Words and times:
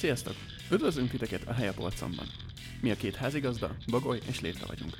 Sziasztok! 0.00 0.34
Üdvözlünk 0.70 1.10
titeket 1.10 1.42
a 1.46 1.52
Helyapolcomban. 1.52 2.26
Mi 2.80 2.90
a 2.90 2.96
két 2.96 3.14
házigazda, 3.14 3.76
Bagoly 3.86 4.20
és 4.28 4.40
Létre 4.40 4.66
vagyunk. 4.66 4.96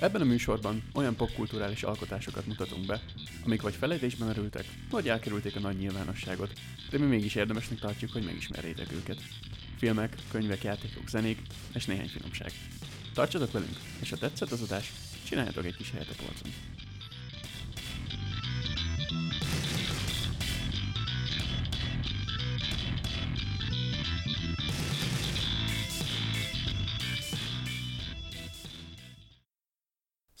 Ebben 0.00 0.20
a 0.20 0.24
műsorban 0.24 0.82
olyan 0.94 1.16
popkulturális 1.16 1.82
alkotásokat 1.82 2.46
mutatunk 2.46 2.86
be, 2.86 3.00
amik 3.44 3.62
vagy 3.62 3.74
felejtésben 3.74 4.26
merültek, 4.26 4.64
vagy 4.90 5.08
elkerülték 5.08 5.56
a 5.56 5.60
nagy 5.60 5.76
nyilvánosságot, 5.76 6.52
de 6.90 6.98
mi 6.98 7.06
mégis 7.06 7.34
érdemesnek 7.34 7.78
tartjuk, 7.78 8.12
hogy 8.12 8.24
megismerjétek 8.24 8.92
őket. 8.92 9.22
Filmek, 9.78 10.16
könyvek, 10.30 10.62
játékok, 10.62 11.08
zenék 11.08 11.38
és 11.74 11.84
néhány 11.84 12.08
finomság. 12.08 12.52
Tartsatok 13.14 13.52
velünk, 13.52 13.76
és 14.00 14.10
ha 14.10 14.16
tetszett 14.16 14.50
az 14.50 14.62
adás, 14.62 14.92
csináljatok 15.28 15.64
egy 15.64 15.76
kis 15.76 15.90
helyet 15.90 16.08
a 16.08 16.22
polcon. 16.22 16.52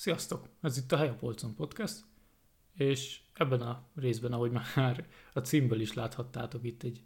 Sziasztok! 0.00 0.48
Ez 0.60 0.76
itt 0.76 0.92
a 0.92 0.96
Hely 0.96 1.08
a 1.08 1.14
Polcon 1.14 1.54
Podcast, 1.54 2.04
és 2.74 3.20
ebben 3.34 3.60
a 3.60 3.88
részben, 3.94 4.32
ahogy 4.32 4.50
már 4.50 5.06
a 5.32 5.40
címből 5.40 5.80
is 5.80 5.92
láthattátok, 5.92 6.64
itt 6.64 6.82
egy 6.82 7.02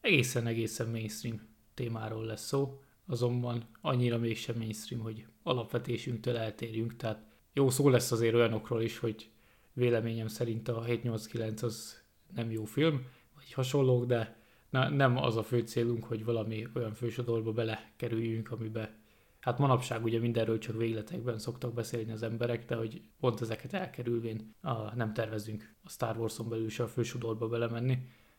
egészen-egészen 0.00 0.88
mainstream 0.88 1.40
témáról 1.74 2.24
lesz 2.24 2.46
szó, 2.46 2.80
azonban 3.06 3.68
annyira 3.80 4.18
mégsem 4.18 4.56
mainstream, 4.56 5.02
hogy 5.02 5.26
alapvetésünktől 5.42 6.36
eltérjünk, 6.36 6.96
tehát 6.96 7.26
jó 7.52 7.70
szó 7.70 7.88
lesz 7.88 8.12
azért 8.12 8.34
olyanokról 8.34 8.82
is, 8.82 8.98
hogy 8.98 9.30
véleményem 9.72 10.28
szerint 10.28 10.68
a 10.68 10.82
789 10.82 11.62
az 11.62 12.02
nem 12.34 12.50
jó 12.50 12.64
film, 12.64 13.06
vagy 13.34 13.52
hasonlók, 13.52 14.06
de 14.06 14.42
na, 14.70 14.88
nem 14.88 15.16
az 15.16 15.36
a 15.36 15.42
fő 15.42 15.60
célunk, 15.60 16.04
hogy 16.04 16.24
valami 16.24 16.66
olyan 16.74 16.94
fősodorba 16.94 17.52
belekerüljünk, 17.52 18.50
amiben 18.50 19.02
hát 19.44 19.58
manapság 19.58 20.04
ugye 20.04 20.18
mindenről 20.18 20.58
csak 20.58 20.76
végletekben 20.76 21.38
szoktak 21.38 21.74
beszélni 21.74 22.12
az 22.12 22.22
emberek, 22.22 22.64
de 22.64 22.74
hogy 22.74 23.02
pont 23.20 23.40
ezeket 23.40 23.72
elkerülvén 23.72 24.54
a, 24.60 24.94
nem 24.94 25.12
tervezünk 25.12 25.74
a 25.82 25.88
Star 25.88 26.16
Wars-on 26.18 26.48
belül 26.48 26.68
se 26.68 26.82
a 26.82 26.88
fősodorba 26.88 27.48
belemenni, 27.48 27.98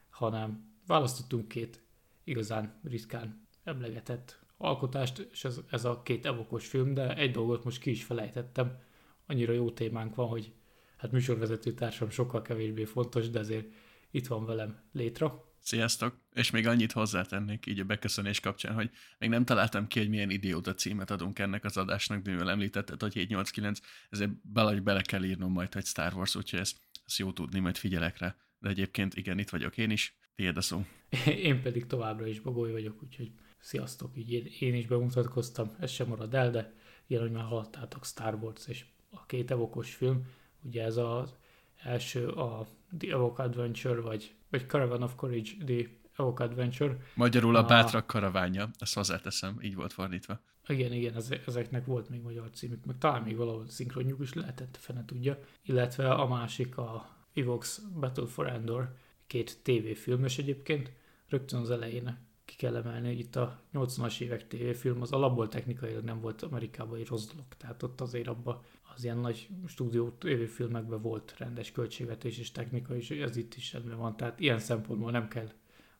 hanem 0.10 0.74
választottunk 0.88 1.48
két 1.48 1.84
igazán 2.24 2.80
ritkán 2.84 3.48
emlegetett 3.64 4.40
alkotást, 4.58 5.28
és 5.32 5.44
ez, 5.44 5.60
ez 5.70 5.86
a 5.86 6.02
két 6.02 6.26
evokos 6.26 6.68
film, 6.68 6.94
de 6.94 7.16
egy 7.16 7.32
dolgot 7.32 7.64
most 7.64 7.82
ki 7.82 7.90
is 7.90 8.04
felejtettem, 8.04 8.80
annyira 9.28 9.54
jó 9.54 9.72
témánk 9.72 10.16
van, 10.16 10.28
hogy 10.28 10.54
hát 10.98 11.12
műsorvezető 11.12 11.74
társam 11.74 12.10
sokkal 12.10 12.42
kevésbé 12.42 12.84
fontos, 12.84 13.30
de 13.30 13.40
azért 13.40 13.68
itt 14.12 14.28
van 14.28 14.46
velem 14.46 14.84
Létra. 14.92 15.44
Sziasztok! 15.66 16.20
És 16.34 16.52
még 16.52 16.68
annyit 16.68 16.92
hozzátennék 16.92 17.66
így 17.66 17.80
a 17.80 17.84
beköszönés 17.84 18.40
kapcsán, 18.40 18.74
hogy 18.74 18.90
még 19.20 19.30
nem 19.30 19.46
találtam 19.46 19.88
ki, 19.88 20.00
hogy 20.00 20.10
milyen 20.10 20.30
idióta 20.30 20.74
címet 20.74 21.12
adunk 21.12 21.40
ennek 21.40 21.64
az 21.64 21.78
adásnak, 21.78 22.22
de 22.22 22.32
mivel 22.32 22.50
említetted, 22.50 23.02
hogy 23.02 23.14
789, 23.14 23.80
ezért 24.10 24.32
bele, 24.42 24.80
bele 24.80 25.02
kell 25.02 25.24
írnom 25.24 25.52
majd, 25.52 25.74
hogy 25.74 25.86
Star 25.86 26.14
Wars, 26.14 26.36
úgyhogy 26.36 26.60
ezt, 26.60 26.78
ezt 27.06 27.18
jó 27.18 27.32
tudni, 27.32 27.60
majd 27.60 27.78
figyelek 27.78 28.18
rá. 28.18 28.36
De 28.60 28.70
egyébként 28.70 29.16
igen, 29.16 29.40
itt 29.40 29.50
vagyok 29.50 29.78
én 29.78 29.90
is, 29.90 30.18
tiéd 30.36 30.58
a 30.58 30.62
szó. 30.62 30.86
Én 31.50 31.62
pedig 31.62 31.86
továbbra 31.86 32.28
is 32.28 32.40
Bagoly 32.40 32.72
vagyok, 32.72 33.04
úgyhogy 33.04 33.32
sziasztok, 33.60 34.18
így 34.18 34.62
én, 34.62 34.74
is 34.74 34.86
bemutatkoztam, 34.86 35.76
ez 35.80 35.92
sem 35.92 36.08
marad 36.08 36.34
el, 36.34 36.52
de 36.52 36.74
ilyen, 37.08 37.22
hogy 37.22 37.32
már 37.32 37.44
hallottátok 37.44 38.06
Star 38.06 38.36
Wars 38.36 38.68
és 38.68 38.86
a 39.10 39.26
két 39.26 39.52
evokos 39.52 39.94
film, 39.94 40.26
ugye 40.64 40.84
ez 40.84 40.98
az 40.98 41.36
első 41.84 42.28
a 42.28 42.68
The 42.98 43.12
Evoke 43.12 43.44
Adventure, 43.44 44.02
vagy, 44.02 44.36
vagy 44.56 44.68
Caravan 44.68 45.02
of 45.02 45.16
Courage, 45.16 45.52
The 45.66 45.88
Evoke 46.18 46.44
Adventure. 46.44 46.98
Magyarul 47.14 47.56
a, 47.56 47.60
a 47.60 47.66
bátrak 47.66 48.08
karavánja, 48.08 48.70
ezt 48.80 48.94
hozzáteszem, 48.94 49.58
így 49.62 49.76
volt 49.76 49.94
fordítva. 49.94 50.40
Igen, 50.68 50.92
igen, 50.92 51.14
ezeknek 51.46 51.86
volt 51.86 52.10
még 52.10 52.22
magyar 52.22 52.50
címük, 52.50 52.86
meg 52.86 52.98
talán 52.98 53.22
még 53.22 53.36
valahol 53.36 53.70
szinkronjuk 53.70 54.22
is 54.22 54.34
lehetett, 54.34 54.78
fene 54.80 55.06
tudja. 55.06 55.40
Illetve 55.64 56.12
a 56.12 56.28
másik 56.28 56.78
a 56.78 57.10
Evox 57.34 57.82
Battle 58.00 58.28
for 58.28 58.48
Endor, 58.48 58.96
két 59.28 59.60
tévéfilmes 59.64 60.38
egyébként, 60.38 60.92
rögtön 61.30 61.60
az 61.60 61.72
elején 61.72 62.18
ki 62.46 62.56
kell 62.56 62.76
emelni, 62.76 63.08
hogy 63.08 63.20
itt 63.20 63.36
a 63.36 63.60
80-as 63.74 64.20
évek 64.20 64.48
tévéfilm 64.48 65.02
az 65.02 65.12
alapból 65.12 65.48
technikailag 65.48 66.04
nem 66.04 66.20
volt 66.20 66.42
Amerikában 66.42 67.00
egy 67.00 67.08
rossz 67.08 67.28
dolog, 67.28 67.46
tehát 67.58 67.84
ott 67.84 68.02
azért 68.02 68.28
abba 68.28 68.64
az 68.96 69.04
ilyen 69.04 69.18
nagy 69.18 69.48
stúdió 69.68 70.10
tévéfilmekben 70.10 71.02
volt 71.02 71.36
rendes 71.38 71.72
költségvetés 71.72 72.38
és 72.38 72.52
technika, 72.52 72.96
és 72.96 73.10
ez 73.10 73.36
itt 73.36 73.56
is 73.56 73.74
rendben 73.74 73.98
van, 73.98 74.18
tehát 74.18 74.40
ilyen 74.40 74.60
szempontból 74.60 75.12
nem 75.12 75.28
kell 75.28 75.52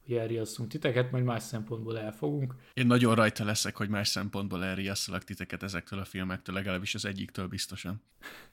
hogy 0.06 0.16
elriasszunk 0.16 0.70
titeket, 0.70 1.12
majd 1.12 1.24
más 1.24 1.44
szempontból 1.44 2.00
elfogunk. 2.00 2.56
Én 2.74 2.88
nagyon 2.88 3.16
rajta 3.16 3.46
leszek, 3.46 3.76
hogy 3.76 3.90
más 3.90 4.08
szempontból 4.08 4.64
elriasszalak 4.64 5.24
titeket 5.24 5.64
ezektől 5.64 6.00
a 6.00 6.06
filmektől, 6.06 6.56
legalábbis 6.56 6.96
az 6.96 7.06
egyiktől 7.06 7.48
biztosan. 7.48 8.02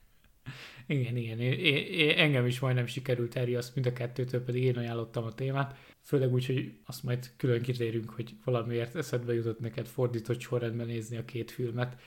igen, 0.87 1.17
igen. 1.17 1.39
Én, 1.39 1.51
én, 1.51 1.75
én, 1.85 2.17
engem 2.17 2.45
is 2.45 2.59
majdnem 2.59 2.85
sikerült 2.85 3.35
elriaszt, 3.35 3.75
mind 3.75 3.87
a 3.87 3.93
kettőtől 3.93 4.43
pedig 4.43 4.63
én 4.63 4.77
ajánlottam 4.77 5.23
a 5.23 5.33
témát. 5.33 5.77
Főleg 6.01 6.33
úgy, 6.33 6.45
hogy 6.45 6.77
azt 6.85 7.03
majd 7.03 7.31
külön 7.37 7.61
kitérünk, 7.61 8.09
hogy 8.09 8.35
valamiért 8.43 8.95
eszedbe 8.95 9.33
jutott 9.33 9.59
neked 9.59 9.87
fordított 9.87 10.39
sorrendben 10.39 10.87
nézni 10.87 11.17
a 11.17 11.25
két 11.25 11.51
filmet. 11.51 12.01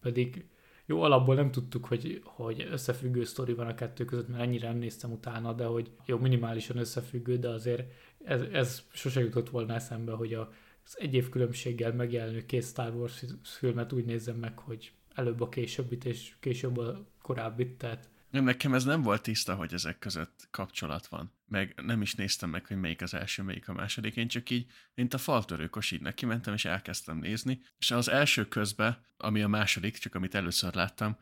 Pedig 0.00 0.48
jó, 0.88 1.02
alapból 1.02 1.34
nem 1.34 1.50
tudtuk, 1.50 1.84
hogy, 1.84 2.20
hogy 2.24 2.68
összefüggő 2.70 3.24
sztori 3.24 3.54
van 3.54 3.66
a 3.66 3.74
kettő 3.74 4.04
között, 4.04 4.28
mert 4.28 4.42
ennyire 4.42 4.68
nem 4.68 4.78
néztem 4.78 5.12
utána, 5.12 5.52
de 5.52 5.64
hogy 5.64 5.90
jó, 6.06 6.18
minimálisan 6.18 6.76
összefüggő, 6.76 7.36
de 7.36 7.48
azért 7.48 7.92
ez, 8.24 8.40
ez 8.52 8.82
sose 8.92 9.20
jutott 9.20 9.50
volna 9.50 9.74
eszembe, 9.74 10.12
hogy 10.12 10.34
a, 10.34 10.52
az 10.84 10.96
egy 10.98 11.14
év 11.14 11.28
különbséggel 11.28 11.92
megjelenő 11.92 12.46
két 12.46 12.64
Star 12.64 12.94
Wars 12.94 13.24
filmet 13.42 13.92
úgy 13.92 14.04
nézem 14.04 14.36
meg, 14.36 14.58
hogy 14.58 14.92
előbb 15.14 15.40
a 15.40 15.48
későbbit 15.48 16.04
és 16.04 16.34
később 16.40 16.78
a 16.78 17.06
korábbit, 17.22 17.78
tehát 17.78 18.08
Nekem 18.30 18.74
ez 18.74 18.84
nem 18.84 19.02
volt 19.02 19.22
tiszta, 19.22 19.54
hogy 19.54 19.72
ezek 19.72 19.98
között 19.98 20.48
kapcsolat 20.50 21.06
van. 21.06 21.32
Meg 21.46 21.80
nem 21.82 22.02
is 22.02 22.14
néztem 22.14 22.50
meg, 22.50 22.66
hogy 22.66 22.76
melyik 22.76 23.02
az 23.02 23.14
első, 23.14 23.42
melyik 23.42 23.68
a 23.68 23.72
második. 23.72 24.16
Én 24.16 24.28
csak 24.28 24.50
így, 24.50 24.66
mint 24.94 25.14
a 25.14 25.18
faltörőkos, 25.18 25.90
így 25.90 26.00
neki 26.00 26.26
mentem, 26.26 26.54
és 26.54 26.64
elkezdtem 26.64 27.18
nézni. 27.18 27.60
És 27.78 27.90
az 27.90 28.08
első 28.08 28.48
közben, 28.48 29.04
ami 29.16 29.42
a 29.42 29.48
második, 29.48 29.98
csak 29.98 30.14
amit 30.14 30.34
először 30.34 30.74
láttam, 30.74 31.16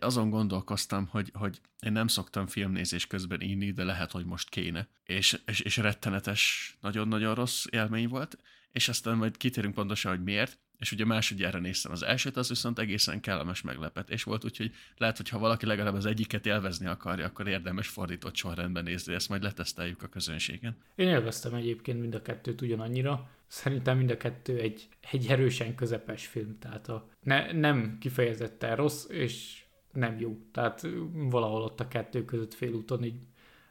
azon 0.00 0.30
gondolkoztam, 0.30 1.06
hogy, 1.06 1.30
hogy 1.34 1.60
én 1.80 1.92
nem 1.92 2.06
szoktam 2.06 2.46
filmnézés 2.46 3.06
közben 3.06 3.40
inni, 3.40 3.72
de 3.72 3.84
lehet, 3.84 4.10
hogy 4.10 4.24
most 4.24 4.48
kéne. 4.48 4.88
És, 5.04 5.40
és, 5.46 5.60
és 5.60 5.76
rettenetes, 5.76 6.76
nagyon-nagyon 6.80 7.34
rossz 7.34 7.64
élmény 7.70 8.08
volt, 8.08 8.38
és 8.72 8.88
aztán 8.88 9.16
majd 9.16 9.36
kitérünk 9.36 9.74
pontosan, 9.74 10.10
hogy 10.10 10.22
miért, 10.22 10.58
és 10.82 10.92
ugye 10.92 11.04
másodjára 11.04 11.58
néztem 11.58 11.92
az 11.92 12.02
elsőt, 12.02 12.36
az 12.36 12.48
viszont 12.48 12.78
egészen 12.78 13.20
kellemes 13.20 13.62
meglepetés 13.62 14.22
volt, 14.22 14.44
úgyhogy 14.44 14.72
lehet, 14.96 15.16
hogy 15.16 15.28
ha 15.28 15.38
valaki 15.38 15.66
legalább 15.66 15.94
az 15.94 16.06
egyiket 16.06 16.46
élvezni 16.46 16.86
akarja, 16.86 17.24
akkor 17.24 17.48
érdemes 17.48 17.88
fordított 17.88 18.36
sorrendben 18.36 18.84
nézni, 18.84 19.14
ezt 19.14 19.28
majd 19.28 19.42
leteszteljük 19.42 20.02
a 20.02 20.06
közönségen. 20.06 20.76
Én 20.94 21.08
élveztem 21.08 21.54
egyébként 21.54 22.00
mind 22.00 22.14
a 22.14 22.22
kettőt 22.22 22.60
ugyanannyira. 22.60 23.30
Szerintem 23.46 23.96
mind 23.96 24.10
a 24.10 24.16
kettő 24.16 24.58
egy, 24.58 24.88
egy 25.10 25.26
erősen 25.26 25.74
közepes 25.74 26.26
film, 26.26 26.58
tehát 26.58 26.88
a, 26.88 27.08
ne, 27.20 27.52
nem 27.52 27.96
kifejezetten 28.00 28.76
rossz, 28.76 29.08
és 29.08 29.62
nem 29.92 30.20
jó. 30.20 30.38
Tehát 30.52 30.86
valahol 31.12 31.62
ott 31.62 31.80
a 31.80 31.88
kettő 31.88 32.24
között 32.24 32.54
félúton 32.54 33.04
így 33.04 33.20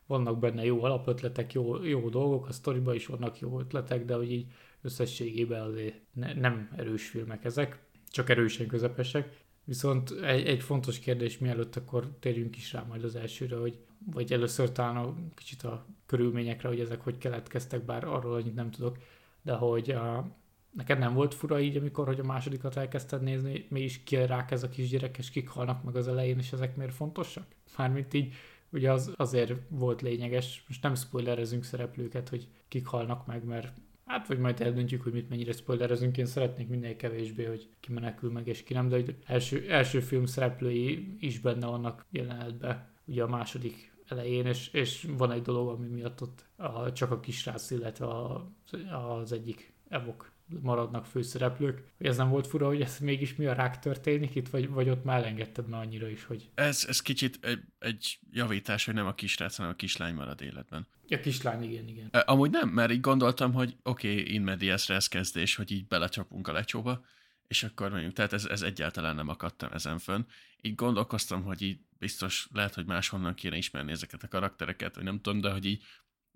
vannak 0.06 0.40
benne 0.40 0.66
jó 0.66 0.84
alapötletek, 0.84 1.54
jó, 1.54 1.84
jó 1.84 2.10
dolgok, 2.10 2.48
a 2.48 2.52
sztoriban 2.52 2.96
is 2.96 3.06
vannak 3.06 3.40
jó 3.40 3.60
ötletek, 3.60 4.06
de 4.06 4.16
hogy 4.16 4.32
így 4.32 4.46
összességében 4.82 5.62
azért 5.62 5.96
ne, 6.14 6.34
nem 6.34 6.70
erős 6.78 7.10
filmek 7.10 7.46
ezek, 7.46 7.80
csak 8.10 8.30
erősen 8.30 8.68
közepesek. 8.68 9.40
Viszont 9.64 10.12
egy, 10.12 10.48
egy 10.48 10.62
fontos 10.62 11.00
kérdés, 11.00 11.38
mielőtt 11.38 11.76
akkor 11.76 12.18
térjünk 12.20 12.58
is 12.58 12.74
rá 12.74 12.84
majd 12.84 13.04
az 13.04 13.16
elsőre, 13.16 13.56
hogy 13.56 13.80
vagy 14.06 14.34
először 14.34 14.72
talán 14.72 14.96
a, 14.96 15.16
kicsit 15.36 15.64
a 15.64 15.86
körülményekre, 16.06 16.68
hogy 16.68 16.80
ezek 16.80 17.02
hogy 17.02 17.18
keletkeztek, 17.18 17.86
bár 17.86 18.04
arról 18.04 18.34
annyit 18.34 18.56
nem 18.56 18.72
tudok, 18.72 18.98
de 19.42 19.54
hogy 19.54 19.92
a, 19.92 20.36
neked 20.72 21.00
nem 21.00 21.14
volt 21.14 21.34
fura 21.34 21.60
így, 21.60 21.78
amikor 21.78 22.06
hogy 22.06 22.20
a 22.20 22.24
másodikat 22.24 22.76
elkezdted 22.76 23.22
nézni, 23.22 23.66
mi 23.70 23.82
is 23.82 24.04
kirák 24.04 24.52
ez 24.52 24.64
a 24.64 24.70
kisgyerek, 24.70 25.18
és 25.18 25.30
kik 25.30 25.50
halnak 25.50 25.84
meg 25.84 25.96
az 25.96 26.08
elején, 26.08 26.38
és 26.38 26.52
ezek 26.52 26.76
miért 26.76 26.94
fontosak? 26.94 27.46
Mármint 27.78 28.14
így, 28.14 28.34
ugye 28.70 28.92
az 28.92 29.14
azért 29.16 29.54
volt 29.68 30.02
lényeges, 30.02 30.64
most 30.68 30.84
nem 30.84 30.96
spoilerezünk 30.96 31.64
szereplőket, 31.64 32.30
hogy 32.30 32.48
kik 32.68 32.86
halnak 32.86 33.26
meg, 33.26 33.44
mert 33.44 33.74
Hát, 34.12 34.28
vagy 34.28 34.40
majd 34.40 34.62
eldöntjük, 34.62 35.02
hogy 35.02 35.14
mit 35.14 35.30
mennyire 35.30 35.52
spoilerezünk. 35.52 36.18
Én 36.18 36.26
szeretnék 36.26 36.68
minél 36.68 36.96
kevésbé, 36.96 37.46
hogy 37.46 37.70
ki 37.80 37.92
menekül 37.92 38.32
meg 38.32 38.48
és 38.48 38.64
ki 38.64 38.74
nem, 38.74 38.88
de 38.90 38.96
hogy 38.96 39.16
első, 39.26 39.66
első 39.70 40.00
film 40.00 40.26
szereplői 40.26 41.16
is 41.20 41.40
benne 41.40 41.68
vannak 41.68 42.06
jelenetben, 42.10 42.90
ugye 43.06 43.24
a 43.24 43.28
második 43.28 43.92
elején, 44.08 44.46
és, 44.46 44.68
és 44.74 45.08
van 45.18 45.32
egy 45.32 45.42
dolog, 45.42 45.70
ami 45.70 45.88
miatt 45.88 46.22
ott 46.22 46.46
a, 46.56 46.92
csak 46.92 47.12
a 47.12 47.20
kisrác, 47.20 47.72
illetve 47.72 48.06
a, 48.06 48.52
az 48.92 49.32
egyik 49.32 49.74
evok 49.90 50.31
maradnak 50.62 51.06
főszereplők. 51.06 51.84
Ez 51.98 52.18
nem 52.18 52.30
volt 52.30 52.48
fura, 52.48 52.68
hogy 52.68 52.82
ez 52.82 52.98
mégis 53.00 53.36
mi 53.36 53.46
a 53.46 53.54
rák 53.54 53.80
történik 53.80 54.36
itt, 54.36 54.50
vagy, 54.50 54.70
vagy 54.70 54.90
ott 54.90 55.04
már 55.04 55.18
elengedted 55.18 55.68
már 55.68 55.82
annyira 55.82 56.10
is, 56.10 56.24
hogy... 56.24 56.50
Ez, 56.54 56.86
ez 56.88 57.02
kicsit 57.02 57.40
egy, 57.42 57.60
egy 57.80 58.20
javítás, 58.32 58.86
hogy 58.86 58.94
nem 58.94 59.08
a 59.08 59.14
kisrác, 59.14 59.56
hanem 59.56 59.72
a 59.72 59.76
kislány 59.76 60.14
marad 60.14 60.42
életben. 60.42 60.88
A 61.10 61.20
kislány, 61.20 61.64
igen, 61.64 61.88
igen. 61.88 62.08
Amúgy 62.26 62.50
nem, 62.50 62.70
mert 62.70 62.92
így 62.92 63.02
gondoltam, 63.02 63.54
hogy 63.54 63.76
oké, 63.84 64.12
okay, 64.12 64.34
in 64.34 64.42
medias 64.42 64.88
res 64.88 65.08
kezdés, 65.08 65.56
hogy 65.56 65.72
így 65.72 65.88
belecsapunk 65.88 66.48
a 66.48 66.52
lecsóba, 66.52 67.06
és 67.48 67.64
akkor 67.64 67.92
mondjuk, 67.92 68.14
tehát 68.14 68.34
ez, 68.34 68.46
ez 68.46 68.62
egyáltalán 68.62 69.16
nem 69.16 69.28
akadtam 69.28 69.72
ezen 69.72 70.00
fönn. 70.00 70.22
Így 70.62 70.76
gondolkoztam, 70.76 71.44
hogy 71.44 71.62
így 71.62 71.80
biztos 72.00 72.48
lehet, 72.54 72.74
hogy 72.74 72.86
máshonnan 72.86 73.34
kéne 73.34 73.58
ismerni 73.58 73.92
ezeket 73.92 74.24
a 74.24 74.28
karaktereket, 74.28 74.96
vagy 74.96 75.04
nem 75.04 75.22
tudom, 75.22 75.42
de 75.42 75.52
hogy 75.52 75.66
így 75.66 75.84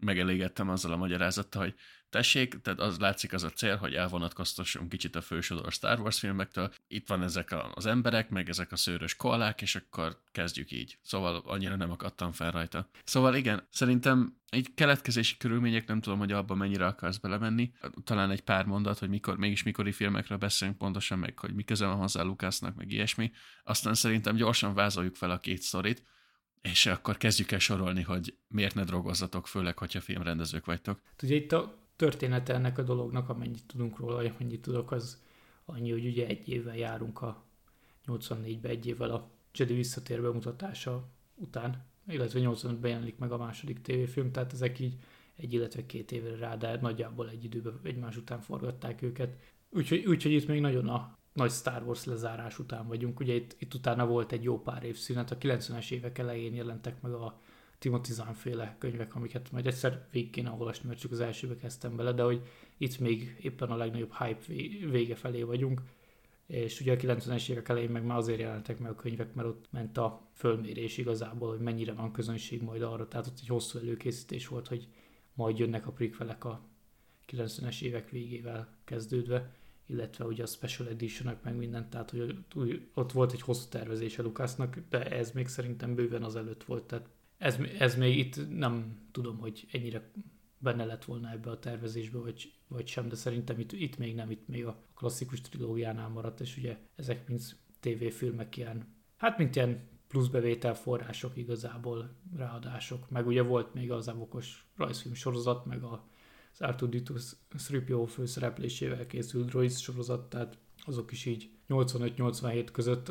megelégettem 0.05 0.69
azzal 0.69 0.91
a 0.91 0.97
magyarázattal, 0.97 1.61
hogy 1.61 1.75
tessék, 2.09 2.61
tehát 2.61 2.79
az 2.79 2.99
látszik 2.99 3.33
az 3.33 3.43
a 3.43 3.49
cél, 3.49 3.75
hogy 3.75 3.93
elvonatkoztassunk 3.93 4.89
kicsit 4.89 5.15
a 5.15 5.21
fősodor 5.21 5.71
Star 5.71 5.99
Wars 5.99 6.19
filmektől. 6.19 6.73
Itt 6.87 7.07
van 7.07 7.23
ezek 7.23 7.51
a, 7.51 7.71
az 7.73 7.85
emberek, 7.85 8.29
meg 8.29 8.49
ezek 8.49 8.71
a 8.71 8.75
szőrös 8.75 9.15
koalák, 9.15 9.61
és 9.61 9.75
akkor 9.75 10.21
kezdjük 10.31 10.71
így. 10.71 10.97
Szóval 11.01 11.41
annyira 11.45 11.75
nem 11.75 11.91
akadtam 11.91 12.31
fel 12.31 12.51
rajta. 12.51 12.89
Szóval 13.03 13.35
igen, 13.35 13.67
szerintem 13.71 14.37
egy 14.49 14.73
keletkezési 14.75 15.37
körülmények, 15.37 15.87
nem 15.87 16.01
tudom, 16.01 16.19
hogy 16.19 16.31
abban 16.31 16.57
mennyire 16.57 16.85
akarsz 16.85 17.17
belemenni. 17.17 17.71
Talán 18.03 18.31
egy 18.31 18.41
pár 18.41 18.65
mondat, 18.65 18.99
hogy 18.99 19.09
mikor, 19.09 19.37
mégis 19.37 19.63
mikori 19.63 19.91
filmekről 19.91 20.37
beszélünk 20.37 20.77
pontosan, 20.77 21.19
meg 21.19 21.39
hogy 21.39 21.53
mi 21.53 21.63
köze 21.63 21.85
van 21.85 21.97
hozzá 21.97 22.21
Lukásznak, 22.21 22.75
meg 22.75 22.91
ilyesmi. 22.91 23.31
Aztán 23.63 23.93
szerintem 23.93 24.35
gyorsan 24.35 24.73
vázoljuk 24.73 25.15
fel 25.15 25.31
a 25.31 25.39
két 25.39 25.61
sztorit, 25.61 26.03
és 26.65 26.85
akkor 26.85 27.17
kezdjük 27.17 27.51
el 27.51 27.59
sorolni, 27.59 28.01
hogy 28.01 28.37
miért 28.47 28.75
ne 28.75 28.83
drogozzatok, 28.83 29.47
főleg, 29.47 29.77
hogyha 29.77 30.01
filmrendezők 30.01 30.65
vagytok. 30.65 31.01
Ugye 31.23 31.35
itt 31.35 31.51
a 31.51 31.77
története 31.95 32.53
ennek 32.53 32.77
a 32.77 32.81
dolognak, 32.81 33.29
amennyit 33.29 33.63
tudunk 33.67 33.97
róla, 33.97 34.15
vagy 34.15 34.31
amennyit 34.35 34.61
tudok, 34.61 34.91
az 34.91 35.21
annyi, 35.65 35.91
hogy 35.91 36.05
ugye 36.05 36.27
egy 36.27 36.49
évvel 36.49 36.77
járunk 36.77 37.21
a 37.21 37.43
84-ben, 38.07 38.71
egy 38.71 38.85
évvel 38.85 39.09
a 39.09 39.29
Jedi 39.53 39.73
visszatér 39.73 40.21
bemutatása 40.21 41.09
után, 41.35 41.85
illetve 42.07 42.39
85-ben 42.43 42.91
jelenik 42.91 43.17
meg 43.17 43.31
a 43.31 43.37
második 43.37 43.81
tévéfilm, 43.81 44.31
tehát 44.31 44.53
ezek 44.53 44.79
így 44.79 44.95
egy, 45.35 45.53
illetve 45.53 45.85
két 45.85 46.11
évre 46.11 46.35
rá, 46.35 46.55
de 46.55 46.79
nagyjából 46.81 47.29
egy 47.29 47.43
időben 47.43 47.79
egymás 47.83 48.17
után 48.17 48.41
forgatták 48.41 49.01
őket. 49.01 49.37
Úgyhogy, 49.69 50.05
úgyhogy 50.05 50.31
itt 50.31 50.47
még 50.47 50.61
nagyon 50.61 50.89
a 50.89 51.17
nagy 51.35 51.51
Star 51.51 51.83
Wars 51.83 52.05
lezárás 52.05 52.59
után 52.59 52.87
vagyunk. 52.87 53.19
Ugye 53.19 53.33
itt, 53.33 53.55
itt 53.59 53.73
utána 53.73 54.05
volt 54.05 54.31
egy 54.31 54.43
jó 54.43 54.61
pár 54.61 54.83
év 54.83 54.97
szünet, 54.97 55.31
a 55.31 55.37
90-es 55.37 55.91
évek 55.91 56.17
elején 56.17 56.53
jelentek 56.53 57.01
meg 57.01 57.11
a 57.11 57.39
Timothy 57.79 58.13
Zahn 58.13 58.33
féle 58.33 58.75
könyvek, 58.79 59.15
amiket 59.15 59.51
majd 59.51 59.67
egyszer 59.67 60.07
végig 60.11 60.29
kéne 60.29 60.49
olvasni, 60.49 60.87
mert 60.87 60.99
csak 60.99 61.11
az 61.11 61.19
elsőbe 61.19 61.55
kezdtem 61.55 61.95
bele, 61.95 62.11
de 62.11 62.23
hogy 62.23 62.41
itt 62.77 62.99
még 62.99 63.37
éppen 63.41 63.69
a 63.69 63.75
legnagyobb 63.75 64.13
hype 64.13 64.53
vége 64.89 65.15
felé 65.15 65.43
vagyunk, 65.43 65.81
és 66.47 66.81
ugye 66.81 66.93
a 66.93 66.95
90-es 66.95 67.49
évek 67.49 67.69
elején 67.69 67.89
meg 67.89 68.05
már 68.05 68.17
azért 68.17 68.39
jelentek 68.39 68.79
meg 68.79 68.91
a 68.91 68.95
könyvek, 68.95 69.33
mert 69.33 69.47
ott 69.47 69.65
ment 69.69 69.97
a 69.97 70.21
fölmérés 70.33 70.97
igazából, 70.97 71.49
hogy 71.49 71.59
mennyire 71.59 71.93
van 71.93 72.11
közönség 72.11 72.61
majd 72.61 72.81
arra, 72.81 73.07
tehát 73.07 73.27
ott 73.27 73.39
egy 73.41 73.47
hosszú 73.47 73.79
előkészítés 73.79 74.47
volt, 74.47 74.67
hogy 74.67 74.87
majd 75.33 75.57
jönnek 75.57 75.87
a 75.87 75.91
prequelek 75.91 76.45
a 76.45 76.61
90-es 77.31 77.81
évek 77.81 78.09
végével 78.09 78.67
kezdődve, 78.83 79.53
illetve 79.85 80.25
ugye 80.25 80.43
a 80.43 80.47
Special 80.47 80.87
edition 80.87 81.37
meg 81.43 81.55
mindent, 81.55 81.89
tehát 81.89 82.09
hogy 82.53 82.87
ott 82.93 83.11
volt 83.11 83.31
egy 83.31 83.41
hosszú 83.41 83.69
tervezése 83.69 84.21
Lukasznak, 84.21 84.77
de 84.89 85.11
ez 85.11 85.31
még 85.31 85.47
szerintem 85.47 85.95
bőven 85.95 86.23
az 86.23 86.35
előtt 86.35 86.63
volt, 86.63 86.83
tehát 86.83 87.09
ez, 87.37 87.57
ez 87.79 87.95
még 87.95 88.17
itt 88.17 88.57
nem 88.57 88.97
tudom, 89.11 89.37
hogy 89.37 89.67
ennyire 89.71 90.11
benne 90.57 90.85
lett 90.85 91.05
volna 91.05 91.31
ebbe 91.31 91.49
a 91.49 91.59
tervezésbe, 91.59 92.17
vagy, 92.17 92.53
vagy 92.67 92.87
sem, 92.87 93.07
de 93.07 93.15
szerintem 93.15 93.59
itt, 93.59 93.71
itt 93.71 93.97
még 93.97 94.15
nem, 94.15 94.31
itt 94.31 94.47
még 94.47 94.65
a 94.65 94.83
klasszikus 94.95 95.41
trilógiánál 95.41 96.09
maradt, 96.09 96.39
és 96.39 96.57
ugye 96.57 96.77
ezek 96.95 97.27
mind 97.27 97.41
tévéfilmek 97.79 98.57
ilyen, 98.57 98.95
hát 99.17 99.37
mint 99.37 99.55
ilyen 99.55 99.87
pluszbevétel 100.07 100.75
források 100.75 101.37
igazából, 101.37 102.15
ráadások, 102.35 103.09
meg 103.09 103.27
ugye 103.27 103.41
volt 103.41 103.73
még 103.73 103.91
az 103.91 104.07
evokos 104.07 104.67
rajzfilm 104.75 105.13
sorozat, 105.13 105.65
meg 105.65 105.83
a 105.83 106.07
az 106.57 106.75
R2D2 106.75 107.21
3PO 107.57 108.09
főszereplésével 108.13 109.05
készült 109.05 109.49
droids 109.49 109.81
sorozat, 109.81 110.29
tehát 110.29 110.57
azok 110.85 111.11
is 111.11 111.25
így 111.25 111.49
85-87 111.69 112.67
között, 112.71 113.05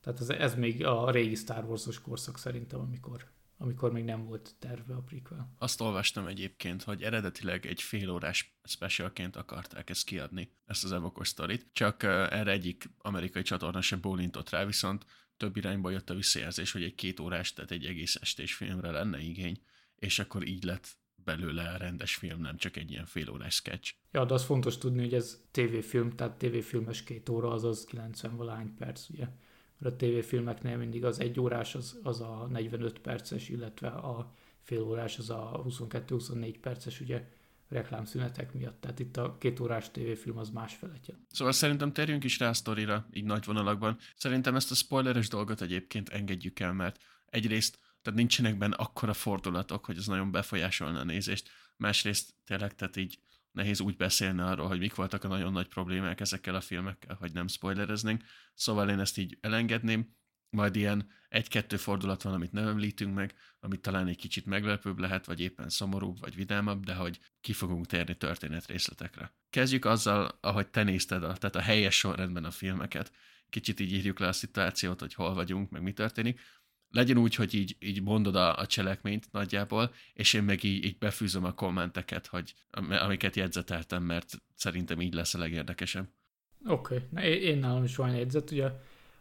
tehát 0.00 0.20
ez, 0.20 0.28
ez 0.28 0.54
még 0.54 0.84
a 0.84 1.10
régi 1.10 1.34
Star 1.34 1.64
Wars-os 1.64 2.00
korszak 2.00 2.38
szerintem, 2.38 2.80
amikor 2.80 3.26
amikor 3.60 3.92
még 3.92 4.04
nem 4.04 4.24
volt 4.24 4.54
terve 4.58 4.94
a 4.94 5.02
prequel. 5.02 5.52
Azt 5.58 5.80
olvastam 5.80 6.26
egyébként, 6.26 6.82
hogy 6.82 7.02
eredetileg 7.02 7.66
egy 7.66 7.82
fél 7.82 8.10
órás 8.10 8.58
specialként 8.64 9.36
akarták 9.36 9.90
ezt 9.90 10.04
kiadni, 10.04 10.52
ezt 10.64 10.84
az 10.84 10.92
evokos 10.92 11.28
sztorit, 11.28 11.66
csak 11.72 12.02
erre 12.02 12.50
egyik 12.50 12.90
amerikai 12.98 13.42
csatorna 13.42 13.80
se 13.80 13.96
bólintott 13.96 14.50
rá, 14.50 14.64
viszont 14.64 15.06
több 15.36 15.56
irányba 15.56 15.90
jött 15.90 16.10
a 16.10 16.14
visszajelzés, 16.14 16.72
hogy 16.72 16.82
egy 16.82 16.94
két 16.94 17.20
órás, 17.20 17.52
tehát 17.52 17.70
egy 17.70 17.84
egész 17.84 18.14
estés 18.14 18.54
filmre 18.54 18.90
lenne 18.90 19.20
igény, 19.20 19.62
és 19.96 20.18
akkor 20.18 20.46
így 20.46 20.64
lett 20.64 20.96
belőle 21.28 21.68
a 21.68 21.76
rendes 21.76 22.14
film, 22.14 22.40
nem 22.40 22.56
csak 22.56 22.76
egy 22.76 22.90
ilyen 22.90 23.06
fél 23.06 23.30
órás 23.30 23.54
sketch. 23.54 23.94
Ja, 24.12 24.24
de 24.24 24.34
az 24.34 24.44
fontos 24.44 24.78
tudni, 24.78 25.00
hogy 25.00 25.14
ez 25.14 25.40
tévéfilm, 25.50 26.10
tehát 26.10 26.38
tévéfilmes 26.38 27.02
két 27.02 27.28
óra, 27.28 27.50
azaz 27.50 27.84
90 27.84 28.36
valány 28.36 28.74
perc, 28.74 29.08
ugye. 29.08 29.28
Mert 29.78 29.94
a 29.94 29.96
tévéfilmeknél 29.96 30.76
mindig 30.76 31.04
az 31.04 31.20
egy 31.20 31.40
órás 31.40 31.74
az, 31.74 31.98
az 32.02 32.20
a 32.20 32.46
45 32.50 32.98
perces, 32.98 33.48
illetve 33.48 33.88
a 33.88 34.32
fél 34.62 34.82
órás 34.82 35.18
az 35.18 35.30
a 35.30 35.64
22-24 35.68 36.54
perces, 36.60 37.00
ugye 37.00 37.28
reklámszünetek 37.68 38.52
miatt. 38.52 38.80
Tehát 38.80 38.98
itt 38.98 39.16
a 39.16 39.36
két 39.38 39.60
órás 39.60 39.90
tévéfilm 39.90 40.38
az 40.38 40.50
másfeletje. 40.50 41.14
Szóval 41.30 41.52
szerintem 41.52 41.92
térjünk 41.92 42.24
is 42.24 42.38
rá 42.38 42.48
a 42.48 42.54
sztorira, 42.54 43.06
így 43.12 43.24
nagy 43.24 43.44
vonalakban. 43.44 43.98
Szerintem 44.16 44.54
ezt 44.54 44.70
a 44.70 44.74
spoileres 44.74 45.28
dolgot 45.28 45.60
egyébként 45.60 46.08
engedjük 46.08 46.60
el, 46.60 46.72
mert 46.72 47.02
egyrészt 47.30 47.78
tehát 48.02 48.18
nincsenek 48.18 48.58
benne 48.58 48.74
akkora 48.74 49.12
fordulatok, 49.12 49.84
hogy 49.84 49.96
ez 49.96 50.06
nagyon 50.06 50.30
befolyásolna 50.30 50.98
a 50.98 51.04
nézést. 51.04 51.50
Másrészt 51.76 52.34
tényleg, 52.44 52.74
tehát 52.74 52.96
így 52.96 53.18
nehéz 53.52 53.80
úgy 53.80 53.96
beszélni 53.96 54.40
arról, 54.40 54.68
hogy 54.68 54.78
mik 54.78 54.94
voltak 54.94 55.24
a 55.24 55.28
nagyon 55.28 55.52
nagy 55.52 55.68
problémák 55.68 56.20
ezekkel 56.20 56.54
a 56.54 56.60
filmekkel, 56.60 57.16
hogy 57.20 57.32
nem 57.32 57.48
spoilereznénk. 57.48 58.24
Szóval 58.54 58.90
én 58.90 59.00
ezt 59.00 59.18
így 59.18 59.38
elengedném, 59.40 60.16
majd 60.50 60.76
ilyen 60.76 61.10
egy-kettő 61.28 61.76
fordulat 61.76 62.22
van, 62.22 62.34
amit 62.34 62.52
nem 62.52 62.66
említünk 62.66 63.14
meg, 63.14 63.34
amit 63.60 63.80
talán 63.80 64.06
egy 64.06 64.16
kicsit 64.16 64.46
meglepőbb 64.46 64.98
lehet, 64.98 65.26
vagy 65.26 65.40
éppen 65.40 65.68
szomorúbb, 65.68 66.20
vagy 66.20 66.34
vidámabb, 66.34 66.84
de 66.84 66.94
hogy 66.94 67.18
ki 67.40 67.52
fogunk 67.52 67.86
térni 67.86 68.16
történet 68.16 68.66
részletekre. 68.66 69.32
Kezdjük 69.50 69.84
azzal, 69.84 70.38
ahogy 70.40 70.68
te 70.68 70.82
nézted, 70.82 71.22
a, 71.22 71.32
tehát 71.32 71.56
a 71.56 71.60
helyes 71.60 71.98
sorrendben 71.98 72.44
a 72.44 72.50
filmeket. 72.50 73.12
Kicsit 73.50 73.80
így 73.80 73.92
írjuk 73.92 74.18
le 74.18 74.26
a 74.26 74.32
szituációt, 74.32 75.00
hogy 75.00 75.14
hol 75.14 75.34
vagyunk, 75.34 75.70
meg 75.70 75.82
mi 75.82 75.92
történik 75.92 76.40
legyen 76.90 77.18
úgy, 77.18 77.34
hogy 77.34 77.54
így, 77.54 77.76
így 77.80 78.02
mondod 78.02 78.36
a, 78.36 78.58
a 78.58 78.66
cselekményt 78.66 79.28
nagyjából, 79.32 79.92
és 80.14 80.32
én 80.32 80.42
meg 80.42 80.64
így, 80.64 80.84
így 80.84 80.98
befűzöm 80.98 81.44
a 81.44 81.52
kommenteket, 81.52 82.26
hogy, 82.26 82.54
amiket 82.88 83.36
jegyzeteltem, 83.36 84.02
mert 84.02 84.42
szerintem 84.54 85.00
így 85.00 85.14
lesz 85.14 85.34
a 85.34 85.38
legérdekesebb. 85.38 86.08
Oké, 86.66 87.06
okay. 87.12 87.30
én 87.30 87.58
nálam 87.58 87.84
is 87.84 87.96
van 87.96 88.16
jegyzet, 88.16 88.50
ugye 88.50 88.70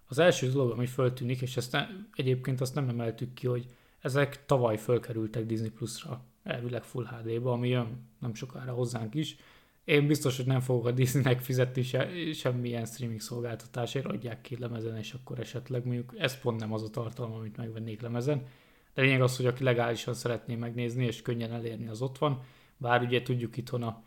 az 0.08 0.20
első 0.20 0.52
dolog, 0.52 0.72
ami 0.72 0.86
föltűnik, 0.86 1.42
és 1.42 1.58
ezt 1.58 1.72
ne, 1.72 1.88
egyébként 2.14 2.62
azt 2.62 2.76
nem 2.76 2.90
emeltük 2.90 3.34
ki, 3.34 3.48
hogy 3.48 3.66
ezek 4.00 4.46
tavaly 4.46 4.78
fölkerültek 4.78 5.46
Disney 5.46 5.70
Plus-ra, 5.70 6.26
elvileg 6.44 6.84
Full 6.84 7.06
HD-ba, 7.06 7.52
ami 7.52 7.70
jön 7.70 8.10
nem 8.20 8.34
sokára 8.34 8.74
hozzánk 8.74 9.16
is, 9.16 9.36
én 9.88 10.08
biztos, 10.08 10.38
hogy 10.38 10.46
nem 10.46 10.60
fogok 10.60 10.86
a 10.86 10.92
Disneynek 10.92 11.42
fizetni 11.42 11.82
se, 11.82 12.10
semmilyen 12.34 12.86
streaming 12.86 13.20
szolgáltatásért, 13.20 14.06
adják 14.06 14.42
ki 14.42 14.58
lemezen, 14.60 14.98
és 14.98 15.14
akkor 15.14 15.40
esetleg 15.40 15.86
mondjuk 15.86 16.14
ez 16.18 16.40
pont 16.40 16.60
nem 16.60 16.74
az 16.74 16.84
a 16.84 16.90
tartalom, 16.90 17.34
amit 17.34 17.58
megvennék 17.58 18.02
lemezen. 18.02 18.46
De 18.94 19.02
lényeg 19.02 19.22
az, 19.22 19.38
hogy 19.38 19.46
aki 19.46 19.64
legálisan 19.64 20.14
szeretné 20.14 20.56
megnézni, 20.56 21.06
és 21.06 21.22
könnyen 21.22 21.52
elérni, 21.52 21.88
az 21.88 22.02
ott 22.02 22.18
van. 22.18 22.42
Bár 22.78 23.02
ugye 23.02 23.22
tudjuk 23.22 23.58
itthon 23.58 23.84
a, 23.84 24.04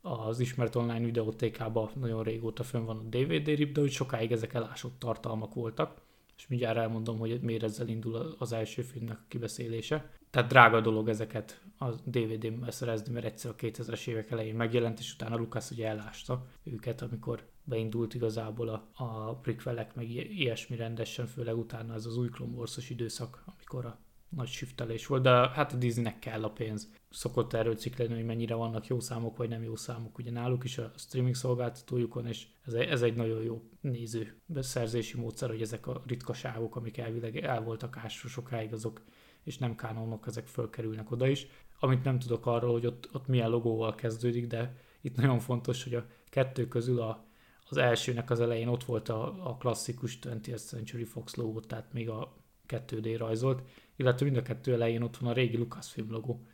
az 0.00 0.40
ismert 0.40 0.74
online 0.74 1.04
videótékában 1.04 1.90
nagyon 2.00 2.22
régóta 2.22 2.62
fönn 2.62 2.84
van 2.84 2.98
a 2.98 3.16
DVD 3.16 3.46
rip, 3.46 3.72
de 3.72 3.80
hogy 3.80 3.90
sokáig 3.90 4.32
ezek 4.32 4.54
elásott 4.54 4.98
tartalmak 4.98 5.54
voltak 5.54 6.02
és 6.36 6.46
mindjárt 6.46 6.76
elmondom, 6.76 7.18
hogy 7.18 7.40
miért 7.40 7.62
ezzel 7.62 7.88
indul 7.88 8.34
az 8.38 8.52
első 8.52 8.82
filmnek 8.82 9.16
a 9.16 9.24
kibeszélése. 9.28 10.10
Tehát 10.34 10.48
drága 10.48 10.80
dolog 10.80 11.08
ezeket 11.08 11.60
a 11.78 11.90
DVD-n 11.90 12.70
szerezni, 12.70 13.12
mert 13.12 13.24
egyszer 13.24 13.50
a 13.50 13.54
2000-es 13.54 14.06
évek 14.06 14.30
elején 14.30 14.54
megjelent, 14.54 14.98
és 14.98 15.14
utána 15.14 15.36
Lucas 15.36 15.70
ugye 15.70 15.88
elásta 15.88 16.46
őket, 16.62 17.02
amikor 17.02 17.48
beindult 17.64 18.14
igazából 18.14 18.68
a, 18.68 18.90
a 19.04 19.34
prequelek, 19.34 19.94
meg 19.94 20.10
ilyesmi 20.10 20.76
rendesen, 20.76 21.26
főleg 21.26 21.56
utána 21.56 21.94
ez 21.94 22.06
az 22.06 22.16
új 22.16 22.28
Wars-os 22.54 22.90
időszak, 22.90 23.44
amikor 23.46 23.84
a 23.84 23.98
nagy 24.28 24.48
shiftelés 24.48 25.06
volt, 25.06 25.22
de 25.22 25.30
hát 25.30 25.72
a 25.72 25.76
Disneynek 25.76 26.18
kell 26.18 26.44
a 26.44 26.50
pénz. 26.50 26.90
Szokott 27.10 27.52
erről 27.52 27.76
cikleni, 27.76 28.14
hogy 28.14 28.24
mennyire 28.24 28.54
vannak 28.54 28.86
jó 28.86 29.00
számok, 29.00 29.36
vagy 29.36 29.48
nem 29.48 29.62
jó 29.62 29.76
számok. 29.76 30.18
Ugye 30.18 30.30
náluk 30.30 30.64
is 30.64 30.78
a 30.78 30.92
streaming 30.96 31.34
szolgáltatójukon, 31.34 32.26
és 32.26 32.46
ez 32.66 32.72
egy, 32.72 32.88
ez 32.88 33.02
egy 33.02 33.14
nagyon 33.16 33.42
jó 33.42 33.62
néző 33.80 34.40
beszerzési 34.46 35.20
módszer, 35.20 35.48
hogy 35.48 35.62
ezek 35.62 35.86
a 35.86 36.02
ritkaságok, 36.06 36.76
amik 36.76 36.98
elvileg 36.98 37.36
el 37.36 37.62
voltak 37.62 37.96
ásva 37.96 38.28
sokáig, 38.28 38.72
azok 38.72 39.02
és 39.44 39.58
nem 39.58 39.76
kánonok, 39.76 40.26
ezek 40.26 40.46
fölkerülnek 40.46 41.10
oda 41.10 41.26
is. 41.26 41.46
Amit 41.78 42.04
nem 42.04 42.18
tudok 42.18 42.46
arról, 42.46 42.72
hogy 42.72 42.86
ott, 42.86 43.08
ott 43.12 43.26
milyen 43.26 43.50
logóval 43.50 43.94
kezdődik, 43.94 44.46
de 44.46 44.76
itt 45.00 45.16
nagyon 45.16 45.38
fontos, 45.38 45.82
hogy 45.82 45.94
a 45.94 46.06
kettő 46.28 46.68
közül 46.68 47.00
a, 47.00 47.24
az 47.68 47.76
elsőnek 47.76 48.30
az 48.30 48.40
elején 48.40 48.68
ott 48.68 48.84
volt 48.84 49.08
a, 49.08 49.50
a 49.50 49.56
klasszikus 49.56 50.18
20th 50.22 50.66
Century 50.66 51.04
Fox 51.04 51.34
logó, 51.34 51.60
tehát 51.60 51.92
még 51.92 52.08
a 52.08 52.36
2D 52.68 53.14
rajzolt, 53.18 53.62
illetve 53.96 54.24
mind 54.24 54.36
a 54.36 54.42
kettő 54.42 54.72
elején 54.72 55.02
ott 55.02 55.16
van 55.16 55.30
a 55.30 55.34
régi 55.34 55.56
Lucasfilm 55.56 56.10
logó. 56.10 56.46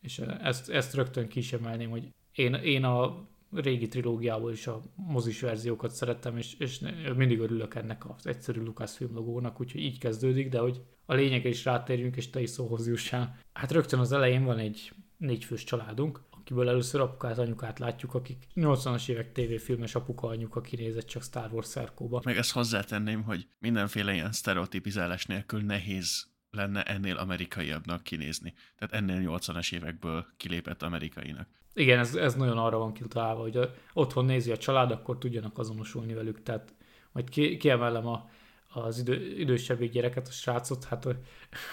És 0.00 0.18
ezt, 0.18 0.70
ezt 0.70 0.94
rögtön 0.94 1.28
ki 1.28 1.40
hogy 1.84 2.12
én, 2.32 2.54
én 2.54 2.84
a 2.84 3.26
régi 3.54 3.88
trilógiából 3.88 4.52
is 4.52 4.66
a 4.66 4.82
mozis 4.94 5.40
verziókat 5.40 5.90
szerettem, 5.90 6.36
és, 6.36 6.54
és 6.58 6.80
mindig 7.16 7.38
örülök 7.40 7.74
ennek 7.74 8.10
az 8.16 8.26
egyszerű 8.26 8.60
Lucasfilm 8.60 9.14
logónak, 9.14 9.60
úgyhogy 9.60 9.80
így 9.80 9.98
kezdődik, 9.98 10.48
de 10.48 10.58
hogy 10.58 10.82
a 11.06 11.14
lényegre 11.14 11.48
is 11.48 11.64
rátérjünk, 11.64 12.16
és 12.16 12.30
te 12.30 12.40
is 12.40 12.50
szóhoz 12.50 12.86
jussál. 12.86 13.38
Hát 13.52 13.72
rögtön 13.72 13.98
az 13.98 14.12
elején 14.12 14.44
van 14.44 14.58
egy 14.58 14.92
négyfős 15.16 15.64
családunk, 15.64 16.20
akiből 16.30 16.68
először 16.68 17.00
apukát, 17.00 17.38
anyukát 17.38 17.78
látjuk, 17.78 18.14
akik 18.14 18.46
80-as 18.54 19.08
évek 19.08 19.32
tévéfilmes 19.32 19.94
apuka 19.94 20.28
anyuka 20.28 20.60
kinézett 20.60 21.06
csak 21.06 21.22
Star 21.22 21.52
Wars 21.52 21.66
szerkóba. 21.66 22.20
Meg 22.24 22.36
ezt 22.36 22.52
hozzátenném, 22.52 23.22
hogy 23.22 23.46
mindenféle 23.58 24.12
ilyen 24.12 24.32
sztereotipizálás 24.32 25.26
nélkül 25.26 25.60
nehéz 25.60 26.32
lenne 26.54 26.82
ennél 26.82 27.16
amerikaiabbnak 27.16 28.02
kinézni. 28.02 28.54
Tehát 28.78 28.94
ennél 28.94 29.30
80-as 29.38 29.74
évekből 29.74 30.26
kilépett 30.36 30.82
amerikainak. 30.82 31.48
Igen, 31.74 31.98
ez, 31.98 32.14
ez 32.14 32.34
nagyon 32.34 32.58
arra 32.58 32.78
van 32.78 32.92
kitalálva, 32.92 33.40
hogy 33.40 33.56
a, 33.56 33.74
otthon 33.92 34.24
nézi 34.24 34.50
a 34.50 34.56
család, 34.56 34.90
akkor 34.90 35.18
tudjanak 35.18 35.58
azonosulni 35.58 36.14
velük. 36.14 36.42
Tehát 36.42 36.74
majd 37.12 37.28
ki, 37.28 37.56
kiemelem 37.56 38.06
a, 38.06 38.30
az 38.68 38.98
idő, 38.98 39.38
idősebb 39.38 39.82
gyereket, 39.84 40.28
a 40.28 40.30
srácot, 40.30 40.84
hát 40.84 41.06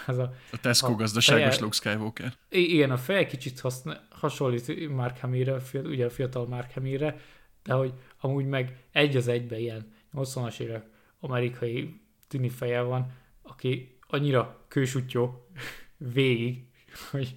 ez 0.08 0.18
a... 0.18 0.34
A 0.52 0.58
Tesco 0.58 0.92
a 0.92 0.96
gazdaságos 0.96 1.56
feje, 1.56 1.62
Luke 1.62 1.76
Skywalker. 1.76 2.34
Igen, 2.50 2.92
a 2.92 2.98
feje 2.98 3.26
kicsit 3.26 3.60
haszna, 3.60 3.98
hasonlít 4.10 4.90
Mark 4.90 5.18
Hamillre, 5.20 5.62
ugye 5.74 6.06
a 6.06 6.10
fiatal 6.10 6.48
Mark 6.48 6.74
Hamillre, 6.74 7.20
de 7.64 7.74
hogy 7.74 7.94
amúgy 8.20 8.46
meg 8.46 8.86
egy 8.92 9.16
az 9.16 9.28
egybe 9.28 9.60
ilyen 9.60 9.94
80-as 10.14 10.60
évek 10.60 10.86
amerikai 11.20 12.02
tini 12.28 12.50
feje 12.50 12.82
van, 12.82 13.12
aki 13.42 14.00
annyira 14.12 14.66
kősutyó 14.68 15.48
végig, 15.98 16.66
hogy 17.12 17.36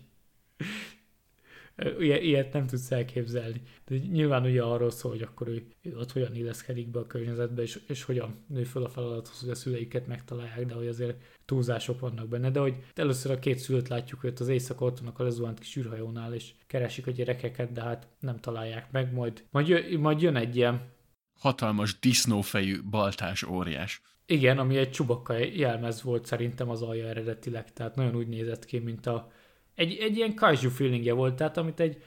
ilyet 1.99 2.53
nem 2.53 2.67
tudsz 2.67 2.91
elképzelni. 2.91 3.63
De 3.87 3.97
nyilván 3.97 4.45
ugye 4.45 4.63
arról 4.63 4.91
szól, 4.91 5.11
hogy 5.11 5.23
akkor 5.23 5.49
ő, 5.49 5.67
ő 5.83 5.97
ott 5.97 6.13
hogyan 6.13 6.35
illeszkedik 6.35 6.89
be 6.89 6.99
a 6.99 7.07
környezetbe, 7.07 7.63
és, 7.63 7.81
és 7.89 8.03
hogyan 8.03 8.45
nő 8.49 8.65
fel 8.65 8.83
a 8.83 8.89
feladathoz, 8.89 9.41
hogy 9.41 9.51
a 9.51 9.55
szüleiket 9.55 10.07
megtalálják, 10.07 10.67
de 10.67 10.75
hogy 10.75 10.87
azért 10.87 11.23
túlzások 11.45 12.01
vannak 12.01 12.29
benne. 12.29 12.51
De 12.51 12.61
hogy 12.61 12.75
először 12.95 13.31
a 13.31 13.39
két 13.39 13.59
szülőt 13.59 13.89
látjuk, 13.89 14.21
hogy 14.21 14.33
az 14.39 14.49
éjszaka 14.49 14.85
ott 14.85 14.99
vannak 14.99 15.19
a 15.19 15.23
lezuhánt 15.23 15.59
kis 15.59 15.77
űrhajónál, 15.77 16.35
és 16.35 16.53
keresik 16.67 17.07
a 17.07 17.11
gyerekeket, 17.11 17.73
de 17.73 17.83
hát 17.83 18.09
nem 18.21 18.41
találják 18.41 18.91
meg, 18.91 19.13
majd, 19.13 19.45
majd, 19.51 19.69
jön, 19.69 20.01
majd 20.01 20.21
jön 20.23 20.37
egy 20.37 20.57
ilyen 20.57 20.93
hatalmas 21.39 21.99
disznófejű 21.99 22.83
baltás 22.83 23.43
óriás. 23.43 24.03
Igen, 24.27 24.59
ami 24.59 24.77
egy 24.77 24.91
csubakka 24.91 25.35
jelmez 25.35 26.03
volt 26.03 26.27
szerintem 26.27 26.71
az 26.71 26.83
alja 26.83 27.07
eredetileg, 27.07 27.73
tehát 27.73 27.95
nagyon 27.95 28.17
úgy 28.17 28.29
nézett 28.29 28.65
ki, 28.65 28.79
mint 28.79 29.07
a, 29.07 29.31
egy, 29.75 29.97
egy 29.97 30.17
ilyen 30.17 30.35
kaiju 30.35 30.71
feelingje 30.71 31.13
volt, 31.13 31.35
tehát 31.35 31.57
amit 31.57 31.81
egy, 31.81 32.03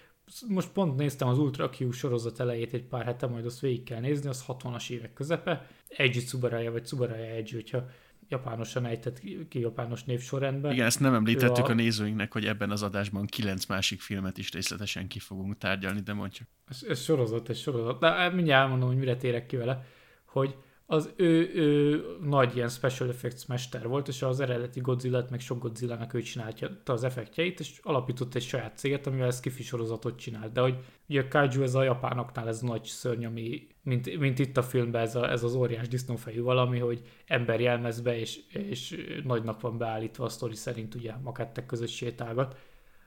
most 0.47 0.69
pont 0.69 0.97
néztem 0.97 1.27
az 1.27 1.37
Ultra 1.37 1.69
Q 1.79 1.91
sorozat 1.91 2.39
elejét 2.39 2.73
egy 2.73 2.83
pár 2.83 3.05
hete, 3.05 3.27
majd 3.27 3.45
azt 3.45 3.59
végig 3.59 3.83
kell 3.83 3.99
nézni, 3.99 4.29
az 4.29 4.45
60-as 4.47 4.89
évek 4.89 5.13
közepe, 5.13 5.67
Eiji 5.87 6.23
Tsubaraya, 6.23 6.71
vagy 6.71 6.83
Tsubaraya 6.83 7.31
Eiji, 7.31 7.53
hogyha 7.53 7.85
japánosan 8.29 8.85
ejtett 8.85 9.19
ki 9.49 9.59
japános 9.59 10.03
névsorrendben. 10.03 10.71
Igen, 10.71 10.85
ezt 10.85 10.99
nem 10.99 11.13
említettük 11.13 11.67
a... 11.67 11.71
a 11.71 11.73
nézőinknek, 11.73 12.33
hogy 12.33 12.45
ebben 12.45 12.71
az 12.71 12.83
adásban 12.83 13.25
kilenc 13.25 13.65
másik 13.65 14.01
filmet 14.01 14.37
is 14.37 14.51
részletesen 14.51 15.07
ki 15.07 15.19
fogunk 15.19 15.57
tárgyalni, 15.57 15.99
de 15.99 16.13
mondjuk. 16.13 16.47
Ez, 16.69 16.83
ez 16.89 17.01
sorozat, 17.01 17.49
ez 17.49 17.57
sorozat. 17.57 17.99
De 17.99 18.29
mindjárt 18.29 18.63
elmondom, 18.63 18.87
hogy 18.87 18.97
mire 18.97 19.15
térek 19.15 19.45
ki 19.45 19.55
vele, 19.55 19.85
hogy 20.25 20.55
az 20.89 21.13
ő, 21.15 21.51
ő 21.53 22.03
nagy 22.21 22.55
ilyen 22.55 22.69
special 22.69 23.09
effects 23.09 23.47
mester 23.47 23.87
volt, 23.87 24.07
és 24.07 24.21
az 24.21 24.39
eredeti 24.39 24.79
godzilla 24.79 25.25
meg 25.29 25.39
sok 25.39 25.59
Godzilla-nak 25.59 26.13
ő 26.13 26.21
csinálta 26.21 26.93
az 26.93 27.03
effektjeit, 27.03 27.59
és 27.59 27.79
alapított 27.83 28.35
egy 28.35 28.41
saját 28.43 28.77
céget, 28.77 29.07
amivel 29.07 29.27
ezt 29.27 29.41
kifi 29.41 29.63
csinált. 30.15 30.51
De 30.51 30.61
hogy 30.61 30.77
ugye 31.09 31.21
a 31.21 31.27
kaiju 31.27 31.61
ez 31.61 31.75
a 31.75 31.83
japánoknál 31.83 32.47
ez 32.47 32.61
nagy 32.61 32.83
szörny, 32.83 33.25
ami, 33.25 33.67
mint, 33.81 34.19
mint 34.19 34.39
itt 34.39 34.57
a 34.57 34.63
filmben 34.63 35.01
ez, 35.01 35.15
a, 35.15 35.31
ez 35.31 35.43
az 35.43 35.55
óriás 35.55 35.87
disznófejű 35.87 36.41
valami, 36.41 36.79
hogy 36.79 37.01
ember 37.25 37.59
jelmezbe, 37.59 38.19
és, 38.19 38.39
és 38.47 39.05
nagynak 39.23 39.61
van 39.61 39.77
beállítva 39.77 40.25
a 40.25 40.29
sztori 40.29 40.55
szerint 40.55 40.95
ugye 40.95 41.13
makettek 41.23 41.65
között 41.65 41.87
sétálgat. 41.87 42.57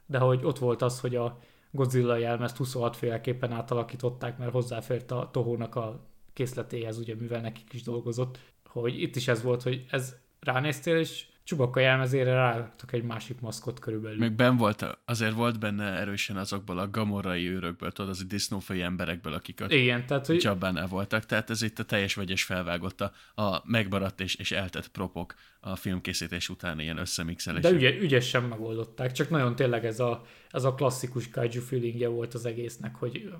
De 0.06 0.18
hogy 0.18 0.44
ott 0.44 0.58
volt 0.58 0.82
az, 0.82 1.00
hogy 1.00 1.16
a 1.16 1.38
Godzilla 1.70 2.16
jelmezt 2.16 2.56
26 2.56 2.96
féleképpen 2.96 3.52
átalakították, 3.52 4.38
mert 4.38 4.52
hozzáfért 4.52 5.10
a 5.10 5.28
Tohónak 5.32 5.76
a 5.76 6.09
készletéhez, 6.32 6.98
ugye 6.98 7.14
mivel 7.14 7.40
nekik 7.40 7.72
is 7.72 7.82
dolgozott, 7.82 8.38
hogy 8.64 9.00
itt 9.02 9.16
is 9.16 9.28
ez 9.28 9.42
volt, 9.42 9.62
hogy 9.62 9.84
ez 9.90 10.16
ránéztél, 10.40 10.96
és 10.96 11.24
Csubakka 11.50 11.80
jelmezére 11.80 12.32
ráraktak 12.32 12.92
egy 12.92 13.02
másik 13.02 13.40
maszkot 13.40 13.78
körülbelül. 13.78 14.18
Meg 14.18 14.32
ben 14.32 14.56
volt, 14.56 14.98
azért 15.04 15.34
volt 15.34 15.58
benne 15.58 15.84
erősen 15.84 16.36
azokból 16.36 16.78
a 16.78 16.90
gamorai 16.90 17.48
őrökből, 17.48 17.92
tudod, 17.92 18.10
az 18.10 18.20
a 18.20 18.24
disznófai 18.24 18.82
emberekből, 18.82 19.32
akik 19.32 19.60
a 19.60 19.66
Igen, 19.68 20.06
tehát, 20.06 20.26
hogy... 20.26 20.38
Csabánál 20.38 20.86
voltak, 20.86 21.26
tehát 21.26 21.50
ez 21.50 21.62
itt 21.62 21.78
a 21.78 21.84
teljes 21.84 22.14
vegyes 22.14 22.42
felvágott 22.44 23.00
a, 23.00 23.12
a 23.42 23.62
megmaradt 23.64 24.20
és, 24.20 24.34
és 24.34 24.52
eltett 24.52 24.88
propok 24.88 25.34
a 25.60 25.76
filmkészítés 25.76 26.48
után 26.48 26.80
ilyen 26.80 26.98
összemixelés. 26.98 27.62
De 27.62 27.70
ügy, 27.70 28.02
ügyesen 28.02 28.42
megoldották, 28.42 29.12
csak 29.12 29.30
nagyon 29.30 29.56
tényleg 29.56 29.84
ez 29.84 30.00
a, 30.00 30.22
ez 30.50 30.64
a 30.64 30.74
klasszikus 30.74 31.28
kaiju 31.28 31.60
feelingje 31.60 32.08
volt 32.08 32.34
az 32.34 32.46
egésznek, 32.46 32.94
hogy 32.94 33.32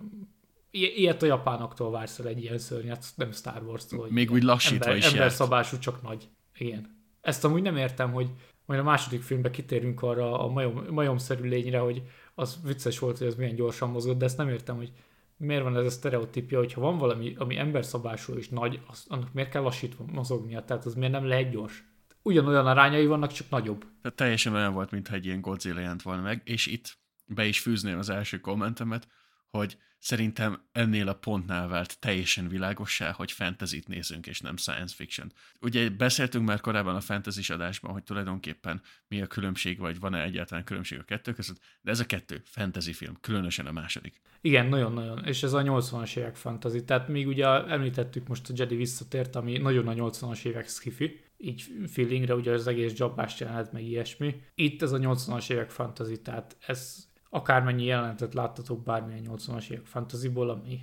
ilyet 0.70 1.22
a 1.22 1.26
japánoktól 1.26 1.90
vársz 1.90 2.18
el 2.18 2.26
egy 2.26 2.42
ilyen 2.42 2.58
szörnyet, 2.58 3.04
nem 3.14 3.32
Star 3.32 3.62
Wars-tól. 3.62 4.06
Még 4.10 4.30
úgy 4.30 4.42
lassítva 4.42 4.90
ember, 4.90 4.96
is 4.96 5.12
Ember 5.12 5.32
szabású, 5.32 5.78
csak 5.78 6.02
nagy. 6.02 6.28
Igen. 6.58 6.98
Ezt 7.20 7.44
amúgy 7.44 7.62
nem 7.62 7.76
értem, 7.76 8.12
hogy 8.12 8.30
majd 8.66 8.80
a 8.80 8.84
második 8.84 9.22
filmben 9.22 9.52
kitérünk 9.52 10.02
arra 10.02 10.44
a 10.44 10.48
majom, 10.48 10.84
majomszerű 10.90 11.48
lényre, 11.48 11.78
hogy 11.78 12.02
az 12.34 12.58
vicces 12.64 12.98
volt, 12.98 13.18
hogy 13.18 13.26
az 13.26 13.34
milyen 13.34 13.54
gyorsan 13.54 13.90
mozgott, 13.90 14.18
de 14.18 14.24
ezt 14.24 14.36
nem 14.36 14.48
értem, 14.48 14.76
hogy 14.76 14.92
miért 15.36 15.62
van 15.62 15.76
ez 15.76 15.84
a 15.84 15.90
sztereotípia, 15.90 16.58
hogy 16.58 16.72
ha 16.72 16.80
van 16.80 16.98
valami, 16.98 17.34
ami 17.38 17.56
emberszabású 17.56 18.32
és 18.32 18.48
nagy, 18.48 18.80
az, 18.86 19.04
annak 19.08 19.32
miért 19.32 19.50
kell 19.50 19.62
lassítva 19.62 20.04
mozognia, 20.12 20.64
tehát 20.64 20.84
az 20.84 20.94
miért 20.94 21.12
nem 21.12 21.26
lehet 21.26 21.50
gyors? 21.50 21.84
Ugyanolyan 22.22 22.66
arányai 22.66 23.06
vannak, 23.06 23.32
csak 23.32 23.50
nagyobb. 23.50 23.84
Tehát 24.02 24.16
teljesen 24.16 24.54
olyan 24.54 24.72
volt, 24.72 24.90
mintha 24.90 25.14
egy 25.14 25.26
ilyen 25.26 25.40
Godzilla 25.40 25.80
jelent 25.80 26.02
volna 26.02 26.22
meg, 26.22 26.42
és 26.44 26.66
itt 26.66 26.98
be 27.26 27.44
is 27.44 27.60
fűzném 27.60 27.98
az 27.98 28.10
első 28.10 28.40
kommentemet, 28.40 29.08
hogy 29.48 29.78
szerintem 30.00 30.68
ennél 30.72 31.08
a 31.08 31.14
pontnál 31.14 31.68
vált 31.68 31.98
teljesen 31.98 32.48
világossá, 32.48 33.12
hogy 33.12 33.32
fantasy 33.32 33.82
nézünk, 33.86 34.26
és 34.26 34.40
nem 34.40 34.56
science 34.56 34.94
fiction. 34.94 35.32
Ugye 35.60 35.90
beszéltünk 35.90 36.46
már 36.46 36.60
korábban 36.60 36.94
a 36.94 37.00
fantasy 37.00 37.52
adásban, 37.52 37.92
hogy 37.92 38.02
tulajdonképpen 38.02 38.82
mi 39.08 39.22
a 39.22 39.26
különbség, 39.26 39.78
vagy 39.78 39.98
van-e 39.98 40.22
egyáltalán 40.22 40.64
különbség 40.64 40.98
a 40.98 41.02
kettő 41.02 41.32
között, 41.32 41.60
de 41.80 41.90
ez 41.90 42.00
a 42.00 42.06
kettő 42.06 42.42
fantasy 42.44 42.92
film, 42.92 43.16
különösen 43.20 43.66
a 43.66 43.72
második. 43.72 44.20
Igen, 44.40 44.66
nagyon-nagyon, 44.66 45.24
és 45.24 45.42
ez 45.42 45.52
a 45.52 45.62
80-as 45.62 46.16
évek 46.16 46.36
fantasy, 46.36 46.84
tehát 46.84 47.08
még 47.08 47.26
ugye 47.26 47.46
említettük 47.46 48.28
most 48.28 48.50
a 48.50 48.52
Jedi 48.56 48.76
visszatért, 48.76 49.36
ami 49.36 49.58
nagyon 49.58 49.88
a 49.88 49.92
80-as 49.92 50.44
évek 50.44 50.68
skifi, 50.68 51.20
így 51.36 51.64
feelingre, 51.86 52.34
ugye 52.34 52.52
az 52.52 52.66
egész 52.66 52.92
jobbást 52.96 53.40
jelent, 53.40 53.72
meg 53.72 53.82
ilyesmi. 53.82 54.42
Itt 54.54 54.82
ez 54.82 54.92
a 54.92 54.98
80-as 54.98 55.50
évek 55.50 55.70
fantasy, 55.70 56.22
tehát 56.22 56.56
ez 56.66 57.09
akármennyi 57.30 57.84
jelenetet 57.84 58.34
láttatok 58.34 58.84
bármilyen 58.84 59.24
80-as 59.28 59.70
évek 59.70 59.86
fantasyból, 59.86 60.50
ami 60.50 60.80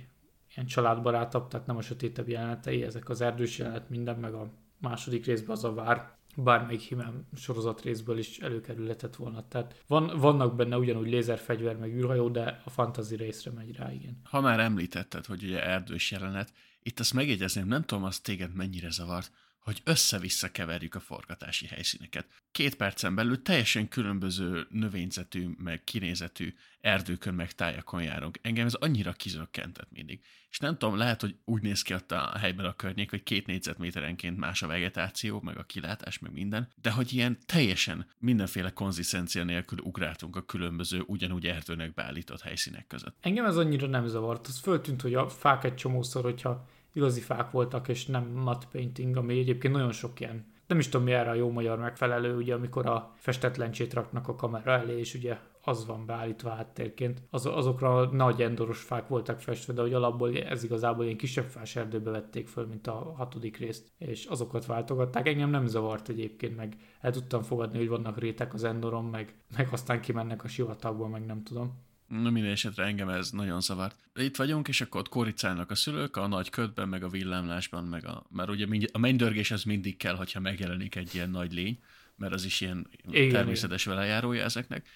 ilyen 0.54 0.66
családbarátabb, 0.66 1.48
tehát 1.48 1.66
nem 1.66 1.76
a 1.76 1.82
sötétebb 1.82 2.28
jelenetei, 2.28 2.82
ezek 2.82 3.08
az 3.08 3.20
erdős 3.20 3.58
jelenet 3.58 3.88
minden, 3.90 4.18
meg 4.18 4.34
a 4.34 4.50
második 4.80 5.26
részben 5.26 5.50
az 5.50 5.64
a 5.64 5.74
vár, 5.74 6.16
bármelyik 6.36 6.80
himem 6.80 7.26
sorozat 7.36 7.82
részből 7.82 8.18
is 8.18 8.38
előkerülhetett 8.38 9.16
volna. 9.16 9.48
Tehát 9.48 9.82
van, 9.86 10.12
vannak 10.16 10.56
benne 10.56 10.78
ugyanúgy 10.78 11.08
lézerfegyver, 11.08 11.76
meg 11.76 11.94
űrhajó, 11.94 12.28
de 12.28 12.62
a 12.64 12.70
fantasy 12.70 13.16
részre 13.16 13.50
megy 13.50 13.76
rá, 13.76 13.92
igen. 13.92 14.20
Ha 14.22 14.40
már 14.40 14.60
említetted, 14.60 15.26
hogy 15.26 15.42
ugye 15.42 15.64
erdős 15.64 16.10
jelenet, 16.10 16.52
itt 16.82 17.00
azt 17.00 17.14
megjegyezném, 17.14 17.66
nem 17.66 17.84
tudom, 17.84 18.04
az 18.04 18.18
téged 18.18 18.54
mennyire 18.54 18.90
zavart, 18.90 19.32
hogy 19.68 19.80
össze-vissza 19.84 20.50
keverjük 20.50 20.94
a 20.94 21.00
forgatási 21.00 21.66
helyszíneket. 21.66 22.26
Két 22.52 22.74
percen 22.74 23.14
belül 23.14 23.42
teljesen 23.42 23.88
különböző 23.88 24.66
növényzetű, 24.70 25.48
meg 25.58 25.84
kinézetű 25.84 26.54
erdőkön, 26.80 27.34
meg 27.34 27.52
tájakon 27.52 28.02
járunk. 28.02 28.38
Engem 28.42 28.66
ez 28.66 28.74
annyira 28.74 29.12
kizökkentett 29.12 29.90
mindig. 29.90 30.20
És 30.50 30.58
nem 30.58 30.78
tudom, 30.78 30.96
lehet, 30.96 31.20
hogy 31.20 31.36
úgy 31.44 31.62
néz 31.62 31.82
ki 31.82 31.94
ott 31.94 32.12
a 32.12 32.38
helyben 32.38 32.64
a 32.64 32.76
környék, 32.76 33.10
hogy 33.10 33.22
két 33.22 33.46
négyzetméterenként 33.46 34.38
más 34.38 34.62
a 34.62 34.66
vegetáció, 34.66 35.40
meg 35.40 35.58
a 35.58 35.64
kilátás, 35.64 36.18
meg 36.18 36.32
minden, 36.32 36.68
de 36.82 36.90
hogy 36.90 37.12
ilyen 37.12 37.38
teljesen 37.46 38.06
mindenféle 38.18 38.70
konzisztencia 38.70 39.44
nélkül 39.44 39.78
ugráltunk 39.78 40.36
a 40.36 40.44
különböző, 40.44 41.02
ugyanúgy 41.06 41.46
erdőnek 41.46 41.94
beállított 41.94 42.40
helyszínek 42.40 42.86
között. 42.86 43.16
Engem 43.20 43.44
ez 43.44 43.56
annyira 43.56 43.86
nem 43.86 44.06
zavart. 44.06 44.46
Az 44.46 44.58
föltűnt, 44.58 45.02
hogy 45.02 45.14
a 45.14 45.28
fák 45.28 45.64
egy 45.64 45.74
csomószor, 45.74 46.22
hogyha 46.22 46.68
igazi 46.98 47.20
fák 47.20 47.50
voltak, 47.50 47.88
és 47.88 48.06
nem 48.06 48.24
matte 48.24 48.66
painting, 48.72 49.16
ami 49.16 49.38
egyébként 49.38 49.74
nagyon 49.74 49.92
sok 49.92 50.20
ilyen 50.20 50.56
nem 50.68 50.78
is 50.78 50.88
tudom 50.88 51.06
mi 51.06 51.12
erre 51.12 51.30
a 51.30 51.34
jó 51.34 51.50
magyar 51.50 51.78
megfelelő, 51.78 52.36
ugye 52.36 52.54
amikor 52.54 52.86
a 52.86 53.12
festetlencsét 53.16 53.94
raknak 53.94 54.28
a 54.28 54.34
kamera 54.34 54.72
elé, 54.72 54.98
és 54.98 55.14
ugye 55.14 55.38
az 55.64 55.86
van 55.86 56.06
beállítva 56.06 56.50
háttérként. 56.50 57.22
Az, 57.30 57.46
azokra 57.46 58.10
nagy 58.12 58.42
endoros 58.42 58.80
fák 58.80 59.08
voltak 59.08 59.40
festve, 59.40 59.72
de 59.72 59.80
hogy 59.80 59.92
alapból 59.92 60.36
ez 60.36 60.64
igazából 60.64 61.04
ilyen 61.04 61.16
kisebb 61.16 61.44
fás 61.44 61.76
erdőbe 61.76 62.10
vették 62.10 62.48
föl, 62.48 62.66
mint 62.66 62.86
a 62.86 63.14
hatodik 63.16 63.56
részt, 63.56 63.92
és 63.98 64.24
azokat 64.24 64.66
váltogatták. 64.66 65.28
Engem 65.28 65.50
nem 65.50 65.66
zavart 65.66 66.08
egyébként, 66.08 66.56
meg 66.56 66.76
el 67.00 67.12
tudtam 67.12 67.42
fogadni, 67.42 67.78
hogy 67.78 67.88
vannak 67.88 68.18
rétek 68.18 68.54
az 68.54 68.64
endoron, 68.64 69.04
meg, 69.04 69.34
meg 69.56 69.68
aztán 69.70 70.00
kimennek 70.00 70.44
a 70.44 70.48
sivatagból, 70.48 71.08
meg 71.08 71.26
nem 71.26 71.42
tudom. 71.42 71.86
Na 72.08 72.30
minden 72.30 72.50
esetre 72.50 72.84
engem 72.84 73.08
ez 73.08 73.30
nagyon 73.30 73.60
zavart. 73.60 73.96
Itt 74.14 74.36
vagyunk, 74.36 74.68
és 74.68 74.80
akkor 74.80 75.00
ott 75.00 75.08
koricálnak 75.08 75.70
a 75.70 75.74
szülők 75.74 76.16
a 76.16 76.26
nagy 76.26 76.50
ködben, 76.50 76.88
meg 76.88 77.02
a 77.02 77.08
villámlásban, 77.08 77.84
meg 77.84 78.06
a, 78.06 78.26
mert 78.30 78.48
ugye 78.48 78.66
mind, 78.66 78.88
a 78.92 78.98
mennydörgés 78.98 79.50
az 79.50 79.62
mindig 79.62 79.96
kell, 79.96 80.14
hogyha 80.14 80.40
megjelenik 80.40 80.94
egy 80.94 81.14
ilyen 81.14 81.30
nagy 81.30 81.52
lény, 81.52 81.78
mert 82.16 82.32
az 82.32 82.44
is 82.44 82.60
ilyen 82.60 82.88
igen, 83.10 83.28
természetes 83.28 83.86
igen. 83.86 83.96
velejárója 83.96 84.44
ezeknek. 84.44 84.88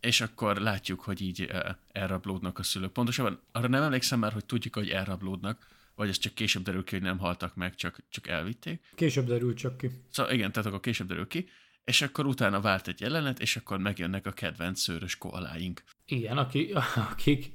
És 0.00 0.20
akkor 0.20 0.56
látjuk, 0.56 1.00
hogy 1.00 1.20
így 1.20 1.42
eh, 1.42 1.60
elrablódnak 1.92 2.58
a 2.58 2.62
szülők. 2.62 2.92
Pontosabban 2.92 3.40
arra 3.52 3.68
nem 3.68 3.82
emlékszem 3.82 4.18
már, 4.18 4.32
hogy 4.32 4.44
tudjuk, 4.44 4.74
hogy 4.74 4.88
elrablódnak, 4.88 5.68
vagy 5.94 6.08
ez 6.08 6.18
csak 6.18 6.34
később 6.34 6.62
derül 6.62 6.84
ki, 6.84 6.94
hogy 6.94 7.04
nem 7.04 7.18
haltak 7.18 7.54
meg, 7.54 7.74
csak, 7.74 7.98
csak 8.08 8.28
elvitték. 8.28 8.82
Később 8.94 9.26
derül 9.26 9.54
csak 9.54 9.76
ki. 9.76 9.90
Szóval 10.10 10.32
igen, 10.32 10.52
tehát 10.52 10.68
akkor 10.68 10.80
később 10.80 11.06
derül 11.06 11.26
ki 11.26 11.48
és 11.90 12.02
akkor 12.02 12.26
utána 12.26 12.60
vált 12.60 12.88
egy 12.88 13.00
jelenet, 13.00 13.40
és 13.40 13.56
akkor 13.56 13.78
megjönnek 13.78 14.26
a 14.26 14.32
kedvenc 14.32 14.80
szőrös 14.80 15.16
koaláink. 15.16 15.82
Igen, 16.10 16.38
akik, 16.38 16.76
akik 17.10 17.52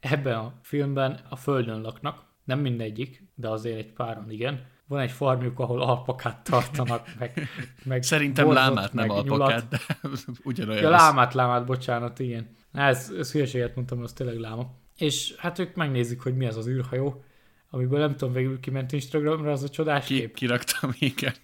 ebben 0.00 0.38
a 0.38 0.52
filmben 0.62 1.20
a 1.28 1.36
földön 1.36 1.80
laknak, 1.80 2.24
nem 2.44 2.58
mindegyik, 2.58 3.22
de 3.34 3.48
azért 3.48 3.78
egy 3.78 3.92
páran 3.92 4.30
igen. 4.30 4.66
Van 4.88 5.00
egy 5.00 5.10
farmjuk, 5.10 5.58
ahol 5.58 5.82
alpakát 5.82 6.44
tartanak, 6.44 7.08
meg, 7.18 7.48
meg 7.84 8.02
Szerintem 8.02 8.44
borzot, 8.44 8.62
lámát, 8.62 8.92
nem 8.92 9.10
alpakát, 9.10 9.68
de 9.68 9.80
ugyanolyan. 10.44 10.82
Ja, 10.82 10.90
lámát, 10.90 11.34
lámát, 11.34 11.66
bocsánat, 11.66 12.18
igen. 12.18 12.56
Ez, 12.72 13.12
ez 13.18 13.32
hülyeséget 13.32 13.74
mondtam, 13.74 14.02
az 14.02 14.12
tényleg 14.12 14.38
láma. 14.38 14.74
És 14.96 15.34
hát 15.36 15.58
ők 15.58 15.74
megnézik, 15.74 16.20
hogy 16.20 16.36
mi 16.36 16.46
az 16.46 16.56
az 16.56 16.68
űrhajó, 16.68 17.24
amiből 17.70 17.98
nem 17.98 18.16
tudom, 18.16 18.34
végül 18.34 18.60
kiment 18.60 18.92
Instagramra, 18.92 19.50
az 19.52 19.62
a 19.62 19.68
csodás 19.68 20.06
Ki, 20.06 20.18
kép. 20.18 20.34
Kiraktam, 20.34 20.90
igen. 20.98 21.34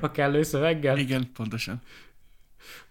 A 0.00 0.10
kellő 0.10 0.42
szöveggel? 0.42 0.98
Igen, 0.98 1.32
pontosan. 1.32 1.82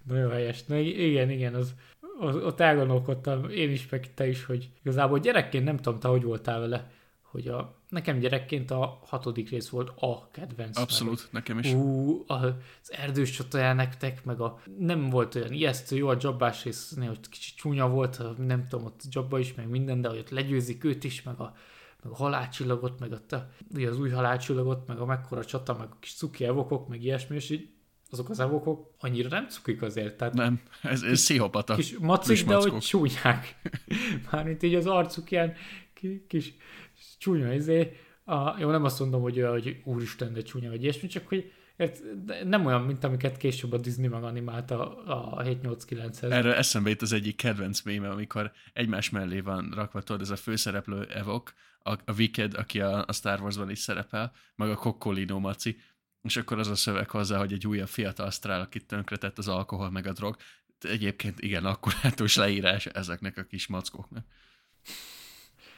Nagyon 0.04 0.32
helyes. 0.32 0.64
Na, 0.64 0.78
igen, 0.78 1.30
igen, 1.30 1.54
az, 1.54 1.74
ott 2.20 2.60
elgondolkodtam 2.60 3.50
én 3.50 3.72
is, 3.72 3.90
meg 3.90 4.14
te 4.14 4.28
is, 4.28 4.46
hogy 4.46 4.70
igazából 4.82 5.20
gyerekként 5.20 5.64
nem 5.64 5.78
tudom, 5.78 6.00
te 6.00 6.08
hogy 6.08 6.24
voltál 6.24 6.60
vele, 6.60 6.92
hogy 7.22 7.48
a, 7.48 7.76
nekem 7.90 8.20
gyerekként 8.20 8.72
a 8.72 9.00
hatodik 9.06 9.50
rész 9.50 9.70
volt 9.70 9.90
a 9.96 10.30
kedvenc. 10.32 10.78
Abszolút, 10.78 11.28
meg, 11.32 11.44
nekem 11.44 11.60
is. 11.60 11.74
Ú, 11.74 12.24
az 12.28 12.54
erdős 12.88 13.32
csatajá 13.32 13.74
nektek, 13.74 14.24
meg 14.24 14.40
a 14.40 14.60
nem 14.78 15.10
volt 15.10 15.36
olyan 15.36 15.54
ijesztő, 15.54 15.96
jó 15.96 16.08
a 16.08 16.18
jobbás 16.20 16.64
rész, 16.64 16.98
hogy 16.98 17.20
kicsit 17.30 17.56
csúnya 17.56 17.90
volt, 17.90 18.22
nem 18.38 18.68
tudom, 18.68 18.86
ott 18.86 19.02
jobba 19.12 19.40
is, 19.40 19.54
meg 19.54 19.70
minden, 19.70 20.02
de 20.02 20.10
hogy 20.10 20.18
ott 20.18 20.30
legyőzik 20.30 20.84
őt 20.84 21.04
is, 21.04 21.24
meg 21.24 21.40
a 21.40 21.56
meg 22.06 22.14
a 22.14 22.18
halálcsillagot, 22.18 23.00
meg 23.00 23.12
a, 23.12 23.48
ugye 23.74 23.90
az 23.90 24.00
új 24.00 24.10
halálcsillagot, 24.10 24.88
meg 24.88 25.00
a 25.00 25.06
mekkora 25.06 25.46
csata, 25.46 25.74
meg 25.74 25.88
a 25.92 25.98
kis 26.00 26.14
cuki 26.14 26.46
evokok, 26.46 26.88
meg 26.88 27.04
ilyesmi, 27.04 27.36
és 27.36 27.50
így 27.50 27.70
azok 28.10 28.30
az 28.30 28.40
evokok 28.40 28.94
annyira 29.00 29.30
nem 29.30 29.48
cukik 29.48 29.82
azért. 29.82 30.18
Tehát 30.18 30.34
nem, 30.34 30.62
ez, 30.82 31.02
ez 31.02 31.20
szihopata. 31.20 31.76
Kis 31.76 31.98
macik, 31.98 32.46
de 32.46 32.56
hogy 32.56 32.78
csúnyák. 32.78 33.56
Mármint 34.32 34.64
így 34.64 34.76
az 34.76 34.88
arcuk 34.88 35.32
ilyen 35.32 35.54
kis, 36.28 36.54
csúnya 37.18 37.54
izé. 37.54 38.00
A, 38.24 38.60
jó, 38.60 38.70
nem 38.70 38.84
azt 38.84 39.00
mondom, 39.00 39.22
hogy, 39.22 39.42
hogy 39.50 39.82
úristen, 39.84 40.34
de 40.34 40.42
csúnya, 40.42 40.70
vagy 40.70 40.84
ilyesmi, 40.84 41.08
csak 41.08 41.28
hogy 41.28 41.52
nem 42.44 42.66
olyan, 42.66 42.82
mint 42.82 43.04
amiket 43.04 43.38
később 43.38 43.72
a 43.72 43.78
Disney 43.78 44.08
animált 44.08 44.72
a, 44.72 45.38
a 45.38 45.44
7-8-9-hez. 45.44 46.32
Erről 46.32 46.54
eszembe 46.54 46.90
jut 46.90 47.02
az 47.02 47.14
egyik 47.14 47.36
kedvenc 47.36 47.82
méme, 47.82 48.10
amikor 48.10 48.52
egymás 48.74 49.10
mellé 49.10 49.40
van 49.40 49.72
rakva, 49.76 50.02
tudod, 50.02 50.22
ez 50.22 50.30
a 50.30 50.36
főszereplő 50.36 51.04
Evok, 51.04 51.54
a, 51.80 51.92
a 51.92 52.14
Wicked, 52.18 52.54
aki 52.54 52.82
a, 52.82 53.04
a 53.08 53.14
Star 53.14 53.42
Wars-ban 53.42 53.70
is 53.70 53.80
szerepel, 53.80 54.32
meg 54.56 54.70
a 54.70 54.76
Coccolino 54.76 55.40
Maci, 55.40 55.78
és 56.26 56.38
akkor 56.38 56.60
az 56.60 56.68
a 56.68 56.76
szöveg 56.76 57.10
hozzá, 57.10 57.38
hogy 57.38 57.54
egy 57.54 57.68
újabb 57.68 57.88
fiatal 57.88 58.26
asztrál, 58.26 58.62
akit 58.62 58.86
tönkretett 58.86 59.38
az 59.38 59.48
alkohol 59.48 59.92
meg 59.92 60.08
a 60.08 60.14
drog. 60.14 60.36
Egyébként 60.80 61.40
igen, 61.40 61.66
akkurátus 61.66 62.36
leírás 62.36 62.86
ezeknek 62.86 63.38
a 63.38 63.44
kis 63.44 63.68
mackóknak. 63.68 64.26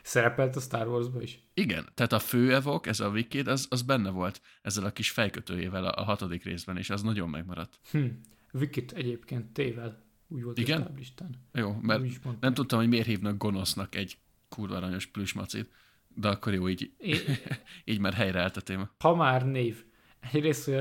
Szerepelt 0.01 0.55
a 0.55 0.59
Star 0.59 0.87
Wars-ba 0.87 1.21
is? 1.21 1.39
Igen, 1.53 1.87
tehát 1.93 2.11
a 2.11 2.19
fő 2.19 2.53
evok, 2.53 2.87
ez 2.87 2.99
a 2.99 3.09
Wicked, 3.09 3.47
az, 3.47 3.67
az 3.69 3.81
benne 3.81 4.09
volt 4.09 4.41
ezzel 4.61 4.85
a 4.85 4.91
kis 4.91 5.11
fejkötőjével 5.11 5.85
a, 5.85 6.01
a 6.01 6.03
hatodik 6.03 6.43
részben, 6.43 6.77
és 6.77 6.89
az 6.89 7.01
nagyon 7.01 7.29
megmaradt. 7.29 7.79
Hm. 7.91 8.05
Wicked 8.51 8.91
egyébként 8.95 9.45
tével 9.45 10.05
úgy 10.27 10.43
volt 10.43 10.57
Igen? 10.57 10.81
a 10.81 10.91
listán. 10.95 11.29
Jó, 11.53 11.77
mert 11.81 12.03
nem 12.39 12.53
tudtam, 12.53 12.79
hogy 12.79 12.87
miért 12.87 13.05
hívnak 13.05 13.37
gonosznak 13.37 13.95
egy 13.95 14.17
kurva 14.49 14.75
aranyos 14.75 15.05
plüsmacit. 15.05 15.71
De 16.07 16.27
akkor 16.27 16.53
jó, 16.53 16.69
így, 16.69 16.91
é... 16.97 17.15
így 17.91 17.99
már 17.99 18.13
helyreállt 18.13 18.57
a 18.57 18.61
téma. 18.61 18.89
Ha 18.99 19.15
már 19.15 19.45
név. 19.45 19.85
Egyrészt, 20.31 20.71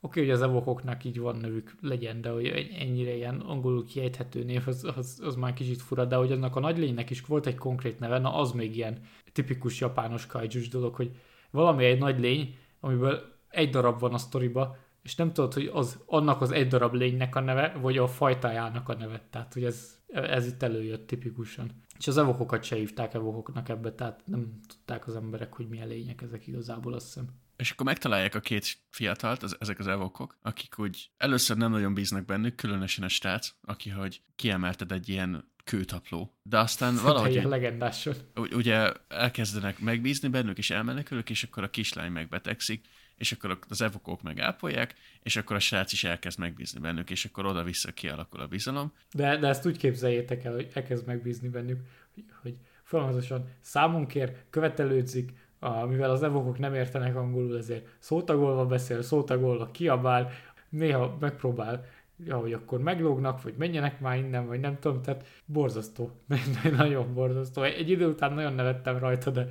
oké, 0.00 0.20
hogy 0.20 0.30
az 0.30 0.42
evokoknak 0.42 1.04
így 1.04 1.18
van 1.18 1.36
nevük, 1.36 1.74
legyen, 1.80 2.20
de 2.20 2.30
hogy 2.30 2.46
ennyire 2.78 3.14
ilyen 3.14 3.40
angolul 3.40 3.84
kiejthető 3.84 4.44
név, 4.44 4.62
az, 4.66 4.92
az, 4.96 5.20
az 5.24 5.34
már 5.34 5.52
kicsit 5.52 5.82
fura, 5.82 6.04
de 6.04 6.16
hogy 6.16 6.32
annak 6.32 6.56
a 6.56 6.60
nagy 6.60 6.78
lénynek 6.78 7.10
is 7.10 7.20
volt 7.20 7.46
egy 7.46 7.56
konkrét 7.56 7.98
neve, 7.98 8.18
na 8.18 8.34
az 8.34 8.52
még 8.52 8.76
ilyen 8.76 9.00
tipikus 9.32 9.80
japános 9.80 10.26
kaijus 10.26 10.68
dolog, 10.68 10.94
hogy 10.94 11.10
valami 11.50 11.84
egy 11.84 11.98
nagy 11.98 12.20
lény, 12.20 12.56
amiből 12.80 13.20
egy 13.48 13.70
darab 13.70 14.00
van 14.00 14.14
a 14.14 14.18
sztoriba, 14.18 14.76
és 15.02 15.14
nem 15.14 15.32
tudod, 15.32 15.52
hogy 15.52 15.70
az 15.72 16.02
annak 16.06 16.40
az 16.40 16.50
egy 16.50 16.68
darab 16.68 16.94
lénynek 16.94 17.36
a 17.36 17.40
neve, 17.40 17.76
vagy 17.80 17.98
a 17.98 18.06
fajtájának 18.06 18.88
a 18.88 18.94
neve. 18.94 19.26
Tehát, 19.30 19.52
hogy 19.52 19.64
ez, 19.64 20.00
ez 20.08 20.46
itt 20.46 20.62
előjött 20.62 21.06
tipikusan. 21.06 21.70
És 21.98 22.06
az 22.06 22.18
evokokat 22.18 22.62
se 22.62 22.76
hívták 22.76 23.14
evokoknak 23.14 23.68
ebbe, 23.68 23.92
tehát 23.92 24.22
nem 24.24 24.60
tudták 24.66 25.06
az 25.06 25.16
emberek, 25.16 25.54
hogy 25.54 25.68
milyen 25.68 25.88
lények 25.88 26.22
ezek 26.22 26.46
igazából, 26.46 26.92
azt 26.92 27.06
hiszem. 27.06 27.26
És 27.58 27.70
akkor 27.70 27.86
megtalálják 27.86 28.34
a 28.34 28.40
két 28.40 28.78
fiatalt, 28.90 29.42
az, 29.42 29.56
ezek 29.60 29.78
az 29.78 29.86
evokok, 29.86 30.38
akik 30.42 30.78
úgy 30.78 31.10
először 31.16 31.56
nem 31.56 31.70
nagyon 31.70 31.94
bíznak 31.94 32.24
bennük, 32.24 32.54
különösen 32.54 33.04
a 33.04 33.08
strác, 33.08 33.48
aki, 33.62 33.90
hogy 33.90 34.20
kiemelted 34.36 34.92
egy 34.92 35.08
ilyen 35.08 35.52
kőtapló. 35.64 36.36
De 36.42 36.58
aztán 36.58 36.94
valahogy... 37.02 37.32
Ilyen 37.32 37.48
legendáson. 37.48 38.14
Ugye 38.34 38.92
elkezdenek 39.08 39.78
megbízni 39.78 40.28
bennük, 40.28 40.58
és 40.58 40.70
elmenekülök, 40.70 41.30
és 41.30 41.42
akkor 41.42 41.62
a 41.62 41.70
kislány 41.70 42.12
megbetegszik, 42.12 42.84
és 43.16 43.32
akkor 43.32 43.58
az 43.68 43.82
evokók 43.82 44.22
meg 44.22 44.40
ápolják, 44.40 44.94
és 45.22 45.36
akkor 45.36 45.56
a 45.56 45.58
srác 45.58 45.92
is 45.92 46.04
elkezd 46.04 46.38
megbízni 46.38 46.80
bennük, 46.80 47.10
és 47.10 47.24
akkor 47.24 47.46
oda-vissza 47.46 47.92
kialakul 47.92 48.40
a 48.40 48.46
bizalom. 48.46 48.92
De, 49.12 49.36
de 49.36 49.48
ezt 49.48 49.66
úgy 49.66 49.76
képzeljétek 49.76 50.44
el, 50.44 50.52
hogy 50.52 50.70
elkezd 50.72 51.06
megbízni 51.06 51.48
bennük, 51.48 51.80
hogy, 52.14 52.24
hogy 52.42 52.54
folyamatosan 52.82 53.48
számon 53.60 54.06
kér, 54.06 54.36
követelődzik, 54.50 55.32
a, 55.58 55.84
mivel 55.84 56.10
az 56.10 56.22
evokok 56.22 56.58
nem 56.58 56.74
értenek 56.74 57.16
angolul, 57.16 57.56
ezért 57.56 57.86
szótagolva 57.98 58.66
beszél, 58.66 59.02
szótagolva 59.02 59.70
kiabál, 59.70 60.30
néha 60.68 61.16
megpróbál 61.20 61.84
ja, 62.24 62.36
hogy 62.36 62.52
akkor 62.52 62.80
meglógnak, 62.80 63.42
vagy 63.42 63.54
menjenek 63.56 64.00
már 64.00 64.16
innen, 64.16 64.46
vagy 64.46 64.60
nem 64.60 64.78
tudom, 64.78 65.02
tehát 65.02 65.26
borzasztó. 65.44 66.22
nagyon 66.76 67.14
borzasztó. 67.14 67.62
Egy 67.62 67.90
idő 67.90 68.06
után 68.06 68.32
nagyon 68.32 68.52
nevettem 68.52 68.98
rajta, 68.98 69.30
de, 69.30 69.46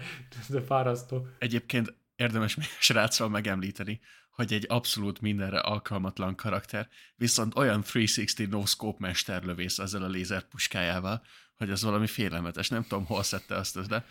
de 0.50 0.62
fárasztó. 0.62 1.28
Egyébként 1.39 1.93
érdemes 2.15 2.56
még 2.56 2.65
a 2.65 2.82
srácról 2.82 3.30
megemlíteni, 3.30 4.00
hogy 4.30 4.54
egy 4.54 4.65
abszolút 4.67 5.22
mindenre 5.22 5.60
alkalmatlan 5.60 6.36
karakter, 6.36 6.88
viszont 7.15 7.58
olyan 7.58 7.84
360 7.84 8.48
no-scope 8.50 8.98
mesterlövész 9.00 9.80
ezzel 9.80 10.04
a 10.04 10.08
lézerpuskájával, 10.08 11.22
hogy 11.56 11.70
az 11.70 11.84
valami 11.84 12.08
félelmetes. 12.08 12.70
Nem 12.70 12.82
tudom, 12.82 13.06
hol 13.06 13.24
szedte 13.24 13.56
azt, 13.56 13.88
de, 13.88 14.06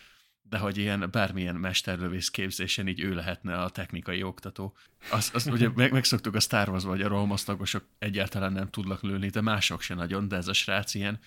de 0.48 0.59
hogy 0.59 0.76
ilyen 0.76 1.09
bármilyen 1.12 1.54
mesterlövész 1.54 2.30
képzésen 2.30 2.88
így 2.88 3.00
ő 3.00 3.14
lehetne 3.14 3.56
a 3.56 3.70
technikai 3.70 4.22
oktató. 4.22 4.74
Azt, 5.11 5.35
azt 5.35 5.50
ugye 5.50 5.70
meg, 5.74 5.92
megszoktuk 5.92 6.35
a 6.35 6.40
Star 6.40 6.68
Wars, 6.68 6.85
hogy 6.85 7.02
a 7.02 7.09
rohamosztagosok 7.09 7.85
egyáltalán 7.98 8.52
nem 8.52 8.70
tudnak 8.70 9.02
lőni, 9.02 9.28
de 9.28 9.40
mások 9.40 9.80
se 9.80 9.94
nagyon, 9.94 10.28
de 10.28 10.37
ez 10.37 10.48
a 10.48 10.52
srác 10.52 10.94
ilyen 10.94 11.20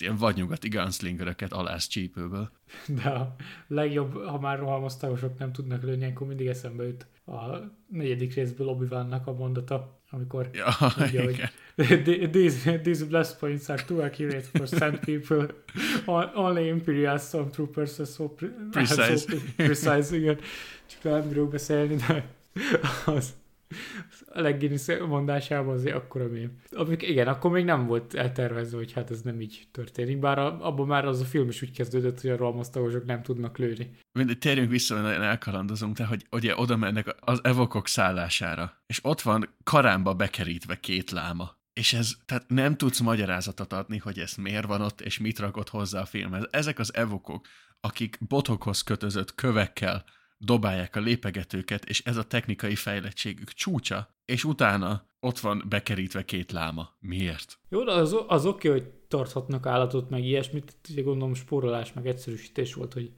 ilyen 0.00 0.16
vadnyugati 0.16 0.68
gunslingereket 0.68 1.52
alász 1.52 1.86
csípőből. 1.86 2.50
De 2.86 3.08
a 3.08 3.34
legjobb, 3.66 4.24
ha 4.24 4.38
már 4.38 4.58
rohamosztagosok 4.58 5.38
nem 5.38 5.52
tudnak 5.52 5.82
lőni, 5.82 6.04
akkor 6.04 6.26
mindig 6.26 6.46
eszembe 6.46 6.86
jut 6.86 7.06
a 7.24 7.56
negyedik 7.88 8.34
részből 8.34 8.68
obi 8.68 8.86
a 8.90 9.32
mondata, 9.38 9.97
amikor 10.10 10.48
ja, 10.52 10.76
mondja, 10.98 11.22
hogy 11.22 11.50
these, 12.32 12.78
these 12.78 13.04
blast 13.04 13.38
points 13.38 13.68
are 13.68 13.82
too 13.82 14.02
accurate 14.02 14.44
for 14.52 14.66
sand 14.66 14.98
people. 14.98 15.46
Only 16.34 16.68
Imperial 16.68 17.18
Stormtroopers 17.18 17.98
are 17.98 18.06
so, 18.06 18.28
pre- 18.28 18.48
precise. 18.70 19.16
so 19.16 19.36
precise. 19.56 20.16
Igen. 20.16 20.38
Csak 20.86 21.02
nem 21.02 21.28
bírok 21.28 21.50
beszélni, 21.50 21.96
de 21.96 22.28
az, 23.04 23.34
a 24.32 24.40
Legginis 24.40 24.86
mondásában 25.08 25.74
azért 25.74 25.96
akkora 25.96 26.28
mém. 26.28 26.52
Amik, 26.70 27.02
igen, 27.02 27.28
akkor 27.28 27.50
még 27.50 27.64
nem 27.64 27.86
volt 27.86 28.14
eltervezve, 28.14 28.76
hogy 28.76 28.92
hát 28.92 29.10
ez 29.10 29.20
nem 29.22 29.40
így 29.40 29.68
történik, 29.72 30.18
bár 30.18 30.38
a, 30.38 30.66
abban 30.66 30.86
már 30.86 31.04
az 31.04 31.20
a 31.20 31.24
film 31.24 31.48
is 31.48 31.62
úgy 31.62 31.72
kezdődött, 31.72 32.20
hogy 32.20 32.30
a 32.30 32.36
rohamosztagosok 32.36 33.04
nem 33.04 33.22
tudnak 33.22 33.58
lőni. 33.58 33.90
Mindegy, 34.12 34.38
térjünk 34.38 34.70
vissza, 34.70 34.94
mert 34.94 35.06
nagyon 35.06 35.22
elkalandozunk, 35.22 35.96
de 35.96 36.04
hogy 36.04 36.26
ugye 36.30 36.56
oda 36.56 36.76
mennek 36.76 37.16
az 37.20 37.40
evokok 37.42 37.88
szállására, 37.88 38.82
és 38.86 39.00
ott 39.02 39.20
van 39.20 39.54
karámba 39.64 40.14
bekerítve 40.14 40.80
két 40.80 41.10
láma. 41.10 41.56
és 41.78 41.92
ez, 41.92 42.16
tehát 42.26 42.44
nem 42.48 42.76
tudsz 42.76 43.00
magyarázatot 43.00 43.72
adni, 43.72 43.98
hogy 43.98 44.18
ez 44.18 44.34
miért 44.34 44.66
van 44.66 44.80
ott, 44.80 45.00
és 45.00 45.18
mit 45.18 45.38
rakott 45.38 45.68
hozzá 45.68 46.00
a 46.00 46.04
filmhez. 46.04 46.48
Ezek 46.50 46.78
az 46.78 46.94
evokok, 46.94 47.46
akik 47.80 48.18
botokhoz 48.28 48.82
kötözött 48.82 49.34
kövekkel 49.34 50.04
dobálják 50.38 50.96
a 50.96 51.00
lépegetőket, 51.00 51.84
és 51.84 52.02
ez 52.04 52.16
a 52.16 52.26
technikai 52.26 52.74
fejlettségük 52.74 53.52
csúcsa, 53.52 54.08
és 54.24 54.44
utána 54.44 55.08
ott 55.20 55.38
van 55.38 55.64
bekerítve 55.68 56.24
két 56.24 56.52
láma. 56.52 56.96
Miért? 57.00 57.58
Jó, 57.68 57.86
az, 57.86 58.16
az 58.26 58.46
oké, 58.46 58.68
hogy 58.68 58.84
tarthatnak 59.08 59.66
állatot, 59.66 60.10
meg 60.10 60.24
ilyesmit, 60.24 60.76
ugye 60.90 61.02
gondolom 61.02 61.34
spórolás, 61.34 61.92
meg 61.92 62.06
egyszerűsítés 62.06 62.74
volt, 62.74 62.92
hogy 62.92 63.12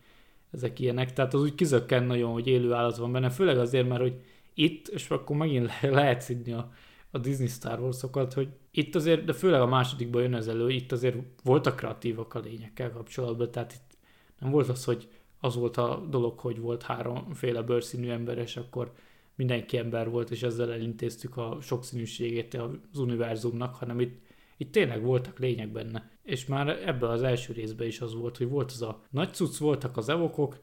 ezek 0.51 0.79
ilyenek, 0.79 1.13
tehát 1.13 1.35
az 1.35 1.41
úgy 1.41 1.55
kizökken 1.55 2.05
nagyon, 2.05 2.33
hogy 2.33 2.47
élő 2.47 2.73
állat 2.73 2.97
van 2.97 3.13
benne, 3.13 3.31
főleg 3.31 3.59
azért, 3.59 3.89
mert 3.89 4.01
hogy 4.01 4.21
itt, 4.55 4.89
és 4.89 5.11
akkor 5.11 5.37
megint 5.37 5.71
le, 5.81 5.91
lehet 5.91 6.21
szidni 6.21 6.53
a, 6.53 6.73
a 7.11 7.19
Disney 7.19 7.47
Star 7.47 7.81
Wars-okat, 7.81 8.33
hogy 8.33 8.49
itt 8.71 8.95
azért, 8.95 9.25
de 9.25 9.33
főleg 9.33 9.61
a 9.61 9.67
másodikban 9.67 10.23
jön 10.23 10.35
ez 10.35 10.47
elő, 10.47 10.71
itt 10.71 10.93
azért 10.93 11.17
voltak 11.43 11.77
kreatívak 11.77 12.35
a 12.35 12.39
lényekkel 12.41 12.91
kapcsolatban, 12.91 13.51
tehát 13.51 13.73
itt 13.73 13.99
nem 14.39 14.51
volt 14.51 14.69
az, 14.69 14.85
hogy 14.85 15.09
az 15.41 15.55
volt 15.55 15.77
a 15.77 16.07
dolog, 16.11 16.39
hogy 16.39 16.59
volt 16.59 16.83
háromféle 16.83 17.63
bőrszínű 17.63 18.09
ember, 18.09 18.39
és 18.39 18.57
akkor 18.57 18.93
mindenki 19.35 19.79
ember 19.79 20.11
volt, 20.11 20.31
és 20.31 20.43
ezzel 20.43 20.73
elintéztük 20.73 21.37
a 21.37 21.59
sokszínűségét 21.61 22.55
az 22.55 22.99
univerzumnak, 22.99 23.75
hanem 23.75 24.01
itt, 24.01 24.21
itt 24.57 24.73
tényleg 24.73 25.03
voltak 25.03 25.39
lények 25.39 25.73
benne. 25.73 26.11
És 26.23 26.47
már 26.47 26.69
ebben 26.69 27.11
az 27.11 27.23
első 27.23 27.53
részben 27.53 27.87
is 27.87 28.01
az 28.01 28.15
volt, 28.15 28.37
hogy 28.37 28.49
volt 28.49 28.71
az 28.71 28.83
a 28.83 29.03
nagy 29.11 29.35
cucc, 29.35 29.57
voltak 29.57 29.97
az 29.97 30.09
evokok, 30.09 30.59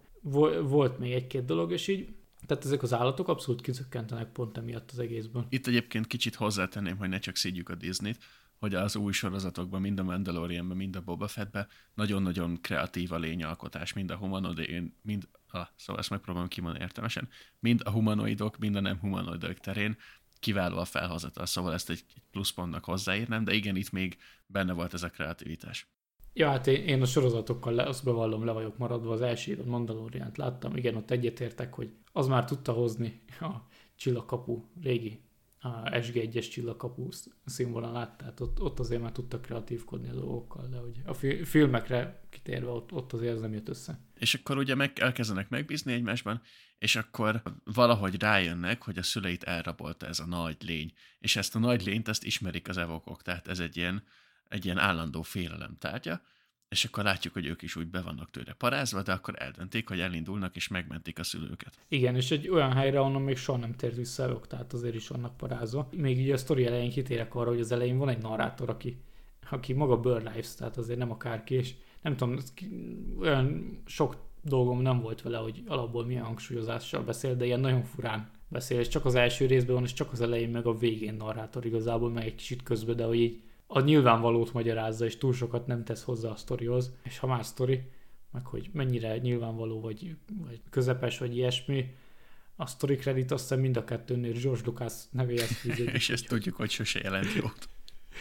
volt 0.64 1.00
még 1.00 1.12
egy-két 1.12 1.46
dolog, 1.46 1.72
és 1.72 1.88
így 1.88 2.16
tehát 2.46 2.66
ezek 2.66 2.84
az 2.84 2.94
állatok 2.94 3.28
abszolút 3.28 3.62
kizökkentenek 3.62 4.32
pont 4.32 4.58
emiatt 4.58 4.92
az 4.92 5.00
egészben. 5.00 5.46
Itt 5.50 5.68
egyébként 5.68 6.08
kicsit 6.08 6.36
hozzátenném, 6.36 6.98
hogy 6.98 7.10
ne 7.10 7.20
csak 7.20 7.36
szídjuk 7.36 7.70
a 7.70 7.76
Disney-t, 7.76 8.18
hogy 8.60 8.76
az 8.76 8.96
új 8.96 9.12
sorozatokban, 9.12 9.82
mind 9.82 10.00
a 10.00 10.04
Mandalorianban, 10.04 10.78
mind 10.78 10.96
a 10.96 11.02
Boba 11.02 11.28
Fettben 11.28 11.68
nagyon-nagyon 11.94 12.62
kreatív 12.62 13.12
a 13.12 13.18
lényalkotás, 13.18 13.94
mind 13.94 14.12
a 14.12 14.16
humanoid, 14.16 14.92
mind 15.02 15.28
a, 15.48 15.62
szóval 15.76 16.02
ezt 16.02 16.10
megpróbálom 16.10 16.48
kimondani 16.48 16.84
értelmesen, 16.84 17.30
mind 17.60 17.82
a 17.84 17.90
humanoidok, 17.90 18.58
mind 18.58 18.76
a 18.76 18.80
nem 18.80 19.00
humanoidok 19.00 19.54
terén 19.54 19.98
kiváló 20.40 20.78
a 20.78 20.86
felhozatal, 20.86 21.46
szóval 21.46 21.74
ezt 21.74 21.90
egy 21.90 22.04
pluszpontnak 22.32 22.84
hozzáírnám, 22.84 23.44
de 23.44 23.54
igen, 23.54 23.76
itt 23.76 23.92
még 23.92 24.18
benne 24.46 24.74
volt 24.74 24.94
ez 24.94 25.04
a 25.04 25.10
kreativitás. 25.10 25.88
Ja, 26.34 26.50
hát 26.50 26.68
én, 26.68 26.84
én 26.84 27.02
a 27.02 27.06
sorozatokkal 27.06 27.74
le, 27.74 27.84
azt 27.84 28.04
bevallom, 28.04 28.46
le 28.46 28.52
vagyok 28.52 28.78
maradva, 28.78 29.12
az 29.12 29.22
első 29.22 29.62
a 29.66 29.70
Mandaloriant 29.70 30.38
láttam, 30.38 30.76
igen, 30.76 30.96
ott 30.96 31.12
egyetértek, 31.12 31.74
hogy 31.74 31.94
az 32.12 32.28
már 32.28 32.46
tudta 32.46 32.72
hozni 32.72 33.22
a 33.40 33.52
csillagkapu 33.96 34.64
régi 34.82 35.22
a 35.60 35.90
SG1-es 35.90 36.50
csillagkapu 36.50 37.08
színvonalát, 37.46 38.18
tehát 38.18 38.40
ott, 38.40 38.62
ott 38.62 38.80
azért 38.80 39.02
már 39.02 39.12
tudtak 39.12 39.42
kreatívkodni 39.42 40.10
a 40.10 40.14
dolgokkal, 40.14 40.68
de 40.68 40.78
hogy 40.78 41.02
a 41.06 41.14
fi- 41.14 41.48
filmekre 41.48 42.22
kitérve 42.30 42.70
ott, 42.70 42.92
ott 42.92 43.14
azért 43.14 43.34
ez 43.34 43.42
nem 43.42 43.54
jött 43.54 43.70
össze. 43.70 44.00
És 44.20 44.34
akkor 44.34 44.58
ugye 44.58 44.76
meg, 44.76 45.00
elkezdenek 45.00 45.50
megbízni 45.50 45.94
egymásban, 45.94 46.42
és 46.78 46.96
akkor 46.96 47.42
valahogy 47.64 48.22
rájönnek, 48.22 48.84
hogy 48.84 48.98
a 48.98 49.04
szüleit 49.04 49.44
elrabolta 49.44 50.08
ez 50.08 50.20
a 50.20 50.26
nagy 50.26 50.58
lény, 50.60 50.94
és 51.20 51.36
ezt 51.36 51.56
a 51.56 51.60
nagy 51.60 51.86
lényt, 51.86 52.08
ezt 52.08 52.24
ismerik 52.24 52.68
az 52.68 52.78
evokok, 52.78 53.22
tehát 53.22 53.48
ez 53.48 53.60
egy 53.60 53.78
ilyen, 53.78 54.04
egy 54.48 54.66
ilyen 54.66 54.78
állandó 54.78 55.22
félelem 55.22 55.78
tárgya, 55.80 56.22
és 56.70 56.86
akkor 56.86 57.04
látjuk, 57.04 57.34
hogy 57.34 57.46
ők 57.46 57.62
is 57.62 57.76
úgy 57.76 57.88
be 57.88 58.02
vannak 58.02 58.32
tőle 58.32 58.54
parázva, 58.54 59.02
de 59.02 59.12
akkor 59.12 59.34
eldöntik, 59.38 59.88
hogy 59.88 60.00
elindulnak 60.00 60.56
és 60.56 60.68
megmentik 60.68 61.20
a 61.20 61.24
szülőket. 61.24 61.80
Igen, 61.88 62.16
és 62.16 62.32
egy 62.32 62.50
olyan 62.50 62.72
helyre, 62.72 63.00
onnan 63.00 63.22
még 63.22 63.38
soha 63.38 63.58
nem 63.58 63.76
tért 63.76 63.96
vissza 63.96 64.30
ők, 64.30 64.48
tehát 64.48 64.74
azért 64.74 64.96
is 64.96 65.08
vannak 65.08 65.38
parázva. 65.38 65.90
Még 65.92 66.20
így 66.20 66.32
a 66.32 66.38
sztori 66.38 66.66
elején 66.66 66.90
kitérek 66.90 67.36
arra, 67.36 67.50
hogy 67.50 67.60
az 67.60 67.72
elején 67.72 67.98
van 67.98 68.10
egy 68.10 68.22
narrátor, 68.22 68.70
aki, 68.70 69.02
aki 69.50 69.74
maga 69.74 70.00
Burr 70.00 70.22
Lives, 70.22 70.56
tehát 70.56 70.78
azért 70.78 71.00
nem 71.00 71.12
akárki, 71.12 71.56
és 71.56 71.74
nem 72.02 72.16
tudom, 72.16 72.38
olyan 73.20 73.78
sok 73.86 74.18
dolgom 74.42 74.82
nem 74.82 75.00
volt 75.00 75.22
vele, 75.22 75.38
hogy 75.38 75.64
alapból 75.68 76.06
milyen 76.06 76.24
hangsúlyozással 76.24 77.04
beszél, 77.04 77.36
de 77.36 77.46
ilyen 77.46 77.60
nagyon 77.60 77.84
furán 77.84 78.32
beszél, 78.48 78.80
és 78.80 78.88
csak 78.88 79.06
az 79.06 79.16
első 79.16 79.46
részben 79.46 79.76
van, 79.76 79.84
és 79.84 79.94
csak 79.94 80.12
az 80.12 80.22
elején, 80.22 80.50
meg 80.50 80.66
a 80.66 80.78
végén 80.78 81.16
narrátor 81.16 81.66
igazából, 81.66 82.12
meg 82.12 82.26
egy 82.26 82.36
kicsit 82.36 82.64
közben, 82.64 82.96
de 82.96 83.06
hogy 83.06 83.20
így 83.20 83.42
a 83.68 83.80
nyilvánvalót 83.80 84.54
magyarázza, 84.54 85.06
és 85.06 85.18
túl 85.18 85.34
sokat 85.34 85.68
nem 85.68 85.84
tesz 85.84 86.04
hozzá 86.04 86.30
a 86.30 86.36
sztorihoz, 86.36 86.96
és 87.04 87.18
ha 87.18 87.28
már 87.28 87.46
sztori, 87.46 87.92
meg 88.32 88.46
hogy 88.46 88.70
mennyire 88.74 89.18
nyilvánvaló, 89.18 89.82
vagy, 89.82 90.16
vagy 90.46 90.62
közepes, 90.70 91.18
vagy 91.18 91.36
ilyesmi, 91.36 91.96
a 92.56 92.66
story 92.66 92.96
credit 92.96 93.32
azt 93.32 93.42
hiszem 93.42 93.60
mind 93.60 93.78
a 93.78 93.84
kettőnél 93.84 94.32
George 94.32 94.62
Lucas 94.66 94.94
nevéhez 95.12 95.52
fűződik. 95.60 95.94
és 95.94 96.10
ezt 96.10 96.28
tudjuk, 96.28 96.56
hogy 96.56 96.70
sose 96.70 97.00
jelent 97.04 97.34
jót. 97.34 97.70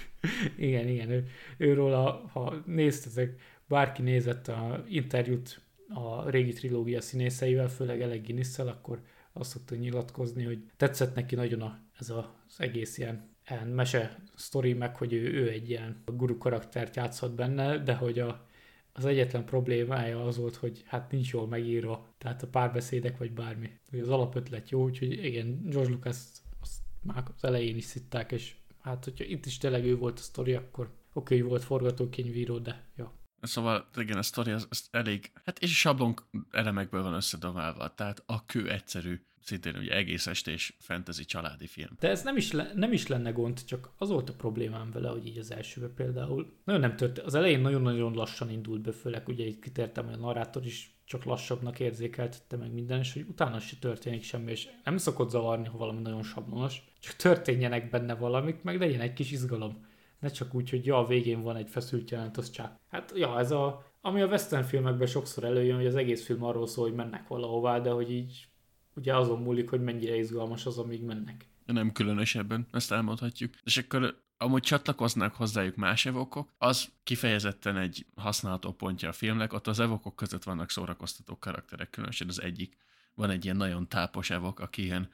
igen, 0.69 0.89
igen, 0.89 1.11
ő, 1.11 1.27
őről, 1.57 1.93
a, 1.93 2.29
ha 2.33 2.63
néztetek, 2.67 3.41
bárki 3.69 4.03
nézett 4.03 4.49
a 4.49 4.85
interjút 4.89 5.61
a 5.89 6.31
régi 6.31 6.53
trilógia 6.53 7.01
színészeivel, 7.01 7.69
főleg 7.69 8.01
Alec 8.01 8.27
guinness 8.27 8.59
akkor 8.59 9.03
azt 9.33 9.51
szokta 9.51 9.75
nyilatkozni, 9.75 10.45
hogy 10.45 10.65
tetszett 10.77 11.15
neki 11.15 11.35
nagyon 11.35 11.61
a, 11.61 11.79
ez 11.99 12.11
a, 12.11 12.35
az 12.49 12.55
egész 12.61 12.99
ilyen 12.99 13.36
ilyen 13.51 13.67
mese 13.67 14.23
sztori, 14.35 14.73
meg 14.73 14.97
hogy 14.97 15.13
ő, 15.13 15.33
ő 15.33 15.49
egy 15.49 15.71
ilyen 15.71 16.03
guru 16.05 16.39
karaktert 16.39 16.97
játszott 16.97 17.33
benne, 17.33 17.79
de 17.79 17.95
hogy 17.95 18.19
a, 18.19 18.47
az 18.93 19.05
egyetlen 19.05 19.45
problémája 19.45 20.25
az 20.25 20.37
volt, 20.37 20.57
hogy 20.57 20.83
hát 20.87 21.11
nincs 21.11 21.33
jól 21.33 21.47
megírva, 21.47 22.15
tehát 22.19 22.43
a 22.43 22.49
párbeszédek 22.49 23.19
vagy 23.19 23.33
bármi. 23.33 23.71
Az 24.01 24.09
alapötlet 24.09 24.71
jó, 24.71 24.83
úgyhogy 24.83 25.25
igen, 25.25 25.61
George 25.65 25.91
Lucas 25.91 26.17
azt 26.61 26.79
már 27.03 27.25
az 27.37 27.45
elején 27.45 27.77
is 27.77 27.85
szitták, 27.85 28.33
és 28.33 28.55
hát 28.81 29.05
hogyha 29.05 29.25
itt 29.25 29.47
is 29.47 29.59
tényleg 29.59 29.85
ő 29.85 29.97
volt 29.97 30.19
a 30.19 30.23
sztori, 30.23 30.55
akkor 30.55 30.95
oké, 31.13 31.37
okay, 31.37 31.49
volt 31.49 31.65
forgatókönyvíró, 31.65 32.59
de 32.59 32.85
ja. 32.97 33.13
Szóval 33.41 33.89
igen, 33.97 34.19
a 34.19 34.23
sztori 34.23 34.51
az, 34.51 34.67
az 34.71 34.89
elég, 34.91 35.33
hát 35.45 35.59
és 35.59 35.79
sablon 35.79 36.15
elemekből 36.51 37.03
van 37.03 37.15
összedomálva, 37.15 37.95
tehát 37.95 38.23
a 38.27 38.45
kő 38.45 38.71
egyszerű 38.71 39.21
szintén 39.47 39.77
ugye 39.77 39.95
egész 39.95 40.27
estés 40.27 40.77
fantasy 40.79 41.25
családi 41.25 41.67
film. 41.67 41.89
De 41.99 42.09
ez 42.09 42.23
nem 42.23 42.37
is, 42.37 42.53
le, 42.53 42.73
nem 42.75 42.93
is 42.93 43.07
lenne 43.07 43.31
gond, 43.31 43.65
csak 43.65 43.91
az 43.97 44.09
volt 44.09 44.29
a 44.29 44.35
problémám 44.35 44.91
vele, 44.91 45.09
hogy 45.09 45.27
így 45.27 45.39
az 45.39 45.53
elsőben 45.53 45.95
például 45.95 46.53
nagyon 46.65 46.81
nem 46.81 46.97
történt. 46.97 47.27
Az 47.27 47.35
elején 47.35 47.61
nagyon-nagyon 47.61 48.13
lassan 48.13 48.51
indult 48.51 48.81
be, 48.81 48.93
főleg 48.93 49.29
ugye 49.29 49.45
itt 49.45 49.61
kitértem, 49.61 50.05
hogy 50.05 50.15
a 50.15 50.19
narrátor 50.19 50.67
is 50.67 51.01
csak 51.05 51.25
lassabbnak 51.25 51.81
érzékeltette 51.81 52.57
meg 52.57 52.73
minden, 52.73 52.99
és 52.99 53.13
hogy 53.13 53.25
utána 53.29 53.59
se 53.59 53.77
történik 53.81 54.23
semmi, 54.23 54.51
és 54.51 54.69
nem 54.85 54.97
szokott 54.97 55.31
zavarni, 55.31 55.67
ha 55.67 55.79
valami 55.79 56.01
nagyon 56.01 56.23
sablonos, 56.23 56.83
csak 57.01 57.17
történjenek 57.17 57.91
benne 57.91 58.15
valamik, 58.15 58.63
meg 58.63 58.79
legyen 58.79 59.01
egy 59.01 59.13
kis 59.13 59.31
izgalom. 59.31 59.87
Ne 60.19 60.29
csak 60.29 60.55
úgy, 60.55 60.71
hogy 60.71 60.87
ja, 60.87 60.99
a 60.99 61.07
végén 61.07 61.43
van 61.43 61.57
egy 61.57 61.69
feszült 61.69 62.11
jelent, 62.11 62.37
az 62.37 62.51
csak. 62.51 62.81
Hát 62.89 63.13
ja, 63.15 63.39
ez 63.39 63.51
a, 63.51 63.93
ami 64.01 64.21
a 64.21 64.27
western 64.27 64.65
filmekben 64.65 65.07
sokszor 65.07 65.45
előjön, 65.45 65.77
hogy 65.77 65.87
az 65.87 65.95
egész 65.95 66.25
film 66.25 66.45
arról 66.45 66.67
szól, 66.67 66.85
hogy 66.85 66.97
mennek 66.97 67.29
valahová, 67.29 67.81
de 67.81 67.91
hogy 67.91 68.11
így 68.11 68.49
ugye 68.97 69.17
azon 69.17 69.43
múlik, 69.43 69.71
hogy 69.71 69.83
mennyire 69.83 70.17
izgalmas 70.17 70.67
az, 70.67 70.79
amíg 70.79 71.03
mennek. 71.03 71.47
Nem 71.67 71.93
különösebben, 71.93 72.67
ezt 72.73 72.93
elmondhatjuk. 72.93 73.55
És 73.65 73.77
akkor 73.77 74.25
amúgy 74.39 74.63
csatlakoznak 74.63 75.35
hozzájuk 75.35 75.77
más 75.77 76.07
evokok, 76.07 76.53
az 76.59 76.89
kifejezetten 77.05 77.77
egy 77.77 78.07
használható 78.15 78.73
pontja 78.73 79.09
a 79.09 79.13
filmnek, 79.13 79.53
ott 79.53 79.67
az 79.67 79.81
evokok 79.81 80.17
között 80.17 80.43
vannak 80.43 80.71
szórakoztató 80.71 81.39
karakterek, 81.39 81.91
különösen 81.91 82.29
az 82.29 82.43
egyik. 82.43 82.77
Van 83.15 83.31
egy 83.31 83.45
ilyen 83.45 83.57
nagyon 83.57 83.89
tápos 83.89 84.31
evok, 84.31 84.61
aki 84.61 84.83
ilyen 84.83 85.09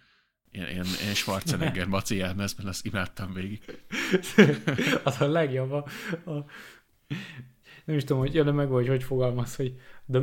ilyen, 0.52 0.68
ilyen, 0.68 0.86
ilyen 1.02 1.14
Schwarzenegger 1.14 1.86
maci 1.96 2.16
jelmezben, 2.16 2.66
azt 2.66 2.86
imádtam 2.86 3.32
végig. 3.32 3.84
az 5.04 5.20
a 5.20 5.28
legjobb. 5.28 5.70
A, 5.70 5.84
a, 6.30 6.44
nem 7.84 7.96
is 7.96 8.04
tudom, 8.04 8.22
hogy 8.22 8.34
jön 8.34 8.54
meg, 8.54 8.68
hogy 8.68 8.88
hogy 8.88 9.02
fogalmaz, 9.02 9.56
hogy 9.56 9.80
the, 10.10 10.20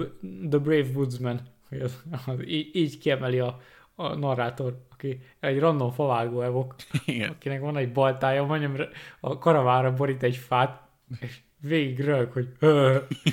the 0.50 0.60
Brave 0.60 0.90
Woodsman 0.94 1.42
hogy 1.70 1.80
az, 1.80 2.04
az 2.26 2.46
így, 2.46 2.76
így 2.76 2.98
kiemeli 2.98 3.40
a, 3.40 3.62
a 3.96 4.16
narrátor, 4.16 4.86
aki 4.90 5.22
egy 5.40 5.60
random 5.60 5.92
favágó 5.92 6.42
evok, 6.42 6.76
Igen. 7.06 7.30
akinek 7.30 7.60
van 7.60 7.78
egy 7.78 7.92
baltája, 7.92 8.44
mondjam, 8.44 8.76
a 9.20 9.38
karavára 9.38 9.94
borít 9.94 10.24
egy 10.24 10.36
fát, 10.36 10.82
és 11.20 11.40
végig 11.62 12.00
rög, 12.00 12.32
hogy 12.32 12.48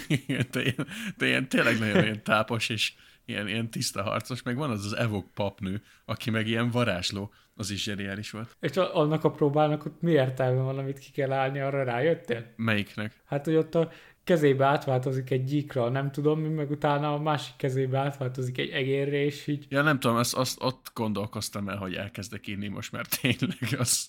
Igen, 0.08 0.46
de 0.50 0.62
ilyen, 0.62 0.86
de 1.16 1.26
ilyen 1.26 1.48
tényleg 1.48 1.78
nagyon 1.78 2.02
ilyen 2.02 2.22
tápos, 2.22 2.68
és 2.68 2.92
ilyen, 3.24 3.48
ilyen 3.48 3.70
tiszta 3.70 4.02
harcos, 4.02 4.42
meg 4.42 4.56
van 4.56 4.70
az 4.70 4.84
az 4.84 4.96
evok 4.96 5.32
papnő, 5.34 5.82
aki 6.04 6.30
meg 6.30 6.46
ilyen 6.46 6.70
varázsló, 6.70 7.32
az 7.54 7.70
is 7.70 7.82
zseniális 7.82 8.30
volt. 8.30 8.56
És 8.60 8.76
annak 8.76 9.24
a 9.24 9.30
próbálnak 9.30 9.84
ott 9.84 10.00
mi 10.00 10.10
értelme 10.10 10.60
van, 10.60 10.78
amit 10.78 10.98
ki 10.98 11.10
kell 11.10 11.32
állni, 11.32 11.60
arra 11.60 11.84
rájöttél? 11.84 12.52
Melyiknek? 12.56 13.22
Hát, 13.24 13.44
hogy 13.44 13.54
ott 13.54 13.74
a 13.74 13.90
kezébe 14.26 14.64
átváltozik 14.64 15.30
egy 15.30 15.44
gyíkra, 15.44 15.88
nem 15.88 16.10
tudom, 16.10 16.40
meg 16.40 16.70
utána 16.70 17.14
a 17.14 17.18
másik 17.18 17.56
kezébe 17.56 17.98
átváltozik 17.98 18.58
egy 18.58 18.70
egérre, 18.70 19.16
és 19.16 19.46
így... 19.46 19.66
Ja, 19.68 19.82
nem 19.82 20.00
tudom, 20.00 20.16
azt, 20.16 20.34
azt 20.34 20.62
ott 20.62 20.90
gondolkoztam 20.94 21.68
el, 21.68 21.76
hogy 21.76 21.94
elkezdek 21.94 22.46
írni 22.46 22.68
most, 22.68 22.92
mert 22.92 23.20
tényleg 23.20 23.76
az, 23.78 24.08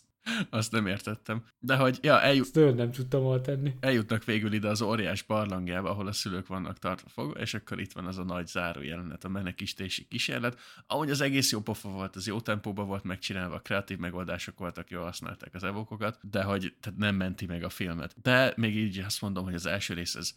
Azt 0.50 0.72
nem 0.72 0.88
értettem. 0.88 1.44
De 1.60 1.76
hogy, 1.76 1.98
ja, 2.02 2.22
eljut... 2.22 2.58
Ezt 2.58 2.76
nem 2.76 2.92
tudtam 2.92 3.42
tenni. 3.42 3.74
Eljutnak 3.80 4.24
végül 4.24 4.54
ide 4.54 4.68
az 4.68 4.82
óriás 4.82 5.22
barlangjába, 5.22 5.90
ahol 5.90 6.08
a 6.08 6.12
szülők 6.12 6.48
vannak 6.48 6.80
tartva 6.80 7.10
fogva, 7.10 7.40
és 7.40 7.54
akkor 7.54 7.80
itt 7.80 7.92
van 7.92 8.06
az 8.06 8.18
a 8.18 8.24
nagy 8.24 8.48
záró 8.48 8.82
jelenet, 8.82 9.24
a 9.24 9.30
menekistési 9.30 10.08
kísérlet. 10.08 10.60
Ahogy 10.88 11.10
az 11.10 11.22
egész 11.22 11.52
jó 11.52 11.60
pofa 11.60 11.90
volt, 11.90 12.16
az 12.16 12.28
jó 12.28 12.42
tempóban 12.42 12.88
volt 12.88 13.04
megcsinálva, 13.04 13.60
kreatív 13.60 13.98
megoldások 13.98 14.60
voltak, 14.60 14.90
jól 14.90 15.04
használták 15.04 15.54
az 15.54 15.64
evokokat, 15.64 16.20
de 16.30 16.44
hogy 16.44 16.74
tehát 16.80 17.00
nem 17.00 17.16
menti 17.16 17.46
meg 17.46 17.64
a 17.64 17.70
filmet. 17.70 18.16
De 18.22 18.54
még 18.56 18.76
így 18.76 19.00
azt 19.00 19.22
mondom, 19.22 19.44
hogy 19.44 19.54
az 19.54 19.66
első 19.66 19.94
rész 19.94 20.16
ez 20.16 20.36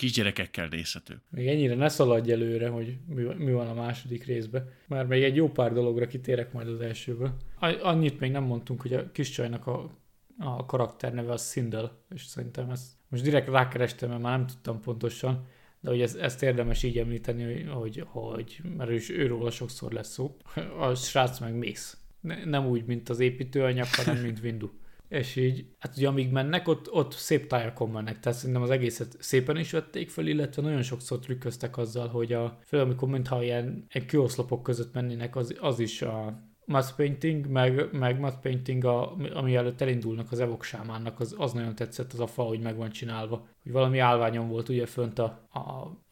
kisgyerekekkel 0.00 0.66
nézhető. 0.66 1.20
Még 1.30 1.46
ennyire 1.46 1.74
ne 1.74 1.88
szaladj 1.88 2.32
előre, 2.32 2.68
hogy 2.68 2.98
mi, 3.06 3.22
mi 3.22 3.52
van 3.52 3.66
a 3.66 3.74
második 3.74 4.24
részben. 4.24 4.70
Már 4.88 5.06
még 5.06 5.22
egy 5.22 5.36
jó 5.36 5.48
pár 5.48 5.72
dologra 5.72 6.06
kitérek 6.06 6.52
majd 6.52 6.68
az 6.68 6.80
elsőből. 6.80 7.36
Annyit 7.82 8.20
még 8.20 8.30
nem 8.30 8.42
mondtunk, 8.42 8.82
hogy 8.82 8.92
a 8.92 9.10
kis 9.12 9.30
csajnak 9.30 9.66
a, 9.66 9.90
a 10.38 10.66
karakterneve 10.66 11.32
az 11.32 11.50
Sindel, 11.50 11.98
és 12.14 12.24
szerintem 12.24 12.70
ezt 12.70 12.92
most 13.08 13.22
direkt 13.22 13.48
rákerestem, 13.48 14.08
mert 14.08 14.22
már 14.22 14.36
nem 14.38 14.46
tudtam 14.46 14.80
pontosan, 14.80 15.46
de 15.80 15.90
hogy 15.90 16.00
ez, 16.00 16.14
ezt 16.14 16.42
érdemes 16.42 16.82
így 16.82 16.98
említeni, 16.98 17.62
hogy, 17.62 18.04
hogy 18.06 18.60
mert 18.76 18.90
ő, 18.90 19.00
őróla 19.08 19.50
sokszor 19.50 19.92
lesz 19.92 20.12
szó. 20.12 20.36
A 20.86 20.94
srác 20.94 21.38
meg 21.38 21.54
mész. 21.54 21.96
Ne, 22.20 22.44
nem 22.44 22.66
úgy, 22.66 22.84
mint 22.84 23.08
az 23.08 23.20
építőanyag, 23.20 23.86
hanem 23.90 24.22
mint 24.22 24.40
Windu 24.42 24.70
és 25.10 25.36
így, 25.36 25.66
hát 25.78 25.96
ugye 25.96 26.08
amíg 26.08 26.30
mennek, 26.30 26.68
ott, 26.68 26.92
ott 26.92 27.12
szép 27.12 27.46
tájakon 27.46 27.90
mennek, 27.90 28.20
tehát 28.20 28.38
szerintem 28.38 28.62
az 28.62 28.70
egészet 28.70 29.16
szépen 29.18 29.56
is 29.56 29.70
vették 29.70 30.10
föl, 30.10 30.26
illetve 30.26 30.62
nagyon 30.62 30.82
sokszor 30.82 31.18
trükköztek 31.18 31.76
azzal, 31.76 32.08
hogy 32.08 32.32
a, 32.32 32.58
föl, 32.66 32.80
amikor 32.80 33.08
mintha 33.08 33.42
ilyen, 33.42 33.86
ilyen 33.92 34.06
kioszlopok 34.06 34.62
között 34.62 34.94
mennének, 34.94 35.36
az, 35.36 35.56
az 35.60 35.78
is 35.78 36.02
a 36.02 36.48
matte 36.64 36.92
painting, 36.96 37.46
meg, 37.46 37.92
meg 37.92 38.20
matte 38.20 38.38
painting, 38.42 38.84
a, 38.84 39.16
ami 39.34 39.56
előtt 39.56 39.80
elindulnak 39.80 40.32
az 40.32 40.40
evok 40.40 40.62
sámánnak, 40.62 41.20
az, 41.20 41.34
az 41.38 41.52
nagyon 41.52 41.74
tetszett 41.74 42.12
az 42.12 42.20
a 42.20 42.26
fa, 42.26 42.42
hogy 42.42 42.60
meg 42.60 42.76
van 42.76 42.90
csinálva. 42.90 43.46
Hogy 43.62 43.72
valami 43.72 43.98
állványon 43.98 44.48
volt 44.48 44.68
ugye 44.68 44.86
fönt 44.86 45.18
a, 45.18 45.48
a, 45.52 45.60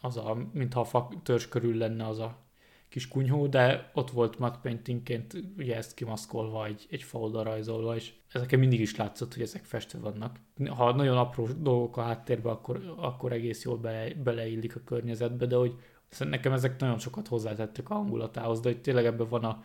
az 0.00 0.16
a, 0.16 0.36
mintha 0.52 0.80
a 0.80 0.84
fa 0.84 1.08
törzs 1.22 1.48
körül 1.48 1.76
lenne 1.76 2.06
az 2.06 2.18
a 2.18 2.47
kis 2.88 3.08
kunyhó, 3.08 3.46
de 3.46 3.90
ott 3.94 4.10
volt 4.10 4.38
matte 4.38 4.58
paintingként 4.62 5.44
ugye 5.56 5.76
ezt 5.76 5.94
kimaszkolva 5.94 6.66
egy, 6.66 6.86
egy 6.90 7.02
fa 7.02 7.42
rajzolva, 7.42 7.96
és 7.96 8.12
ezeken 8.32 8.58
mindig 8.58 8.80
is 8.80 8.96
látszott, 8.96 9.34
hogy 9.34 9.42
ezek 9.42 9.64
festve 9.64 9.98
vannak. 9.98 10.40
Ha 10.68 10.94
nagyon 10.94 11.16
apró 11.16 11.48
dolgok 11.58 11.96
a 11.96 12.02
háttérben, 12.02 12.52
akkor, 12.52 12.94
akkor 12.96 13.32
egész 13.32 13.64
jól 13.64 13.76
bele, 13.76 14.14
beleillik 14.14 14.76
a 14.76 14.80
környezetbe, 14.84 15.46
de 15.46 15.56
hogy 15.56 15.74
nekem 16.18 16.52
ezek 16.52 16.80
nagyon 16.80 16.98
sokat 16.98 17.28
hozzátettek 17.28 17.90
a 17.90 17.94
hangulatához, 17.94 18.60
de 18.60 18.68
hogy 18.68 18.80
tényleg 18.80 19.04
ebben 19.04 19.28
van 19.28 19.44
a, 19.44 19.62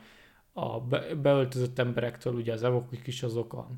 a 0.52 0.82
be, 0.82 1.16
beöltözött 1.16 1.80
emberektől, 1.80 2.34
ugye 2.34 2.54
az 2.54 2.64
evokik 2.64 3.08
is 3.08 3.24
azok 3.24 3.54
a, 3.54 3.70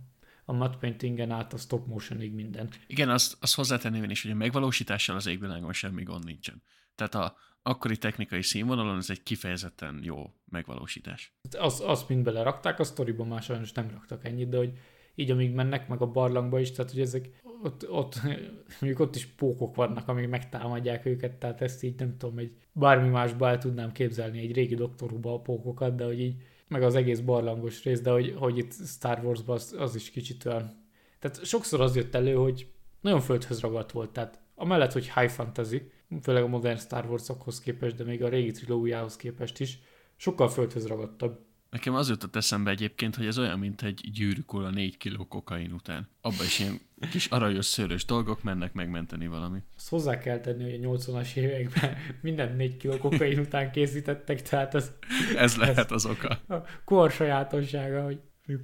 a 0.46 0.54
matte 0.54 0.78
paintingen 0.78 1.32
át 1.32 1.54
a 1.54 1.58
stop 1.58 1.88
motionig 1.88 2.34
minden. 2.34 2.70
Igen, 2.88 3.10
azt, 3.10 3.38
azt 3.40 3.56
hozzátenném 3.56 4.04
én 4.04 4.10
is, 4.10 4.22
hogy 4.22 4.32
a 4.32 4.36
megvalósítással 4.36 5.16
az 5.16 5.26
égvilágon 5.26 5.74
semmi 5.74 6.04
gond 6.04 6.26
nincsen. 6.26 6.62
Tehát 6.96 7.16
a, 7.16 7.36
akkori 7.68 7.98
technikai 7.98 8.42
színvonalon 8.42 8.98
ez 8.98 9.10
egy 9.10 9.24
kifejezetten 9.24 10.00
jó 10.04 10.32
megvalósítás. 10.50 11.34
Az, 11.58 11.82
azt 11.86 12.10
mind 12.10 12.24
belerakták, 12.24 12.80
a 12.80 12.84
sztoriban 12.84 13.28
már 13.28 13.42
sajnos 13.42 13.72
nem 13.72 13.90
raktak 13.90 14.26
ennyit, 14.26 14.50
de 14.50 14.58
hogy 14.58 14.72
így 15.16 15.32
amíg 15.32 15.54
mennek 15.54 15.88
meg 15.88 16.02
a 16.02 16.12
barlangba 16.12 16.60
is, 16.60 16.72
tehát 16.72 16.92
hogy 16.92 17.02
ezek 17.02 17.30
ott, 17.64 17.90
ott 17.90 18.22
mondjuk 18.80 19.00
ott 19.00 19.16
is 19.16 19.26
pókok 19.26 19.76
vannak, 19.76 20.08
amik 20.08 20.30
megtámadják 20.30 21.06
őket, 21.06 21.34
tehát 21.34 21.62
ezt 21.62 21.84
így 21.84 22.00
nem 22.00 22.18
tudom, 22.18 22.38
egy 22.38 22.56
bármi 22.72 23.08
másba 23.08 23.50
el 23.50 23.58
tudnám 23.58 23.92
képzelni 23.92 24.40
egy 24.40 24.54
régi 24.54 24.76
doktorúba 24.76 25.34
a 25.34 25.42
pókokat, 25.42 25.96
de 25.96 26.06
hogy 26.06 26.20
így 26.20 26.36
meg 26.68 26.84
az 26.84 26.96
egész 26.96 27.20
barlangos 27.20 27.84
rész, 27.84 28.02
de 28.02 28.12
hogy, 28.12 28.34
hogy 28.38 28.58
itt 28.58 28.74
Star 28.86 29.20
Wars-ban 29.24 29.56
az, 29.56 29.76
az 29.78 29.96
is 29.96 30.10
kicsit 30.10 30.46
olyan. 30.46 30.84
Tehát 31.20 31.46
sokszor 31.46 31.82
az 31.82 31.96
jött 31.96 32.16
elő, 32.16 32.34
hogy 32.34 32.68
nagyon 33.02 33.22
földhöz 33.22 33.60
ragadt 33.60 33.92
volt, 33.92 34.10
tehát 34.10 34.40
amellett, 34.56 34.92
hogy 34.92 35.12
high 35.14 35.30
fantasy, 35.30 35.92
főleg 36.22 36.44
a 36.44 36.48
modern 36.48 36.78
Star 36.78 37.06
Wars-okhoz 37.06 37.60
képest, 37.60 37.96
de 37.96 38.04
még 38.04 38.24
a 38.24 38.30
régi 38.30 38.52
trilógiához 38.52 39.16
képest 39.16 39.60
is, 39.60 39.80
sokkal 40.16 40.50
földhöz 40.50 40.88
ragadtabb. 40.88 41.44
Nekem 41.70 41.96
az 41.96 42.10
jutott 42.10 42.36
eszembe 42.36 42.72
egyébként, 42.72 43.16
hogy 43.16 43.26
ez 43.26 43.38
olyan, 43.38 43.60
mint 43.60 43.82
egy 43.82 44.12
gyűrűkol 44.14 44.66
a 44.66 44.70
négy 44.70 44.98
kiló 44.98 45.28
kokain 45.28 45.72
után. 45.72 46.08
Abba 46.22 46.44
is 46.44 46.60
ilyen 46.60 46.80
kis 47.12 47.26
aranyos 47.26 47.66
szőrös 47.66 48.06
dolgok 48.06 48.44
mennek 48.44 48.74
megmenteni 48.74 49.28
valami. 49.28 49.60
Azt 49.76 49.90
hozzá 49.90 50.18
kell 50.18 50.40
tenni, 50.40 50.64
hogy 50.64 50.86
a 50.86 50.90
80-as 50.90 51.36
években 51.36 51.96
minden 52.22 52.56
négy 52.56 52.78
kiló 52.78 52.98
kokain 52.98 53.40
után 53.40 53.72
készítettek, 53.72 54.42
tehát 54.42 54.76
ez... 54.76 54.92
ez 55.38 55.56
lehet 55.56 55.92
az 55.92 56.06
oka. 56.06 56.28
A 56.48 56.64
kor 56.86 57.12
sajátossága, 57.12 58.04
hogy 58.04 58.20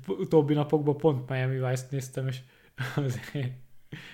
utóbbi 0.08 0.54
napokban 0.54 0.98
pont 0.98 1.30
Miami 1.30 1.56
Vice-t 1.56 1.92
néztem, 1.92 2.28
és 2.28 2.40
azért, 2.96 3.52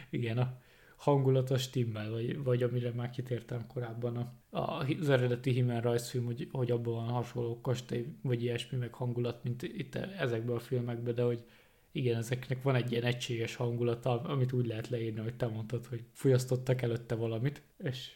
igen, 0.10 0.38
a 0.38 0.58
hangulatos 0.98 1.62
stimmel, 1.62 2.10
vagy, 2.10 2.44
vagy 2.44 2.64
amire 2.64 2.92
már 2.92 3.10
kitértem 3.10 3.68
korábban 3.68 4.18
a, 4.18 4.58
a, 4.58 4.86
az 5.00 5.10
eredeti 5.10 5.52
Himmel 5.52 5.82
rajzfilm, 5.82 6.26
hogy, 6.26 6.48
hogy 6.52 6.72
abban 6.72 6.94
van 6.94 7.08
hasonló 7.08 7.62
kastély, 7.62 8.06
vagy 8.22 8.44
ilyesmi, 8.44 8.78
meg 8.78 8.94
hangulat, 8.94 9.44
mint 9.44 9.64
itt 9.64 9.96
ezekben 9.96 10.56
a 10.56 10.60
filmekben, 10.60 11.16
de 11.16 11.24
hogy 11.24 11.46
igen, 11.92 12.18
ezeknek 12.18 12.64
van 12.64 12.76
egy 12.76 12.92
ilyen 12.92 13.04
egységes 13.04 13.56
hangulata, 13.56 14.22
amit 14.22 14.54
úgy 14.54 14.66
lehet 14.66 14.90
leírni, 14.90 15.20
hogy 15.20 15.36
te 15.36 15.48
mondtad, 15.48 15.86
hogy 15.86 16.06
fogyasztottak 16.14 16.82
előtte 16.82 17.16
valamit, 17.16 17.62
és 17.78 18.12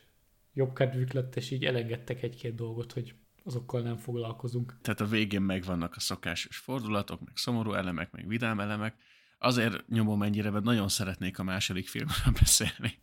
jobb 0.54 0.74
kedvük 0.74 1.12
lett, 1.12 1.36
és 1.36 1.52
így 1.52 1.66
elengedtek 1.66 2.24
egy-két 2.24 2.56
dolgot, 2.56 2.92
hogy 2.92 3.16
azokkal 3.44 3.82
nem 3.82 3.98
foglalkozunk. 3.98 4.78
Tehát 4.82 5.02
a 5.02 5.06
végén 5.06 5.42
megvannak 5.42 5.96
a 5.96 6.00
szokásos 6.00 6.58
fordulatok, 6.58 7.26
meg 7.26 7.38
szomorú 7.38 7.74
elemek, 7.74 8.12
meg 8.12 8.28
vidám 8.28 8.60
elemek, 8.60 8.96
azért 9.42 9.88
nyomom 9.88 10.24
ennyire, 10.24 10.50
mert 10.50 10.64
nagyon 10.64 10.88
szeretnék 10.88 11.40
a 11.40 11.44
második 11.44 11.88
filmről 11.88 12.34
beszélni. 12.40 13.00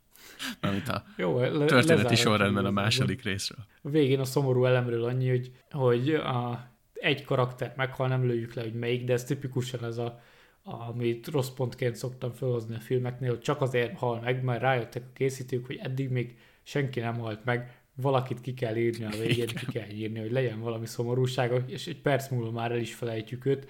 Amit 0.61 0.89
a 0.89 1.05
Jó, 1.17 1.41
le, 1.41 1.65
történeti 1.65 2.15
sorrendben 2.15 2.65
a 2.65 2.71
második 2.71 3.23
részről. 3.23 3.65
A 3.83 3.89
végén 3.89 4.21
a 4.21 4.25
szomorú 4.25 4.65
elemről 4.65 5.05
annyi, 5.05 5.29
hogy, 5.29 5.53
hogy 5.71 6.15
a, 6.15 6.69
egy 6.95 7.25
karakter 7.25 7.73
meghal, 7.77 8.09
nem 8.09 8.27
lőjük 8.27 8.55
le, 8.55 8.63
hogy 8.63 8.75
melyik, 8.75 9.05
de 9.05 9.13
ez 9.13 9.25
tipikusan 9.25 9.85
ez 9.85 9.99
a, 9.99 10.21
amit 10.63 11.27
rossz 11.27 11.49
pontként 11.49 11.95
szoktam 11.95 12.33
felhozni 12.33 12.75
a 12.75 12.81
filmeknél, 12.81 13.31
hogy 13.31 13.41
csak 13.41 13.61
azért 13.61 13.99
hal 13.99 14.21
meg, 14.21 14.43
mert 14.43 14.61
rájöttek 14.61 15.03
a 15.03 15.13
készítők, 15.15 15.67
hogy 15.67 15.77
eddig 15.83 16.11
még 16.11 16.39
senki 16.63 17.01
nem 17.01 17.19
halt 17.19 17.45
meg, 17.45 17.78
valakit 18.01 18.41
ki 18.41 18.55
kell 18.55 18.77
írni 18.77 19.05
a 19.05 19.11
végén, 19.11 19.47
ki 19.47 19.67
kell 19.67 19.89
írni, 19.89 20.19
hogy 20.19 20.33
legyen 20.33 20.61
valami 20.61 20.87
szomorúság, 20.87 21.63
és 21.67 21.87
egy 21.87 22.01
perc 22.01 22.29
múlva 22.29 22.51
már 22.51 22.71
el 22.71 22.79
is 22.79 22.95
felejtjük 22.95 23.45
őt. 23.45 23.67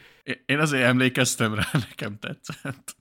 Én 0.46 0.58
azért 0.58 0.84
emlékeztem 0.84 1.54
rá, 1.54 1.66
nekem 1.88 2.18
tetszett. 2.18 2.96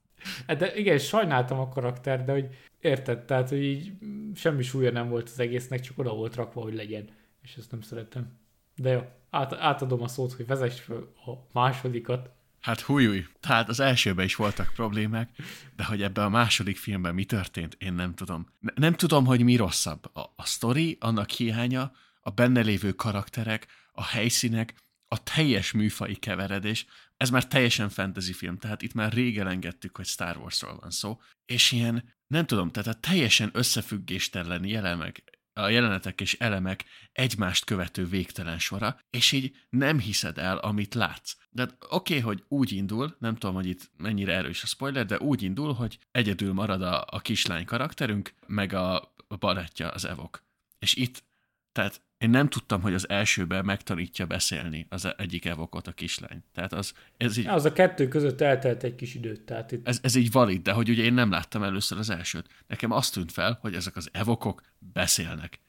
Hát 0.48 0.58
de 0.58 0.76
igen, 0.76 0.98
sajnáltam 0.98 1.60
a 1.60 1.70
karakter, 1.70 2.24
de 2.24 2.32
hogy 2.32 2.48
érted, 2.80 3.26
tehát 3.26 3.50
hogy 3.50 3.64
így 3.64 3.92
semmi 4.36 4.64
súlya 4.64 4.92
nem 4.92 5.10
volt 5.10 5.30
az 5.30 5.40
egésznek, 5.40 5.80
csak 5.80 5.98
oda 5.98 6.14
volt 6.14 6.36
rakva, 6.36 6.62
hogy 6.62 6.74
legyen. 6.74 7.10
És 7.42 7.56
ezt 7.56 7.72
nem 7.72 7.82
szeretem. 7.82 8.40
De 8.76 8.92
jó, 8.92 9.02
át, 9.30 9.54
átadom 9.54 10.02
a 10.02 10.08
szót, 10.08 10.34
hogy 10.34 10.48
vezess 10.48 10.80
fel 10.80 11.14
a 11.26 11.32
másodikat. 11.54 12.30
Hát 12.68 12.80
hújúj, 12.80 13.26
tehát 13.40 13.70
az 13.70 13.80
elsőben 13.80 14.26
is 14.26 14.36
voltak 14.36 14.72
problémák, 14.74 15.30
de 15.76 15.84
hogy 15.84 16.02
ebben 16.02 16.26
a 16.26 16.30
második 16.30 16.78
filmben 16.78 17.14
mi 17.14 17.26
történt, 17.26 17.76
én 17.80 17.94
nem 17.94 18.14
tudom. 18.14 18.48
Ne, 18.60 18.72
nem 18.76 18.94
tudom, 18.94 19.26
hogy 19.26 19.44
mi 19.44 19.56
rosszabb. 19.56 20.16
A, 20.16 20.20
a 20.36 20.46
sztori, 20.46 20.98
annak 21.00 21.30
hiánya, 21.30 21.92
a 22.22 22.30
benne 22.30 22.62
lévő 22.62 22.92
karakterek, 22.92 23.68
a 23.92 24.04
helyszínek, 24.04 24.74
a 25.08 25.24
teljes 25.24 25.72
műfai 25.72 26.16
keveredés, 26.16 26.86
ez 27.18 27.30
már 27.30 27.48
teljesen 27.48 27.90
fantasy 27.90 28.34
film, 28.34 28.58
tehát 28.58 28.82
itt 28.82 28.94
már 28.94 29.14
rég 29.14 29.40
elengedtük, 29.40 29.96
hogy 29.96 30.06
Star 30.06 30.38
Warsról 30.38 30.78
van 30.82 30.92
szó, 30.92 31.22
és 31.46 31.72
ilyen, 31.72 32.14
nem 32.28 32.46
tudom, 32.46 32.72
tehát 32.72 32.96
a 32.96 33.00
teljesen 33.00 33.50
összefüggéstelen 33.54 34.66
jelemek, 34.66 35.24
a 35.58 35.70
jelenetek 35.70 36.22
és 36.22 36.34
elemek 36.34 36.86
egymást 37.12 37.66
követő 37.66 38.06
végtelen 38.06 38.60
sora, 38.60 39.00
és 39.10 39.32
így 39.32 39.56
nem 39.70 40.00
hiszed 40.00 40.38
el, 40.38 40.58
amit 40.58 40.94
látsz. 40.94 41.36
De 41.50 41.64
oké, 41.64 41.78
okay, 41.90 42.20
hogy 42.20 42.44
úgy 42.48 42.72
indul, 42.72 43.16
nem 43.20 43.36
tudom, 43.36 43.56
hogy 43.56 43.66
itt 43.66 43.92
mennyire 43.98 44.34
erős 44.34 44.64
a 44.64 44.68
spoiler, 44.68 45.06
de 45.06 45.20
úgy 45.20 45.44
indul, 45.44 45.74
hogy 45.74 46.00
egyedül 46.12 46.54
marad 46.54 46.82
a, 46.82 47.06
a 47.10 47.20
kislány 47.20 47.66
karakterünk, 47.66 48.34
meg 48.48 48.74
a, 48.74 48.96
a 49.28 49.36
barátja, 49.40 49.90
az 49.90 50.06
Evok. 50.06 50.46
És 50.80 50.96
itt, 50.96 51.24
tehát 51.72 52.02
én 52.18 52.30
nem 52.30 52.50
tudtam, 52.50 52.82
hogy 52.82 52.94
az 52.94 53.10
elsőben 53.10 53.66
megtanítja 53.66 54.26
beszélni 54.26 54.86
az 54.90 55.14
egyik 55.18 55.46
evokot 55.46 55.88
a 55.88 55.92
kislány. 55.92 56.44
Tehát 56.54 56.74
az, 56.74 56.94
ez 57.18 57.38
így, 57.38 57.48
az 57.48 57.66
a 57.66 57.74
kettő 57.74 58.08
között 58.08 58.42
eltelt 58.42 58.84
egy 58.84 58.96
kis 58.96 59.16
időt. 59.16 59.42
Tehát 59.42 59.72
itt... 59.72 59.88
ez, 59.88 60.00
ez 60.02 60.16
így 60.16 60.32
valid, 60.32 60.62
de 60.62 60.72
hogy 60.72 60.90
ugye 60.90 61.04
én 61.04 61.14
nem 61.14 61.30
láttam 61.30 61.64
először 61.64 61.98
az 61.98 62.10
elsőt. 62.10 62.64
Nekem 62.68 62.92
azt 62.92 63.14
tűnt 63.14 63.32
fel, 63.32 63.58
hogy 63.62 63.76
ezek 63.76 63.96
az 63.96 64.10
evokok 64.12 64.62
beszélnek. 64.94 65.60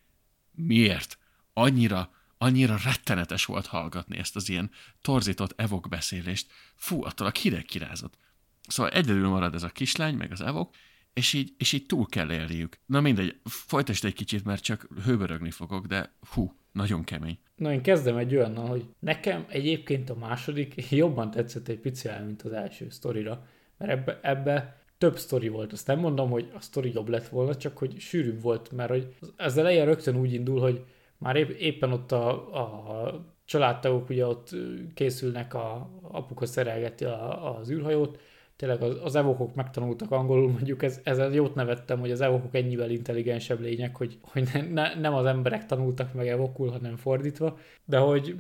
Miért? 0.55 1.19
Annyira, 1.53 2.11
annyira 2.39 2.79
rettenetes 2.85 3.45
volt 3.45 3.67
hallgatni 3.67 4.19
ezt 4.19 4.37
az 4.37 4.49
ilyen 4.49 4.71
torzított 5.03 5.61
evok 5.61 5.89
beszélést. 5.89 6.51
Fú, 6.75 7.05
attól 7.05 7.27
a 7.27 7.33
hideg 7.41 7.65
kirázott. 7.65 8.15
Szóval 8.69 8.93
egyedül 8.93 9.29
marad 9.29 9.55
ez 9.55 9.63
a 9.63 9.69
kislány, 9.69 10.15
meg 10.15 10.33
az 10.33 10.41
evok, 10.41 10.75
és 11.19 11.33
így, 11.33 11.55
és 11.59 11.73
így 11.73 11.87
túl 11.87 12.07
kell 12.07 12.33
élniük. 12.33 12.79
Na 12.87 13.01
mindegy, 13.01 13.37
folytasd 13.45 14.05
egy 14.05 14.15
kicsit, 14.15 14.45
mert 14.45 14.63
csak 14.63 14.89
hőbörögni 15.05 15.51
fogok, 15.51 15.87
de 15.87 16.13
hú. 16.35 16.53
Nagyon 16.73 17.05
kemény. 17.05 17.39
Na, 17.57 17.73
én 17.73 17.83
kezdem 17.83 18.17
egy 18.17 18.37
olyannal, 18.37 18.67
hogy 18.67 18.85
nekem 18.99 19.45
egyébként 19.49 20.11
a 20.11 20.15
második 20.15 20.91
jobban 20.91 21.31
tetszett 21.31 21.69
egy 21.69 21.79
picivel, 21.79 22.25
mint 22.25 22.43
az 22.43 22.53
első 22.53 22.87
sztorira, 22.91 23.47
mert 23.79 23.93
ebbe, 23.93 24.21
ebbe 24.23 24.83
több 24.99 25.19
sztori 25.19 25.49
volt. 25.49 25.73
Azt 25.73 25.87
nem 25.87 25.99
mondom, 25.99 26.31
hogy 26.31 26.51
a 26.55 26.61
sztori 26.61 26.93
jobb 26.95 27.09
lett 27.09 27.29
volna, 27.29 27.57
csak 27.57 27.79
hogy 27.79 27.99
sűrűbb 27.99 28.43
volt, 28.43 28.73
mert 28.73 28.91
hogy 28.91 29.15
az 29.37 29.57
elején 29.57 29.85
rögtön 29.85 30.17
úgy 30.17 30.33
indul, 30.33 30.61
hogy 30.61 30.85
már 31.19 31.37
épp, 31.37 31.49
éppen 31.49 31.93
ott 31.93 32.13
a, 32.13 32.55
a 32.55 33.37
családtagok 33.45 34.09
ugye 34.09 34.27
ott 34.27 34.57
készülnek, 34.95 35.55
a 35.55 35.91
apuka 36.03 36.47
szerelgeti 36.47 37.05
a, 37.05 37.59
az 37.59 37.71
űrhajót, 37.71 38.19
tényleg 38.59 38.83
az, 38.83 38.97
az 39.03 39.15
evokok 39.15 39.55
megtanultak 39.55 40.11
angolul, 40.11 40.51
mondjuk 40.51 40.83
ez, 40.83 41.01
ezen 41.05 41.33
jót 41.33 41.55
nevettem, 41.55 42.01
hogy 42.01 42.11
az 42.11 42.21
evokok 42.21 42.55
ennyivel 42.55 42.91
intelligensebb 42.91 43.61
lények, 43.61 43.97
hogy, 43.97 44.19
hogy 44.23 44.49
ne, 44.53 44.63
ne, 44.63 44.95
nem 44.95 45.15
az 45.15 45.27
emberek 45.27 45.67
tanultak 45.67 46.15
meg 46.15 46.29
evokul, 46.29 46.71
hanem 46.71 46.97
fordítva, 46.97 47.59
de 47.85 47.99
hogy 47.99 48.37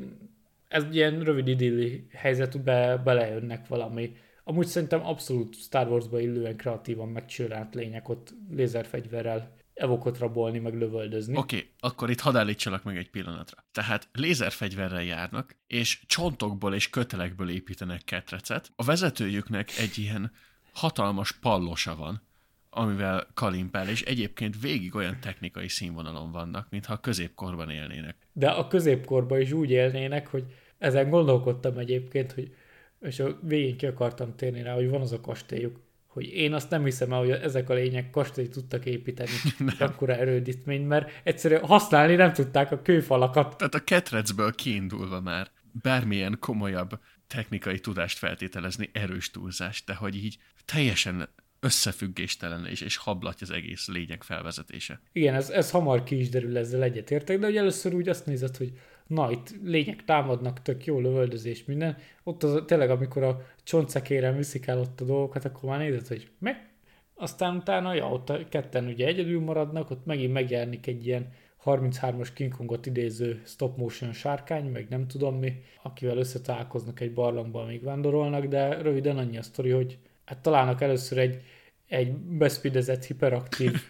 ez 0.68 0.86
ilyen 0.92 1.20
rövid 1.20 1.48
idilli 1.48 2.06
helyzetbe 2.12 3.00
belejönnek 3.04 3.66
valami. 3.68 4.16
Amúgy 4.44 4.66
szerintem 4.66 5.06
abszolút 5.06 5.54
Star 5.54 5.88
Wars-ba 5.88 6.20
illően 6.20 6.56
kreatívan 6.56 7.08
megcsinált 7.08 7.74
lények 7.74 8.08
ott 8.08 8.34
lézerfegyverrel 8.50 9.50
evokot 9.78 10.18
rabolni, 10.18 10.58
meg 10.58 10.74
lövöldözni. 10.74 11.36
Oké, 11.36 11.56
okay, 11.56 11.70
akkor 11.80 12.10
itt 12.10 12.20
hadd 12.20 12.36
állítsalak 12.36 12.82
meg 12.82 12.96
egy 12.96 13.10
pillanatra. 13.10 13.64
Tehát 13.72 14.08
lézerfegyverrel 14.12 15.02
járnak, 15.02 15.56
és 15.66 16.00
csontokból 16.06 16.74
és 16.74 16.90
kötelekből 16.90 17.50
építenek 17.50 18.04
ketrecet. 18.04 18.72
A 18.76 18.84
vezetőjüknek 18.84 19.70
egy 19.78 19.98
ilyen 19.98 20.32
hatalmas 20.72 21.32
pallosa 21.32 21.96
van, 21.96 22.22
amivel 22.70 23.26
kalimpál, 23.34 23.88
és 23.88 24.02
egyébként 24.02 24.60
végig 24.60 24.94
olyan 24.94 25.20
technikai 25.20 25.68
színvonalon 25.68 26.30
vannak, 26.32 26.66
mintha 26.70 26.92
a 26.92 27.00
középkorban 27.00 27.70
élnének. 27.70 28.16
De 28.32 28.48
a 28.48 28.66
középkorban 28.66 29.40
is 29.40 29.52
úgy 29.52 29.70
élnének, 29.70 30.26
hogy 30.26 30.44
ezen 30.78 31.10
gondolkodtam 31.10 31.78
egyébként, 31.78 32.32
hogy 32.32 32.54
és 33.00 33.20
a 33.20 33.38
végén 33.42 33.76
ki 33.76 33.86
akartam 33.86 34.34
térni 34.36 34.62
rá, 34.62 34.74
hogy 34.74 34.88
van 34.88 35.00
az 35.00 35.12
a 35.12 35.20
kastélyuk, 35.20 35.80
hogy 36.08 36.32
én 36.32 36.52
azt 36.52 36.70
nem 36.70 36.84
hiszem 36.84 37.12
el, 37.12 37.18
hogy 37.18 37.30
ezek 37.30 37.70
a 37.70 37.74
lények 37.74 38.10
kastélyt 38.10 38.50
tudtak 38.50 38.84
építeni 38.84 39.30
akkora 39.78 40.14
erődítményt, 40.14 40.88
mert 40.88 41.10
egyszerűen 41.22 41.64
használni 41.64 42.14
nem 42.14 42.32
tudták 42.32 42.72
a 42.72 42.82
kőfalakat. 42.82 43.56
Tehát 43.56 43.74
a 43.74 43.84
ketrecből 43.84 44.54
kiindulva 44.54 45.20
már 45.20 45.50
bármilyen 45.82 46.36
komolyabb 46.40 46.98
technikai 47.26 47.78
tudást 47.78 48.18
feltételezni 48.18 48.90
erős 48.92 49.30
túlzást, 49.30 49.86
de 49.86 49.94
hogy 49.94 50.16
így 50.16 50.38
teljesen 50.64 51.28
összefüggéstelen 51.60 52.66
és, 52.66 52.80
és 52.80 52.96
hablatja 52.96 53.46
az 53.46 53.52
egész 53.52 53.88
lényeg 53.88 54.22
felvezetése. 54.22 55.00
Igen, 55.12 55.34
ez, 55.34 55.50
ez 55.50 55.70
hamar 55.70 56.02
ki 56.02 56.18
is 56.18 56.28
derül, 56.28 56.58
ezzel 56.58 56.82
egyetértek, 56.82 57.38
de 57.38 57.46
hogy 57.46 57.56
először 57.56 57.94
úgy 57.94 58.08
azt 58.08 58.26
nézed, 58.26 58.56
hogy 58.56 58.72
na, 59.08 59.30
itt 59.30 59.54
lények 59.62 60.04
támadnak, 60.04 60.62
tök 60.62 60.84
jó 60.84 61.00
lövöldözés, 61.00 61.64
minden. 61.64 61.96
Ott 62.22 62.42
az, 62.42 62.62
tényleg, 62.66 62.90
amikor 62.90 63.22
a 63.22 63.46
csontszekérem 63.62 64.36
viszik 64.36 64.66
el 64.66 64.78
ott 64.78 65.00
a 65.00 65.04
dolgokat, 65.04 65.44
akkor 65.44 65.68
már 65.68 65.78
nézed, 65.78 66.06
hogy 66.06 66.30
meg. 66.38 66.70
Aztán 67.14 67.56
utána, 67.56 67.94
ja, 67.94 68.10
ott 68.10 68.30
a 68.30 68.48
ketten 68.48 68.86
ugye 68.86 69.06
egyedül 69.06 69.40
maradnak, 69.40 69.90
ott 69.90 70.06
megint 70.06 70.32
megjelenik 70.32 70.86
egy 70.86 71.06
ilyen 71.06 71.32
33-as 71.64 72.28
King 72.34 72.56
Kongot 72.56 72.86
idéző 72.86 73.42
stop 73.44 73.76
motion 73.76 74.12
sárkány, 74.12 74.64
meg 74.64 74.86
nem 74.88 75.06
tudom 75.06 75.38
mi, 75.38 75.62
akivel 75.82 76.16
összetalálkoznak 76.16 77.00
egy 77.00 77.12
barlangban, 77.12 77.66
még 77.66 77.82
vándorolnak, 77.82 78.44
de 78.44 78.82
röviden 78.82 79.18
annyi 79.18 79.38
a 79.38 79.42
sztori, 79.42 79.70
hogy 79.70 79.98
hát 80.24 80.38
találnak 80.38 80.80
először 80.80 81.18
egy, 81.18 81.42
egy 81.86 82.12
beszpidezett 82.14 83.04
hiperaktív 83.04 83.80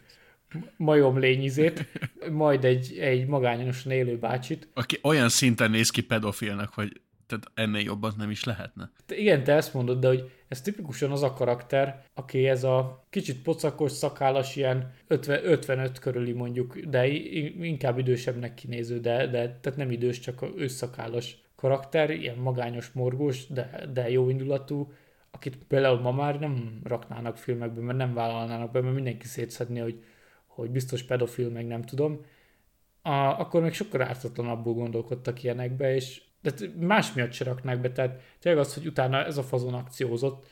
majomlényizét, 0.77 1.87
majd 2.31 2.65
egy, 2.65 2.99
egy 2.99 3.27
magányosan 3.27 3.93
élő 3.93 4.19
bácsit. 4.19 4.69
Aki 4.75 4.99
olyan 5.03 5.29
szinten 5.29 5.71
néz 5.71 5.91
ki 5.91 6.03
pedofilnak, 6.03 6.75
hogy 6.75 7.01
tehát 7.27 7.51
ennél 7.55 7.83
jobban 7.83 8.15
nem 8.17 8.31
is 8.31 8.45
lehetne. 8.45 8.91
Igen, 9.09 9.45
te 9.45 9.53
ezt 9.53 9.75
mondod, 9.75 10.01
de 10.01 10.07
hogy 10.07 10.31
ez 10.49 10.61
tipikusan 10.61 11.11
az 11.11 11.23
a 11.23 11.33
karakter, 11.33 12.05
aki 12.15 12.49
ez 12.49 12.65
a 12.65 13.07
kicsit 13.11 13.43
pocakos, 13.43 13.93
szakállas, 13.93 14.57
ilyen 14.57 14.95
50, 15.07 15.41
55 15.45 15.99
körüli 15.99 16.33
mondjuk, 16.33 16.79
de 16.79 17.07
inkább 17.07 17.99
idősebbnek 17.99 18.55
kinéző, 18.55 19.01
de, 19.01 19.27
de 19.27 19.59
tehát 19.61 19.79
nem 19.79 19.91
idős, 19.91 20.19
csak 20.19 20.45
őszakállas 20.57 21.39
karakter, 21.57 22.11
ilyen 22.11 22.37
magányos, 22.37 22.91
morgós, 22.93 23.47
de, 23.47 23.89
de 23.93 24.11
jó 24.11 24.29
indulatú, 24.29 24.93
akit 25.31 25.59
például 25.69 26.01
ma 26.01 26.13
már 26.13 26.39
nem 26.39 26.81
raknának 26.85 27.37
filmekbe, 27.37 27.81
mert 27.81 27.99
nem 27.99 28.15
vállalnának 28.15 28.71
be, 28.71 28.81
mert 28.81 28.95
mindenki 28.95 29.27
szétszedni, 29.27 29.79
hogy 29.79 30.03
hogy 30.61 30.71
biztos 30.71 31.03
pedofil, 31.03 31.51
meg 31.51 31.67
nem 31.67 31.83
tudom, 31.83 32.25
a, 33.03 33.41
akkor 33.41 33.63
még 33.63 33.73
sokkal 33.73 34.03
ártatlanabbul 34.03 34.75
gondolkodtak 34.75 35.43
ilyenekbe, 35.43 35.95
és 35.95 36.23
de 36.41 36.53
más 36.79 37.13
miatt 37.13 37.33
se 37.33 37.45
raknák 37.45 37.81
be, 37.81 37.93
tehát 37.93 38.21
tényleg 38.39 38.65
az, 38.65 38.75
hogy 38.75 38.87
utána 38.87 39.25
ez 39.25 39.39
a 39.39 39.43
fazon 39.43 39.75
akciózott, 39.75 40.47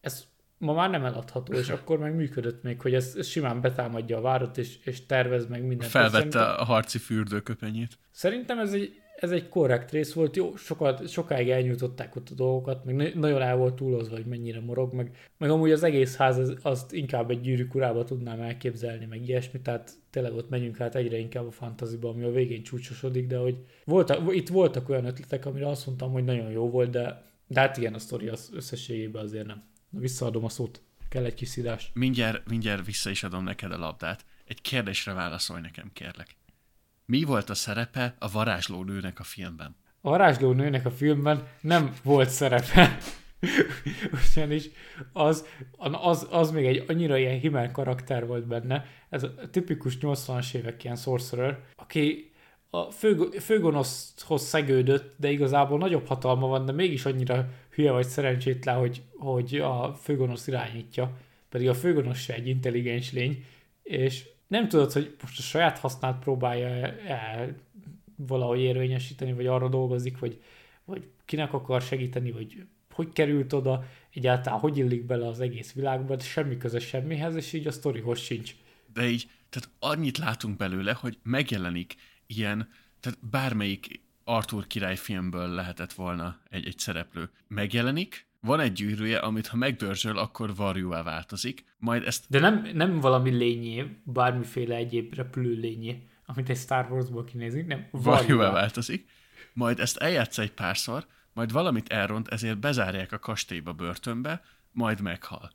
ez 0.00 0.24
ma 0.58 0.72
már 0.72 0.90
nem 0.90 1.04
eladható, 1.04 1.52
és 1.52 1.68
akkor 1.78 1.98
meg 1.98 2.14
működött 2.14 2.62
még, 2.62 2.80
hogy 2.80 2.94
ez, 2.94 3.14
ez 3.18 3.26
simán 3.26 3.60
betámadja 3.60 4.16
a 4.16 4.20
várat, 4.20 4.58
és, 4.58 4.78
és 4.84 5.06
tervez 5.06 5.46
meg 5.46 5.62
mindent. 5.62 5.90
Felvette 5.90 6.44
a 6.44 6.64
harci 6.64 6.98
fürdőköpenyét. 6.98 7.98
Szerintem 8.10 8.58
ez 8.58 8.72
egy, 8.72 9.00
ez 9.20 9.30
egy 9.30 9.48
korrekt 9.48 9.90
rész 9.90 10.12
volt, 10.12 10.36
jó, 10.36 10.56
sokat, 10.56 11.08
sokáig 11.08 11.48
elnyújtották 11.48 12.16
ott 12.16 12.28
a 12.30 12.34
dolgokat, 12.34 12.84
meg 12.84 13.14
nagyon 13.14 13.42
el 13.42 13.56
volt 13.56 13.74
túlozva, 13.74 14.14
hogy 14.14 14.26
mennyire 14.26 14.60
morog, 14.60 14.92
meg, 14.92 15.16
meg 15.38 15.50
amúgy 15.50 15.70
az 15.70 15.82
egész 15.82 16.16
ház 16.16 16.38
az, 16.38 16.56
azt 16.62 16.92
inkább 16.92 17.30
egy 17.30 17.40
gyűrűk 17.40 17.74
urába 17.74 18.04
tudnám 18.04 18.40
elképzelni, 18.40 19.04
meg 19.04 19.28
ilyesmi, 19.28 19.60
tehát 19.60 19.92
tényleg 20.10 20.34
ott 20.34 20.48
megyünk 20.48 20.80
át 20.80 20.94
egyre 20.94 21.16
inkább 21.18 21.46
a 21.46 21.50
fantaziba, 21.50 22.08
ami 22.08 22.22
a 22.22 22.30
végén 22.30 22.62
csúcsosodik, 22.62 23.26
de 23.26 23.36
hogy 23.36 23.56
voltak, 23.84 24.34
itt 24.34 24.48
voltak 24.48 24.88
olyan 24.88 25.04
ötletek, 25.04 25.46
amire 25.46 25.68
azt 25.68 25.86
mondtam, 25.86 26.12
hogy 26.12 26.24
nagyon 26.24 26.50
jó 26.50 26.70
volt, 26.70 26.90
de, 26.90 27.22
de 27.46 27.60
hát 27.60 27.76
igen, 27.76 27.94
a 27.94 27.98
sztori 27.98 28.28
az 28.28 28.50
összességében 28.54 29.22
azért 29.22 29.46
nem. 29.46 29.62
Na, 29.90 29.98
visszaadom 29.98 30.44
a 30.44 30.48
szót. 30.48 30.82
Kell 31.08 31.24
egy 31.24 31.34
kis 31.34 31.48
szidás. 31.48 31.90
Mindjárt, 31.94 32.48
mindjárt 32.48 32.86
vissza 32.86 33.10
is 33.10 33.22
adom 33.22 33.44
neked 33.44 33.72
a 33.72 33.78
labdát. 33.78 34.24
Egy 34.44 34.60
kérdésre 34.60 35.12
válaszolj 35.12 35.60
nekem, 35.60 35.90
kérlek. 35.92 36.36
Mi 37.10 37.24
volt 37.24 37.50
a 37.50 37.54
szerepe 37.54 38.14
a 38.18 38.30
varázsló 38.30 38.82
nőnek 38.82 39.20
a 39.20 39.22
filmben? 39.22 39.76
A 40.00 40.10
varázsló 40.10 40.52
nőnek 40.52 40.86
a 40.86 40.90
filmben 40.90 41.46
nem 41.60 41.92
volt 42.02 42.28
szerepe. 42.28 42.98
Ugyanis 44.34 44.68
az, 45.12 45.46
az, 45.78 46.26
az 46.30 46.50
még 46.50 46.66
egy 46.66 46.84
annyira 46.88 47.16
ilyen 47.16 47.38
himmel 47.38 47.70
karakter 47.70 48.26
volt 48.26 48.46
benne, 48.46 48.86
ez 49.08 49.22
a 49.22 49.50
tipikus 49.50 49.98
80-as 50.00 50.54
évek 50.54 50.84
ilyen 50.84 50.96
sorcerer, 50.96 51.58
aki 51.76 52.32
a 52.70 52.90
fő, 52.90 53.30
főgonoszhoz 53.40 54.42
szegődött, 54.42 55.14
de 55.16 55.30
igazából 55.30 55.78
nagyobb 55.78 56.06
hatalma 56.06 56.46
van, 56.46 56.64
de 56.64 56.72
mégis 56.72 57.04
annyira 57.04 57.48
hülye 57.70 57.92
vagy 57.92 58.06
szerencsétlen, 58.06 58.76
hogy, 58.76 59.02
hogy 59.16 59.56
a 59.56 59.94
főgonosz 59.94 60.46
irányítja, 60.46 61.16
pedig 61.48 61.68
a 61.68 61.74
főgonosz 61.74 62.18
se 62.18 62.34
egy 62.34 62.48
intelligens 62.48 63.12
lény, 63.12 63.44
és 63.82 64.28
nem 64.50 64.68
tudod, 64.68 64.92
hogy 64.92 65.16
most 65.20 65.38
a 65.38 65.42
saját 65.42 65.78
hasznát 65.78 66.18
próbálja 66.18 66.68
el 67.06 67.54
valahogy 68.16 68.60
érvényesíteni, 68.60 69.32
vagy 69.32 69.46
arra 69.46 69.68
dolgozik, 69.68 70.18
vagy, 70.18 70.42
vagy 70.84 71.08
kinek 71.24 71.52
akar 71.52 71.82
segíteni, 71.82 72.30
vagy 72.30 72.66
hogy 72.92 73.12
került 73.12 73.52
oda, 73.52 73.84
egyáltalán 74.14 74.58
hogy 74.58 74.78
illik 74.78 75.04
bele 75.06 75.26
az 75.26 75.40
egész 75.40 75.72
világba, 75.72 76.16
de 76.16 76.24
semmi 76.24 76.56
köze 76.56 76.78
semmihez, 76.78 77.34
és 77.34 77.52
így 77.52 77.66
a 77.66 77.72
sztorihoz 77.72 78.18
sincs. 78.18 78.54
De 78.92 79.08
így, 79.08 79.28
tehát 79.48 79.68
annyit 79.78 80.18
látunk 80.18 80.56
belőle, 80.56 80.92
hogy 80.92 81.18
megjelenik 81.22 81.94
ilyen, 82.26 82.68
tehát 83.00 83.18
bármelyik 83.30 84.00
Arthur 84.24 84.66
király 84.66 84.96
filmből 84.96 85.48
lehetett 85.48 85.92
volna 85.92 86.40
egy, 86.48 86.66
egy 86.66 86.78
szereplő. 86.78 87.30
Megjelenik, 87.48 88.26
van 88.40 88.60
egy 88.60 88.72
gyűrűje, 88.72 89.18
amit 89.18 89.46
ha 89.46 89.56
megdörzsöl, 89.56 90.18
akkor 90.18 90.54
varjúvá 90.54 91.02
változik, 91.02 91.64
majd 91.78 92.06
ezt... 92.06 92.24
De 92.28 92.40
nem, 92.40 92.70
nem 92.74 93.00
valami 93.00 93.30
lényé, 93.30 93.96
bármiféle 94.04 94.74
egyéb 94.74 95.14
repülő 95.14 95.54
lényé, 95.54 96.08
amit 96.26 96.48
egy 96.48 96.56
Star 96.56 96.90
Wars-ból 96.90 97.24
kinézünk, 97.24 97.66
nem, 97.66 97.86
varjúvá 97.90 98.50
változik, 98.50 99.08
majd 99.52 99.80
ezt 99.80 99.96
eljátsz 99.96 100.38
egy 100.38 100.52
párszor, 100.52 101.06
majd 101.32 101.52
valamit 101.52 101.88
elront, 101.88 102.28
ezért 102.28 102.58
bezárják 102.58 103.12
a 103.12 103.18
kastélyba 103.18 103.72
börtönbe, 103.72 104.42
majd 104.72 105.00
meghal. 105.00 105.50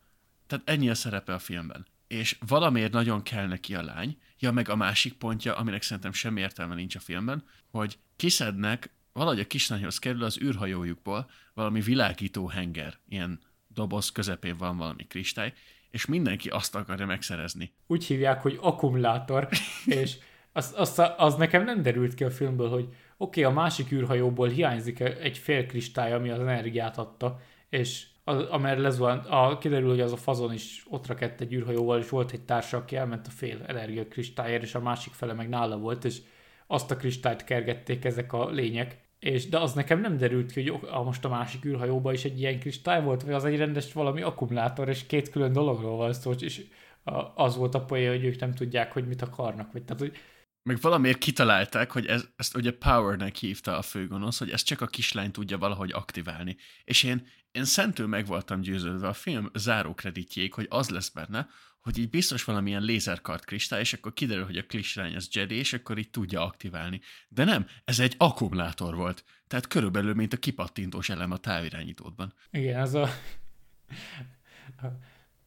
Tehát 0.48 0.70
ennyi 0.70 0.90
a 0.90 0.96
szerepe 0.96 1.34
a 1.34 1.40
filmben. 1.40 1.86
És 2.08 2.38
valamiért 2.48 2.92
nagyon 2.92 3.24
kell 3.24 3.48
neki 3.48 3.76
a 3.76 3.84
lány, 3.84 4.18
ja 4.40 4.52
meg 4.52 4.70
a 4.70 4.76
másik 4.76 5.14
pontja, 5.14 5.56
aminek 5.56 5.82
szerintem 5.82 6.12
semmi 6.12 6.42
értelme 6.42 6.76
nincs 6.76 6.96
a 6.96 7.00
filmben, 7.00 7.44
hogy 7.72 7.98
kiszednek 8.16 8.95
valahogy 9.16 9.40
a 9.40 9.48
kislányhoz 9.48 10.00
kerül 10.00 10.24
az 10.24 10.42
űrhajójukból 10.42 11.30
valami 11.54 11.82
világító 11.82 12.48
henger, 12.48 12.94
ilyen 13.10 13.40
doboz 13.68 14.12
közepén 14.12 14.58
van 14.58 14.78
valami 14.78 15.04
kristály, 15.08 15.54
és 15.92 16.06
mindenki 16.06 16.50
azt 16.50 16.76
akarja 16.76 17.06
megszerezni. 17.06 17.74
Úgy 17.88 18.06
hívják, 18.06 18.42
hogy 18.42 18.58
akkumulátor, 18.62 19.48
és 19.86 20.18
az, 20.52 20.74
az, 20.78 21.02
az 21.18 21.36
nekem 21.36 21.64
nem 21.64 21.82
derült 21.82 22.14
ki 22.14 22.24
a 22.24 22.32
filmből, 22.32 22.70
hogy 22.70 22.88
oké, 23.18 23.42
okay, 23.42 23.44
a 23.44 23.56
másik 23.62 23.92
űrhajóból 23.92 24.48
hiányzik 24.48 25.00
egy 25.00 25.38
fél 25.38 25.66
kristály, 25.66 26.14
ami 26.14 26.30
az 26.30 26.40
energiát 26.40 26.98
adta, 26.98 27.40
és 27.70 28.06
amerre 28.50 28.82
lezuhant, 28.82 29.26
a, 29.26 29.58
kiderül, 29.58 29.90
hogy 29.90 30.02
az 30.02 30.12
a 30.12 30.18
fazon 30.18 30.54
is 30.54 30.86
ott 30.90 31.08
rakett 31.08 31.42
egy 31.42 31.54
űrhajóval, 31.54 32.00
és 32.00 32.10
volt 32.10 32.32
egy 32.32 32.42
társa, 32.42 32.78
aki 32.78 32.96
elment 32.96 33.28
a 33.28 33.30
fél 33.30 33.64
energiakristályért, 33.68 34.64
és 34.64 34.76
a 34.76 34.82
másik 34.82 35.14
fele 35.14 35.34
meg 35.34 35.50
nála 35.50 35.78
volt, 35.78 36.06
és 36.06 36.22
azt 36.68 36.92
a 36.92 36.96
kristályt 36.96 37.44
kergették 37.44 38.06
ezek 38.06 38.34
a 38.34 38.50
lények, 38.50 39.04
és, 39.20 39.50
de 39.50 39.60
az 39.60 39.74
nekem 39.74 40.02
nem 40.02 40.18
derült 40.18 40.52
ki, 40.52 40.70
hogy 40.70 40.80
a, 40.90 41.04
most 41.04 41.26
a 41.26 41.30
másik 41.30 41.66
űrhajóban 41.66 42.14
is 42.14 42.24
egy 42.24 42.40
ilyen 42.40 42.60
kristály 42.60 43.04
volt, 43.04 43.24
vagy 43.24 43.34
az 43.34 43.46
egy 43.46 43.58
rendes 43.58 43.94
valami 43.94 44.22
akkumulátor, 44.22 44.90
és 44.90 45.06
két 45.06 45.30
külön 45.30 45.52
dologról 45.52 45.98
van 45.98 46.14
szó, 46.14 46.32
és 46.32 46.66
az 47.36 47.56
volt 47.56 47.76
a 47.76 47.86
poén, 47.86 48.10
hogy 48.10 48.26
ők 48.26 48.40
nem 48.40 48.54
tudják, 48.54 48.92
hogy 48.92 49.08
mit 49.08 49.22
akarnak. 49.22 49.72
Vagy, 49.72 49.84
tehát, 49.84 50.02
hogy 50.02 50.18
meg 50.70 50.78
valamiért 50.82 51.18
kitalálták, 51.18 51.92
hogy 51.92 52.06
ez, 52.06 52.28
ezt 52.36 52.56
ugye 52.56 52.72
Powernek 52.72 53.36
hívta 53.36 53.78
a 53.78 53.82
főgonosz, 53.82 54.40
hogy 54.40 54.50
ezt 54.50 54.66
csak 54.66 54.82
a 54.82 54.88
kislány 54.88 55.32
tudja 55.32 55.58
valahogy 55.58 55.92
aktiválni. 55.92 56.58
És 56.84 57.04
én, 57.04 57.28
én 57.52 57.66
szentől 57.66 58.08
meg 58.08 58.26
voltam 58.26 58.62
győződve 58.62 59.08
a 59.08 59.14
film 59.14 59.50
záró 59.54 59.94
kreditjék, 59.94 60.54
hogy 60.54 60.66
az 60.70 60.90
lesz 60.90 61.10
benne, 61.10 61.48
hogy 61.86 61.98
így 61.98 62.10
biztos 62.10 62.44
valamilyen 62.44 62.82
lézerkart 62.82 63.46
kristály, 63.46 63.80
és 63.80 63.94
akkor 63.94 64.14
kiderül, 64.14 64.46
hogy 64.46 64.58
a 64.58 64.66
kislány 64.66 65.16
az 65.16 65.28
Jedi, 65.32 65.56
és 65.56 65.74
akkor 65.74 65.98
így 65.98 66.10
tudja 66.10 66.42
aktiválni. 66.42 67.02
De 67.28 67.44
nem, 67.44 67.68
ez 67.84 68.00
egy 68.00 68.16
akkumulátor 68.18 68.96
volt. 68.96 69.24
Tehát 69.48 69.68
körülbelül, 69.68 70.14
mint 70.14 70.34
a 70.34 70.38
kipattintós 70.38 71.10
elem 71.10 71.32
a 71.32 71.38
távirányítódban. 71.38 72.34
Igen, 72.52 72.82
az 72.82 72.94
a, 72.94 73.04
a 74.82 74.88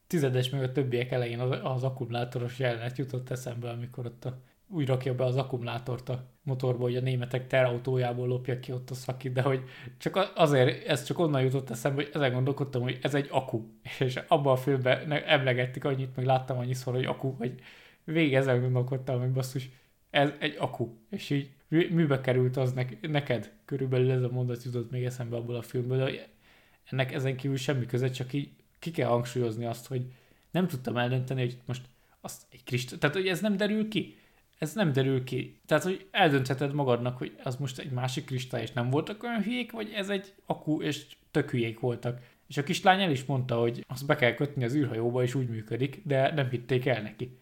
tizedes 0.06 0.50
meg 0.50 0.62
a 0.62 0.72
többiek 0.72 1.10
elején 1.10 1.40
az, 1.40 1.58
az 1.62 1.82
akkumulátoros 1.82 2.58
jelenet 2.58 2.98
jutott 2.98 3.30
eszembe, 3.30 3.70
amikor 3.70 4.06
ott 4.06 4.24
a 4.24 4.42
úgy 4.70 4.86
rakja 4.86 5.14
be 5.14 5.24
az 5.24 5.36
akkumulátort 5.36 6.08
a 6.08 6.24
motorba, 6.42 6.82
hogy 6.82 6.96
a 6.96 7.00
németek 7.00 7.46
terautójából 7.46 8.26
lopja 8.26 8.60
ki 8.60 8.72
ott 8.72 8.90
a 8.90 8.94
szaki, 8.94 9.30
de 9.30 9.42
hogy 9.42 9.62
csak 9.98 10.32
azért, 10.34 10.86
ez 10.86 11.04
csak 11.04 11.18
onnan 11.18 11.42
jutott 11.42 11.70
eszembe, 11.70 12.02
hogy 12.02 12.10
ezen 12.14 12.32
gondolkodtam, 12.32 12.82
hogy 12.82 12.98
ez 13.02 13.14
egy 13.14 13.28
akku. 13.30 13.62
És 13.98 14.16
abban 14.28 14.52
a 14.52 14.56
filmben 14.56 15.12
emlegették 15.12 15.84
annyit, 15.84 16.16
meg 16.16 16.24
láttam 16.24 16.58
annyiszor, 16.58 16.94
hogy 16.94 17.04
akku, 17.04 17.30
hogy 17.30 17.54
végig 18.04 18.34
ezen 18.34 18.60
gondolkodtam, 18.60 19.20
hogy 19.20 19.32
basszus, 19.32 19.68
ez 20.10 20.32
egy 20.38 20.56
akku. 20.58 20.88
És 21.10 21.30
így 21.30 21.50
műbe 21.68 22.20
került 22.20 22.56
az 22.56 22.72
ne- 22.72 23.08
neked? 23.08 23.52
Körülbelül 23.64 24.10
ez 24.10 24.22
a 24.22 24.30
mondat 24.30 24.62
jutott 24.62 24.90
még 24.90 25.04
eszembe 25.04 25.36
abból 25.36 25.54
a 25.54 25.62
filmből, 25.62 25.98
de 25.98 26.28
ennek 26.84 27.12
ezen 27.12 27.36
kívül 27.36 27.56
semmi 27.56 27.86
köze, 27.86 28.10
csak 28.10 28.32
így 28.32 28.50
ki 28.78 28.90
kell 28.90 29.08
hangsúlyozni 29.08 29.64
azt, 29.64 29.86
hogy 29.86 30.06
nem 30.50 30.66
tudtam 30.66 30.96
eldönteni, 30.96 31.40
hogy 31.40 31.58
most 31.64 31.82
azt 32.20 32.46
egy 32.50 32.64
kristály, 32.64 32.98
tehát 32.98 33.16
hogy 33.16 33.28
ez 33.28 33.40
nem 33.40 33.56
derül 33.56 33.88
ki 33.88 34.17
ez 34.58 34.74
nem 34.74 34.92
derül 34.92 35.24
ki. 35.24 35.60
Tehát, 35.66 35.84
hogy 35.84 36.08
eldöntheted 36.10 36.72
magadnak, 36.72 37.18
hogy 37.18 37.36
az 37.42 37.56
most 37.56 37.78
egy 37.78 37.90
másik 37.90 38.24
kristály, 38.24 38.62
és 38.62 38.72
nem 38.72 38.90
voltak 38.90 39.22
olyan 39.22 39.42
hülyék, 39.42 39.72
vagy 39.72 39.90
ez 39.94 40.08
egy 40.08 40.34
akku, 40.46 40.82
és 40.82 41.06
tök 41.30 41.50
hülyék 41.50 41.80
voltak. 41.80 42.20
És 42.46 42.56
a 42.56 42.62
kislány 42.62 43.02
el 43.02 43.10
is 43.10 43.24
mondta, 43.24 43.60
hogy 43.60 43.84
azt 43.88 44.06
be 44.06 44.16
kell 44.16 44.34
kötni 44.34 44.64
az 44.64 44.74
űrhajóba, 44.74 45.22
és 45.22 45.34
úgy 45.34 45.48
működik, 45.48 46.00
de 46.04 46.34
nem 46.34 46.48
hitték 46.48 46.86
el 46.86 47.02
neki. 47.02 47.38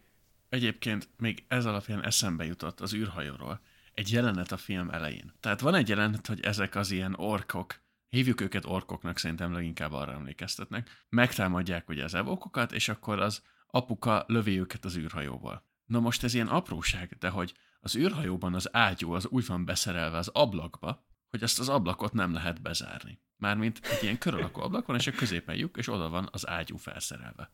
Egyébként 0.48 1.08
még 1.18 1.44
ez 1.48 1.66
alapján 1.66 2.04
eszembe 2.04 2.44
jutott 2.44 2.80
az 2.80 2.94
űrhajóról 2.94 3.60
egy 3.94 4.12
jelenet 4.12 4.52
a 4.52 4.56
film 4.56 4.90
elején. 4.90 5.32
Tehát 5.40 5.60
van 5.60 5.74
egy 5.74 5.88
jelenet, 5.88 6.26
hogy 6.26 6.40
ezek 6.40 6.74
az 6.74 6.90
ilyen 6.90 7.14
orkok, 7.14 7.80
hívjuk 8.08 8.40
őket 8.40 8.64
orkoknak, 8.64 9.18
szerintem 9.18 9.52
leginkább 9.52 9.92
arra 9.92 10.12
emlékeztetnek, 10.12 11.04
megtámadják 11.08 11.88
ugye 11.88 12.04
az 12.04 12.14
evokokat, 12.14 12.72
és 12.72 12.88
akkor 12.88 13.20
az 13.20 13.42
apuka 13.66 14.24
lövi 14.26 14.58
őket 14.58 14.84
az 14.84 14.96
űrhajóból. 14.96 15.62
Na 15.86 16.00
most 16.00 16.24
ez 16.24 16.34
ilyen 16.34 16.48
apróság, 16.48 17.16
de 17.18 17.28
hogy 17.28 17.54
az 17.80 17.96
űrhajóban 17.96 18.54
az 18.54 18.74
ágyú 18.74 19.12
az 19.12 19.26
úgy 19.26 19.46
van 19.46 19.64
beszerelve 19.64 20.16
az 20.16 20.28
ablakba, 20.28 21.04
hogy 21.30 21.42
azt 21.42 21.58
az 21.58 21.68
ablakot 21.68 22.12
nem 22.12 22.32
lehet 22.32 22.62
bezárni. 22.62 23.18
Mármint 23.36 23.80
egy 23.82 24.02
ilyen 24.02 24.18
kör 24.18 24.50
ablak 24.52 24.86
van, 24.86 24.96
és 24.96 25.06
a 25.06 25.12
középen 25.12 25.56
lyuk, 25.56 25.76
és 25.76 25.88
oda 25.88 26.08
van 26.08 26.28
az 26.32 26.48
ágyú 26.48 26.76
felszerelve. 26.76 27.50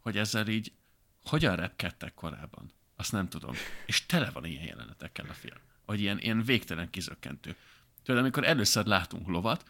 Hogy 0.00 0.18
ezzel 0.18 0.48
így 0.48 0.72
hogyan 1.24 1.56
repkedtek 1.56 2.14
korábban, 2.14 2.72
azt 2.96 3.12
nem 3.12 3.28
tudom. 3.28 3.54
És 3.86 4.06
tele 4.06 4.30
van 4.30 4.44
ilyen 4.44 4.64
jelenetekkel 4.64 5.26
a 5.28 5.32
film. 5.32 5.58
Hogy 5.84 6.00
ilyen, 6.00 6.18
ilyen 6.18 6.42
végtelen 6.42 6.90
kizökkentő. 6.90 7.56
Tudod, 8.02 8.20
amikor 8.20 8.44
először 8.44 8.86
látunk 8.86 9.28
lovat, 9.28 9.64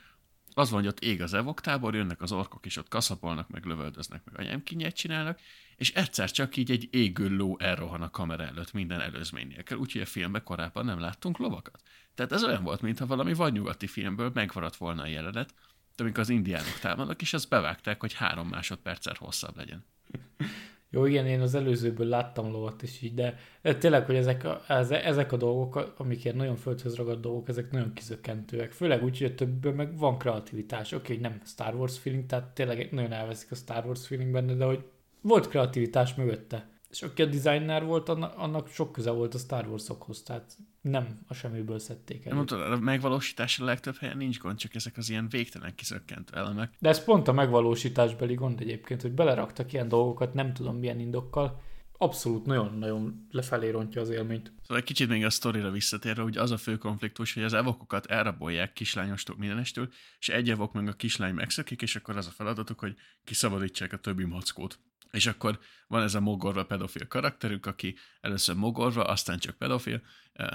az 0.54 0.70
van, 0.70 0.80
hogy 0.80 0.88
ott 0.88 1.00
ég 1.00 1.22
az 1.22 1.34
evoktábor, 1.34 1.94
jönnek 1.94 2.22
az 2.22 2.32
orkok, 2.32 2.66
és 2.66 2.76
ott 2.76 2.88
kaszapolnak, 2.88 3.48
meg 3.48 3.64
lövöldöznek, 3.64 4.24
meg 4.24 4.38
anyám 4.38 4.62
kinyet 4.62 4.94
csinálnak, 4.94 5.40
és 5.76 5.92
egyszer 5.92 6.30
csak 6.30 6.56
így 6.56 6.70
egy 6.70 6.88
égő 6.90 7.36
ló 7.36 7.58
elrohan 7.58 8.02
a 8.02 8.10
kamera 8.10 8.44
előtt 8.44 8.72
minden 8.72 9.00
előzmény 9.00 9.46
nélkül, 9.46 9.78
úgyhogy 9.78 10.00
a 10.00 10.06
filmben 10.06 10.44
korábban 10.44 10.84
nem 10.84 11.00
láttunk 11.00 11.38
lovakat. 11.38 11.82
Tehát 12.14 12.32
ez 12.32 12.44
olyan 12.44 12.62
volt, 12.62 12.80
mintha 12.80 13.06
valami 13.06 13.34
vadnyugati 13.34 13.86
filmből 13.86 14.30
megmaradt 14.34 14.76
volna 14.76 15.02
a 15.02 15.06
jelenet, 15.06 15.54
amikor 15.96 16.20
az 16.20 16.28
indiánok 16.28 16.78
támadnak, 16.80 17.22
és 17.22 17.32
azt 17.32 17.48
bevágták, 17.48 18.00
hogy 18.00 18.12
három 18.12 18.48
másodperccel 18.48 19.14
hosszabb 19.18 19.56
legyen. 19.56 19.84
Jó, 20.94 21.04
igen, 21.04 21.26
én 21.26 21.40
az 21.40 21.54
előzőből 21.54 22.06
láttam 22.06 22.50
lovat 22.50 22.82
is 22.82 23.02
így, 23.02 23.14
de, 23.14 23.38
de 23.62 23.74
tényleg, 23.74 24.06
hogy 24.06 24.14
ezek 24.14 24.44
a, 24.44 24.62
ezek 24.88 25.32
a 25.32 25.36
dolgok, 25.36 25.94
amik 25.96 26.24
ilyen 26.24 26.36
nagyon 26.36 26.56
földhöz 26.56 26.94
ragadt 26.94 27.20
dolgok, 27.20 27.48
ezek 27.48 27.70
nagyon 27.70 27.92
kizökkentőek. 27.92 28.72
Főleg 28.72 29.04
úgy, 29.04 29.18
hogy 29.18 29.30
a 29.30 29.34
többiből 29.34 29.72
meg 29.72 29.98
van 29.98 30.18
kreativitás. 30.18 30.92
Oké, 30.92 31.02
okay, 31.02 31.16
nem 31.16 31.40
Star 31.44 31.74
Wars 31.74 31.98
feeling, 31.98 32.26
tehát 32.26 32.54
tényleg 32.54 32.92
nagyon 32.92 33.12
elveszik 33.12 33.50
a 33.50 33.54
Star 33.54 33.84
Wars 33.84 34.06
feeling 34.06 34.32
benne, 34.32 34.54
de 34.54 34.64
hogy 34.64 34.84
volt 35.20 35.48
kreativitás 35.48 36.14
mögötte. 36.14 36.68
És 36.94 37.02
aki 37.02 37.22
a 37.22 37.26
designer 37.26 37.84
volt, 37.84 38.08
annak, 38.08 38.38
annak 38.38 38.68
sok 38.68 38.92
köze 38.92 39.10
volt 39.10 39.34
a 39.34 39.38
Star 39.38 39.66
Wars-okhoz, 39.66 40.22
tehát 40.22 40.56
nem 40.80 41.20
a 41.28 41.34
semmiből 41.34 41.78
szedték 41.78 42.26
el. 42.26 42.34
Mondtad, 42.34 42.72
a 42.72 42.78
megvalósításra 42.78 43.64
legtöbb 43.64 43.96
helyen 43.96 44.16
nincs 44.16 44.38
gond, 44.38 44.58
csak 44.58 44.74
ezek 44.74 44.96
az 44.96 45.10
ilyen 45.10 45.28
végtelen 45.28 45.74
kizökkentő 45.74 46.36
elemek. 46.36 46.74
De 46.78 46.88
ez 46.88 47.04
pont 47.04 47.28
a 47.28 47.32
megvalósításbeli 47.32 48.34
gond 48.34 48.60
egyébként, 48.60 49.02
hogy 49.02 49.12
beleraktak 49.12 49.72
ilyen 49.72 49.88
dolgokat, 49.88 50.34
nem 50.34 50.52
tudom 50.52 50.76
milyen 50.76 51.00
indokkal, 51.00 51.62
abszolút 51.98 52.46
nagyon-nagyon 52.46 53.26
lefelé 53.30 53.70
rontja 53.70 54.00
az 54.00 54.10
élményt. 54.10 54.52
Szóval 54.62 54.76
egy 54.76 54.84
kicsit 54.84 55.08
még 55.08 55.24
a 55.24 55.30
sztorira 55.30 55.70
visszatérve, 55.70 56.22
hogy 56.22 56.36
az 56.36 56.50
a 56.50 56.56
fő 56.56 56.76
konfliktus, 56.76 57.34
hogy 57.34 57.42
az 57.42 57.52
evokokat 57.52 58.06
elrabolják 58.06 58.72
kislányostól 58.72 59.36
mindenestől, 59.38 59.88
és 60.18 60.28
egy 60.28 60.50
evok 60.50 60.72
meg 60.72 60.88
a 60.88 60.92
kislány 60.92 61.34
megszökik, 61.34 61.82
és 61.82 61.96
akkor 61.96 62.16
az 62.16 62.26
a 62.26 62.30
feladatuk, 62.30 62.78
hogy 62.78 62.94
kiszabadítsák 63.24 63.92
a 63.92 63.96
többi 63.96 64.24
mackót. 64.24 64.78
És 65.14 65.26
akkor 65.26 65.58
van 65.86 66.02
ez 66.02 66.14
a 66.14 66.20
mogorva 66.20 66.64
pedofil 66.64 67.06
karakterük, 67.08 67.66
aki 67.66 67.96
először 68.20 68.54
mogorva, 68.54 69.04
aztán 69.04 69.38
csak 69.38 69.56
pedofil, 69.56 70.02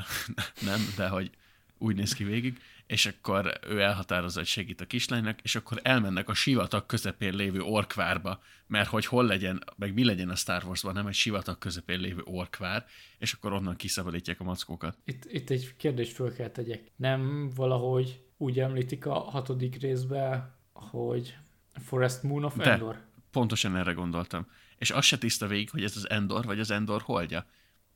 nem, 0.70 0.80
de 0.96 1.08
hogy 1.08 1.30
úgy 1.78 1.96
néz 1.96 2.14
ki 2.14 2.24
végig, 2.24 2.62
és 2.88 3.06
akkor 3.06 3.60
ő 3.68 3.82
elhatározza, 3.82 4.40
hogy 4.40 4.48
segít 4.48 4.82
a 4.82 4.86
kislánynak, 4.86 5.42
és 5.42 5.56
akkor 5.56 5.80
elmennek 5.84 6.30
a 6.30 6.34
sivatag 6.34 6.86
közepén 6.86 7.34
lévő 7.34 7.62
orkvárba, 7.62 8.42
mert 8.68 8.90
hogy 8.90 9.06
hol 9.06 9.26
legyen, 9.26 9.64
meg 9.76 9.94
mi 9.94 10.06
legyen 10.06 10.30
a 10.30 10.36
Star 10.36 10.64
Wars-ban, 10.64 10.94
nem 10.94 11.08
egy 11.08 11.14
sivatag 11.14 11.58
közepén 11.58 12.00
lévő 12.00 12.22
orkvár, 12.24 12.86
és 13.18 13.34
akkor 13.34 13.54
onnan 13.54 13.76
kiszabadítják 13.76 14.40
a 14.40 14.44
mackókat. 14.44 14.98
Itt, 15.04 15.26
itt 15.26 15.50
egy 15.50 15.76
kérdést 15.78 16.14
föl 16.14 16.34
kell 16.34 16.50
tegyek. 16.50 16.92
Nem 16.96 17.50
valahogy 17.56 18.22
úgy 18.38 18.60
említik 18.60 19.06
a 19.06 19.14
hatodik 19.14 19.82
részben, 19.82 20.56
hogy 20.74 21.38
Forest 21.74 22.24
Moon 22.24 22.44
of 22.44 22.56
De, 22.56 22.72
Endor? 22.72 23.02
Pontosan 23.32 23.76
erre 23.76 23.92
gondoltam. 23.92 24.48
És 24.78 24.92
az 24.92 25.06
se 25.06 25.18
tiszta 25.18 25.48
végig, 25.48 25.70
hogy 25.70 25.84
ez 25.84 25.96
az 25.96 26.10
Endor, 26.10 26.46
vagy 26.46 26.60
az 26.60 26.72
Endor 26.72 27.02
holdja. 27.02 27.46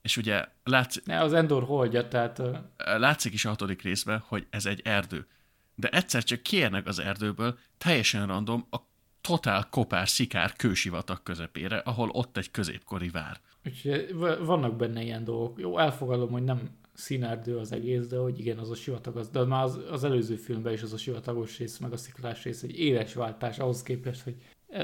És 0.02 0.16
ugye 0.16 0.44
látszik... 0.64 1.06
Ne, 1.06 1.20
az 1.20 1.32
Endor 1.32 1.64
holdja, 1.64 2.08
tehát... 2.08 2.42
Látszik 2.76 3.32
is 3.32 3.44
a 3.44 3.48
hatodik 3.48 3.82
részben, 3.82 4.18
hogy 4.26 4.46
ez 4.50 4.66
egy 4.66 4.80
erdő. 4.84 5.26
De 5.74 5.88
egyszer 5.88 6.24
csak 6.24 6.42
kérnek 6.42 6.86
az 6.86 6.98
erdőből 6.98 7.58
teljesen 7.78 8.26
random 8.26 8.66
a 8.70 8.76
totál 9.20 9.68
kopár, 9.70 10.08
szikár 10.08 10.52
kősivatag 10.52 11.22
közepére, 11.22 11.76
ahol 11.76 12.08
ott 12.08 12.36
egy 12.36 12.50
középkori 12.50 13.08
vár. 13.08 13.40
Úgyhogy 13.66 14.14
vannak 14.44 14.76
benne 14.76 15.02
ilyen 15.02 15.24
dolgok. 15.24 15.60
Jó, 15.60 15.78
elfogadom, 15.78 16.30
hogy 16.30 16.42
nem 16.42 16.70
színerdő 16.94 17.56
az 17.56 17.72
egész, 17.72 18.06
de 18.06 18.16
hogy 18.16 18.38
igen, 18.38 18.58
az 18.58 18.70
a 18.70 18.74
sivatag 18.74 19.16
az. 19.16 19.28
De 19.28 19.44
már 19.44 19.64
az, 19.64 19.80
az 19.90 20.04
előző 20.04 20.36
filmben 20.36 20.72
is 20.72 20.82
az 20.82 20.92
a 20.92 20.96
sivatagos 20.96 21.58
rész, 21.58 21.78
meg 21.78 21.92
a 21.92 21.96
sziklás 21.96 22.42
rész 22.42 22.62
egy 22.62 22.78
éles 22.78 23.14
váltás 23.14 23.58
ahhoz 23.58 23.82
képest, 23.82 24.22
hogy 24.22 24.34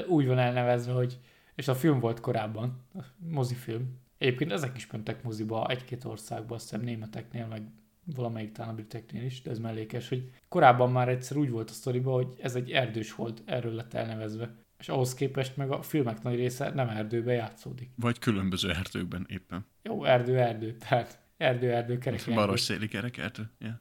úgy 0.07 0.27
van 0.27 0.37
elnevezve, 0.37 0.93
hogy 0.93 1.19
és 1.55 1.67
a 1.67 1.75
film 1.75 1.99
volt 1.99 2.19
korábban, 2.19 2.81
mozifilm. 3.17 3.99
Egyébként 4.17 4.51
ezek 4.51 4.77
is 4.77 4.87
mentek 4.91 5.23
moziba 5.23 5.67
egy-két 5.69 6.03
országba, 6.03 6.55
azt 6.55 6.69
hiszem 6.69 6.85
németeknél, 6.85 7.47
meg 7.47 7.61
valamelyik 8.15 8.51
talán 8.51 8.71
a 8.71 8.73
briteknél 8.73 9.23
is, 9.23 9.41
de 9.41 9.49
ez 9.49 9.59
mellékes, 9.59 10.09
hogy 10.09 10.29
korábban 10.47 10.91
már 10.91 11.09
egyszer 11.09 11.37
úgy 11.37 11.49
volt 11.49 11.69
a 11.69 11.73
sztoriba, 11.73 12.11
hogy 12.11 12.33
ez 12.41 12.55
egy 12.55 12.71
erdős 12.71 13.11
hold, 13.11 13.41
erről 13.45 13.73
lett 13.73 13.93
elnevezve. 13.93 14.55
És 14.79 14.89
ahhoz 14.89 15.13
képest 15.13 15.57
meg 15.57 15.71
a 15.71 15.81
filmek 15.81 16.21
nagy 16.23 16.35
része 16.35 16.69
nem 16.69 16.89
erdőben 16.89 17.35
játszódik. 17.35 17.89
Vagy 17.95 18.19
különböző 18.19 18.69
erdőkben 18.69 19.25
éppen. 19.29 19.65
Jó, 19.83 20.03
erdő, 20.03 20.37
erdő, 20.37 20.77
tehát 20.77 21.19
erdő, 21.41 21.71
erdő, 21.71 21.97
kerek 21.97 22.21
Baros 22.33 22.61
széli 22.61 22.87
kerek 22.87 23.17
erdő, 23.17 23.51
yeah. 23.59 23.75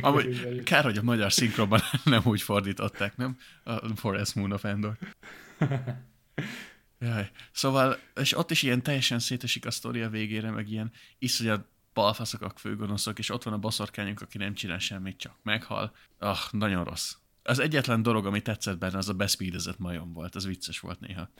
Amúgy 0.00 0.62
kár, 0.62 0.84
hogy 0.84 0.98
a 0.98 1.02
magyar 1.02 1.32
szinkronban 1.32 1.80
nem 2.04 2.22
úgy 2.24 2.42
fordították, 2.42 3.16
nem? 3.16 3.36
A 3.64 3.96
Forest 3.96 4.34
Moon 4.34 4.52
of 4.52 4.64
Endor. 4.64 4.98
Jaj. 6.98 7.30
Szóval, 7.52 7.98
és 8.14 8.36
ott 8.36 8.50
is 8.50 8.62
ilyen 8.62 8.82
teljesen 8.82 9.18
szétesik 9.18 9.66
a 9.66 9.70
sztoria 9.70 10.08
végére, 10.08 10.50
meg 10.50 10.68
ilyen 10.68 10.92
iszonyat 11.18 11.66
balfaszok 11.92 12.42
a 12.42 12.52
főgonoszok, 12.56 13.18
és 13.18 13.30
ott 13.30 13.42
van 13.42 13.54
a 13.54 13.58
baszorkányunk, 13.58 14.20
aki 14.20 14.38
nem 14.38 14.54
csinál 14.54 14.78
semmit, 14.78 15.18
csak 15.18 15.34
meghal. 15.42 15.94
Ah, 16.18 16.38
nagyon 16.50 16.84
rossz. 16.84 17.14
Az 17.42 17.58
egyetlen 17.58 18.02
dolog, 18.02 18.26
ami 18.26 18.42
tetszett 18.42 18.78
benne, 18.78 18.98
az 18.98 19.08
a 19.08 19.12
beszpídezett 19.12 19.78
majom 19.78 20.12
volt, 20.12 20.34
az 20.34 20.46
vicces 20.46 20.80
volt 20.80 21.00
néha. 21.00 21.30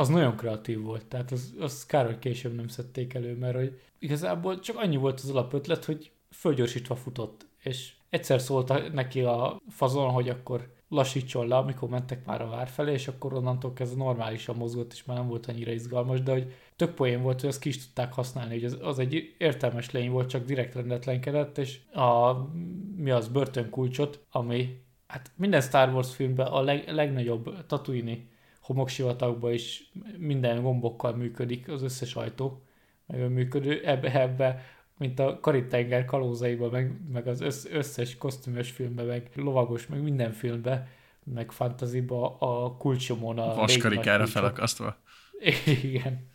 Az 0.00 0.08
nagyon 0.08 0.36
kreatív 0.36 0.82
volt, 0.82 1.06
tehát 1.06 1.30
az, 1.30 1.54
az 1.58 1.86
kár, 1.86 2.06
hogy 2.06 2.18
később 2.18 2.54
nem 2.54 2.68
szedték 2.68 3.14
elő, 3.14 3.36
mert 3.36 3.56
hogy 3.56 3.80
igazából 3.98 4.60
csak 4.60 4.76
annyi 4.76 4.96
volt 4.96 5.20
az 5.20 5.30
alapötlet, 5.30 5.84
hogy 5.84 6.10
fölgyorsítva 6.30 6.94
futott, 6.94 7.46
és 7.62 7.92
egyszer 8.10 8.40
szólt 8.40 8.92
neki 8.92 9.20
a 9.20 9.60
fazon, 9.68 10.10
hogy 10.10 10.28
akkor 10.28 10.72
lassítson 10.88 11.48
le, 11.48 11.56
amikor 11.56 11.88
mentek 11.88 12.26
már 12.26 12.42
a 12.42 12.48
vár 12.48 12.68
felé, 12.68 12.92
és 12.92 13.08
akkor 13.08 13.34
onnantól 13.34 13.72
kezdve 13.72 14.04
normálisan 14.04 14.56
mozgott, 14.56 14.92
és 14.92 15.04
már 15.04 15.16
nem 15.16 15.28
volt 15.28 15.46
annyira 15.46 15.72
izgalmas, 15.72 16.22
de 16.22 16.32
hogy 16.32 16.54
tök 16.76 16.94
poén 16.94 17.22
volt, 17.22 17.40
hogy 17.40 17.48
ezt 17.48 17.60
ki 17.60 17.68
is 17.68 17.84
tudták 17.84 18.12
használni, 18.12 18.54
hogy 18.54 18.64
az, 18.64 18.78
az 18.82 18.98
egy 18.98 19.34
értelmes 19.38 19.90
lény 19.90 20.10
volt, 20.10 20.28
csak 20.28 20.44
direkt 20.44 20.74
rendetlenkedett, 20.74 21.58
és 21.58 21.78
a, 21.92 22.32
mi 22.96 23.10
az, 23.10 23.28
börtönkulcsot, 23.28 24.24
ami 24.30 24.82
hát 25.06 25.30
minden 25.36 25.60
Star 25.60 25.94
Wars 25.94 26.14
filmben 26.14 26.46
a 26.46 26.60
leg, 26.60 26.88
legnagyobb 26.88 27.66
Tatooine 27.66 28.16
homoksivatagban 28.70 29.52
is 29.52 29.90
minden 30.18 30.62
gombokkal 30.62 31.16
működik 31.16 31.68
az 31.68 31.82
összes 31.82 32.14
ajtó, 32.14 32.62
meg 33.06 33.30
működő, 33.30 33.80
ebbe, 33.84 34.20
ebbe 34.20 34.64
mint 34.98 35.18
a 35.18 35.38
Karib-tenger 35.40 36.04
kalózaiban, 36.04 36.70
meg, 36.70 37.00
meg 37.12 37.26
az 37.26 37.66
összes 37.70 38.16
kosztümös 38.16 38.70
filmben, 38.70 39.06
meg 39.06 39.30
lovagos, 39.34 39.86
meg 39.86 40.02
minden 40.02 40.32
filmben, 40.32 40.88
meg 41.24 41.52
fantaziba 41.52 42.36
a 42.38 42.76
kulcsomon 42.76 43.38
a 43.38 43.54
Vaskarikára 43.54 44.26
felakasztva. 44.26 44.96
Igen. 45.82 46.26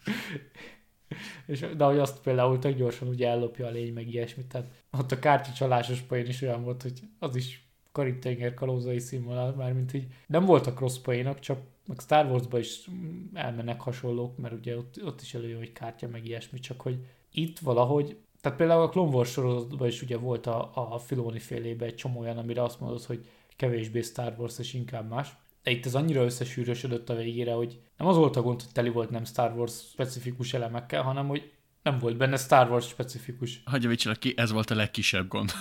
És, 1.46 1.66
de 1.78 1.84
hogy 1.84 1.98
azt 1.98 2.22
például 2.22 2.60
tök 2.60 2.76
gyorsan 2.76 3.08
ugye 3.08 3.28
ellopja 3.28 3.68
a 3.68 3.72
lény, 3.72 3.94
meg 3.94 4.08
ilyesmit. 4.08 4.48
Tehát 4.48 4.68
ott 5.00 5.12
a 5.12 5.20
kártya 5.20 5.52
csalásos 5.52 6.00
poén 6.00 6.26
is 6.26 6.42
olyan 6.42 6.64
volt, 6.64 6.82
hogy 6.82 7.00
az 7.20 7.36
is 7.36 7.68
Karib-tenger 7.92 8.54
kalózai 8.54 9.00
színvonal, 9.00 9.54
már 9.54 9.74
mint 9.74 9.94
így 9.94 10.08
nem 10.28 10.46
voltak 10.46 10.80
rossz 10.80 10.98
poénok, 10.98 11.40
csak 11.40 11.60
meg 11.86 12.00
Star 12.00 12.26
Wars-ba 12.26 12.60
is 12.60 12.90
elmennek 13.34 13.82
hasonlók, 13.82 14.38
mert 14.38 14.54
ugye 14.54 14.78
ott, 14.78 15.04
ott 15.04 15.22
is 15.22 15.34
előjön, 15.34 15.58
hogy 15.58 15.72
kártya, 15.72 16.08
meg 16.08 16.26
ilyesmi, 16.26 16.60
csak 16.60 16.82
hogy 16.82 17.06
itt 17.32 17.60
valahogy 17.60 18.18
tehát 18.46 18.60
például 18.60 18.82
a 18.82 18.90
Clone 18.90 19.16
Wars 19.16 19.32
sorozatban 19.32 19.88
is 19.88 20.02
ugye 20.02 20.18
volt 20.18 20.48
a, 20.48 20.94
a 20.94 20.98
Filoni 20.98 21.40
félében 21.40 21.88
egy 21.88 21.96
csomó 21.96 22.20
olyan, 22.20 22.38
amire 22.38 22.64
azt 22.64 22.80
mondod, 22.80 23.04
hogy 23.04 23.26
kevésbé 23.56 24.02
Star 24.02 24.36
Wars 24.38 24.60
és 24.60 24.74
inkább 24.74 25.10
más. 25.10 25.30
De 25.64 25.72
itt 25.72 25.86
ez 25.86 25.96
annyira 25.96 26.24
összesűrösödött 26.24 27.10
a 27.10 27.16
végére, 27.16 27.54
hogy 27.54 27.80
nem 27.98 28.08
az 28.08 28.16
volt 28.16 28.36
a 28.36 28.42
gond, 28.42 28.62
hogy 28.62 28.72
teli 28.72 28.90
volt 28.90 29.10
nem 29.10 29.24
Star 29.24 29.58
Wars 29.58 29.74
specifikus 29.74 30.54
elemekkel, 30.54 31.02
hanem 31.02 31.28
hogy 31.28 31.52
nem 31.84 32.00
volt 32.00 32.18
benne 32.18 32.38
Star 32.38 32.70
Wars 32.70 32.88
specifikus. 32.88 33.62
Hagyja 33.66 34.14
ki, 34.14 34.34
ez 34.38 34.52
volt 34.52 34.70
a 34.70 34.76
legkisebb 34.76 35.28
gond. 35.28 35.52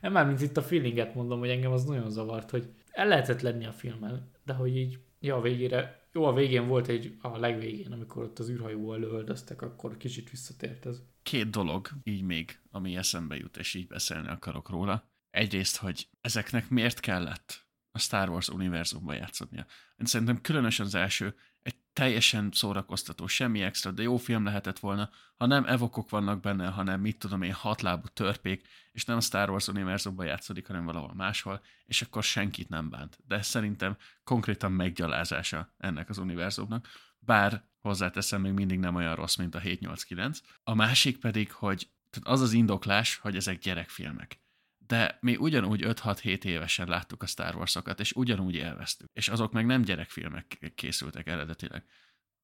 nem 0.00 0.12
már 0.12 0.26
mint 0.26 0.40
itt 0.40 0.56
a 0.56 0.62
feelinget 0.62 1.14
mondom, 1.14 1.38
hogy 1.38 1.50
engem 1.50 1.72
az 1.72 1.84
nagyon 1.84 2.10
zavart, 2.10 2.50
hogy 2.50 2.68
el 2.98 3.08
lehetett 3.08 3.40
lenni 3.40 3.66
a 3.66 3.72
filmen, 3.72 4.30
de 4.44 4.52
hogy 4.52 4.76
így, 4.76 4.98
ja, 5.20 5.36
a 5.36 5.40
végére 5.40 6.06
jó, 6.12 6.24
a 6.24 6.32
végén 6.32 6.66
volt 6.66 6.88
egy, 6.88 7.16
a 7.20 7.38
legvégén, 7.38 7.92
amikor 7.92 8.22
ott 8.22 8.38
az 8.38 8.50
űrhajóval 8.50 8.98
lövöldöztek, 8.98 9.62
akkor 9.62 9.96
kicsit 9.96 10.30
visszatért 10.30 10.86
ez. 10.86 11.02
Két 11.22 11.50
dolog 11.50 11.88
így 12.04 12.22
még, 12.22 12.60
ami 12.70 12.96
eszembe 12.96 13.36
jut, 13.36 13.56
és 13.56 13.74
így 13.74 13.86
beszélni 13.86 14.28
akarok 14.28 14.68
róla. 14.68 15.10
Egyrészt, 15.30 15.76
hogy 15.76 16.08
ezeknek 16.20 16.68
miért 16.68 17.00
kellett 17.00 17.66
a 17.90 17.98
Star 17.98 18.28
Wars 18.28 18.48
univerzumban 18.48 19.16
játszania. 19.16 19.66
Én 19.96 20.06
szerintem 20.06 20.40
különösen 20.40 20.86
az 20.86 20.94
első 20.94 21.34
egy 21.62 21.77
teljesen 21.98 22.50
szórakoztató, 22.52 23.26
semmi 23.26 23.62
extra, 23.62 23.90
de 23.90 24.02
jó 24.02 24.16
film 24.16 24.44
lehetett 24.44 24.78
volna, 24.78 25.10
ha 25.36 25.46
nem 25.46 25.64
evokok 25.64 26.10
vannak 26.10 26.40
benne, 26.40 26.66
hanem 26.66 27.00
mit 27.00 27.18
tudom 27.18 27.42
én, 27.42 27.52
hatlábú 27.52 28.06
törpék, 28.06 28.68
és 28.92 29.04
nem 29.04 29.16
a 29.16 29.20
Star 29.20 29.50
Wars 29.50 29.68
univerzumban 29.68 30.26
játszódik, 30.26 30.66
hanem 30.66 30.84
valahol 30.84 31.14
máshol, 31.14 31.60
és 31.86 32.02
akkor 32.02 32.22
senkit 32.22 32.68
nem 32.68 32.90
bánt. 32.90 33.18
De 33.26 33.42
szerintem 33.42 33.96
konkrétan 34.24 34.72
meggyalázása 34.72 35.74
ennek 35.78 36.08
az 36.08 36.18
univerzumnak, 36.18 36.88
bár 37.18 37.64
hozzáteszem, 37.80 38.40
még 38.40 38.52
mindig 38.52 38.78
nem 38.78 38.94
olyan 38.94 39.14
rossz, 39.14 39.36
mint 39.36 39.54
a 39.54 39.58
789. 39.58 40.40
A 40.62 40.74
másik 40.74 41.18
pedig, 41.18 41.52
hogy 41.52 41.88
az 42.22 42.40
az 42.40 42.52
indoklás, 42.52 43.16
hogy 43.16 43.36
ezek 43.36 43.58
gyerekfilmek 43.58 44.40
de 44.88 45.18
mi 45.20 45.36
ugyanúgy 45.36 45.82
5-6-7 45.84 46.44
évesen 46.44 46.88
láttuk 46.88 47.22
a 47.22 47.26
Star 47.26 47.54
Wars-okat, 47.56 48.00
és 48.00 48.12
ugyanúgy 48.12 48.54
élveztük. 48.54 49.10
És 49.12 49.28
azok 49.28 49.52
meg 49.52 49.66
nem 49.66 49.82
gyerekfilmek 49.82 50.72
készültek 50.74 51.26
eredetileg. 51.26 51.84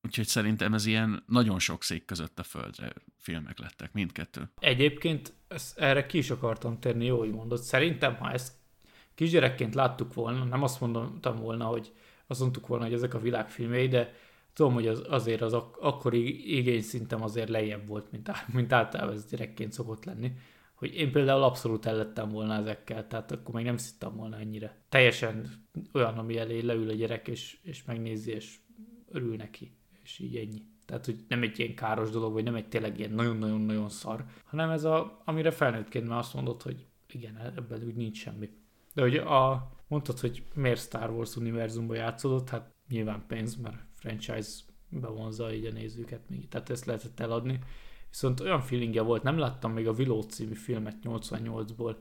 Úgyhogy 0.02 0.26
szerintem 0.26 0.74
ez 0.74 0.86
ilyen 0.86 1.22
nagyon 1.26 1.58
sok 1.58 1.82
szék 1.82 2.04
között 2.04 2.38
a 2.38 2.42
földre 2.42 2.92
filmek 3.18 3.58
lettek, 3.58 3.92
mindkettő. 3.92 4.50
Egyébként 4.58 5.32
ezt, 5.48 5.78
erre 5.78 6.06
ki 6.06 6.18
is 6.18 6.30
akartam 6.30 6.78
térni, 6.78 7.04
jó, 7.04 7.18
hogy 7.18 7.30
mondod. 7.30 7.58
Szerintem, 7.58 8.16
ha 8.16 8.30
ezt 8.30 8.52
kisgyerekként 9.14 9.74
láttuk 9.74 10.14
volna, 10.14 10.44
nem 10.44 10.62
azt 10.62 10.80
mondtam 10.80 11.36
volna, 11.36 11.64
hogy 11.64 11.92
azt 12.26 12.40
mondtuk 12.40 12.66
volna, 12.66 12.84
hogy 12.84 12.92
ezek 12.92 13.14
a 13.14 13.18
világfilmjei, 13.18 13.88
de 13.88 14.14
tudom, 14.52 14.72
hogy 14.72 14.86
az, 14.86 15.02
azért 15.08 15.40
az 15.40 15.52
ak- 15.52 15.76
akkori 15.80 16.56
igényszintem 16.56 17.22
azért 17.22 17.48
lejjebb 17.48 17.86
volt, 17.86 18.10
mint, 18.10 18.30
mint 18.52 18.72
általában 18.72 19.14
ez 19.14 19.26
gyerekként 19.26 19.72
szokott 19.72 20.04
lenni 20.04 20.32
hogy 20.74 20.94
én 20.94 21.12
például 21.12 21.42
abszolút 21.42 21.86
ellettem 21.86 22.28
volna 22.28 22.54
ezekkel, 22.54 23.06
tehát 23.06 23.32
akkor 23.32 23.54
még 23.54 23.64
nem 23.64 23.76
szittem 23.76 24.16
volna 24.16 24.38
ennyire. 24.38 24.82
Teljesen 24.88 25.46
olyan, 25.92 26.18
ami 26.18 26.38
elé 26.38 26.60
leül 26.60 26.88
a 26.88 26.94
gyerek, 26.94 27.28
és, 27.28 27.58
és 27.62 27.84
megnézi, 27.84 28.30
és 28.30 28.56
örül 29.08 29.36
neki, 29.36 29.76
és 30.02 30.18
így 30.18 30.36
ennyi. 30.36 30.62
Tehát, 30.86 31.04
hogy 31.04 31.24
nem 31.28 31.42
egy 31.42 31.58
ilyen 31.58 31.74
káros 31.74 32.10
dolog, 32.10 32.32
vagy 32.32 32.44
nem 32.44 32.54
egy 32.54 32.68
tényleg 32.68 32.98
ilyen 32.98 33.12
nagyon-nagyon-nagyon 33.12 33.88
szar, 33.88 34.24
hanem 34.44 34.70
ez 34.70 34.84
a, 34.84 35.22
amire 35.24 35.50
felnőttként 35.50 36.08
már 36.08 36.18
azt 36.18 36.34
mondod, 36.34 36.62
hogy 36.62 36.86
igen, 37.12 37.36
ebben 37.56 37.82
úgy 37.86 37.94
nincs 37.94 38.18
semmi. 38.18 38.50
De 38.94 39.02
hogy 39.02 39.16
a, 39.16 39.70
mondtad, 39.88 40.18
hogy 40.18 40.42
miért 40.54 40.80
Star 40.80 41.10
Wars 41.10 41.36
univerzumban 41.36 41.96
játszódott, 41.96 42.48
hát 42.48 42.74
nyilván 42.88 43.24
pénz, 43.26 43.56
mert 43.56 43.76
franchise 43.94 44.50
bevonza 44.88 45.52
így 45.52 45.66
a 45.66 45.72
nézőket 45.72 46.28
még, 46.28 46.48
tehát 46.48 46.70
ezt 46.70 46.84
lehetett 46.84 47.20
eladni. 47.20 47.58
Viszont 48.14 48.40
olyan 48.40 48.60
feelingje 48.60 49.02
volt, 49.02 49.22
nem 49.22 49.38
láttam 49.38 49.72
még 49.72 49.88
a 49.88 49.92
Willow 49.92 50.20
című 50.20 50.54
filmet 50.54 50.96
88-ból, 51.02 51.96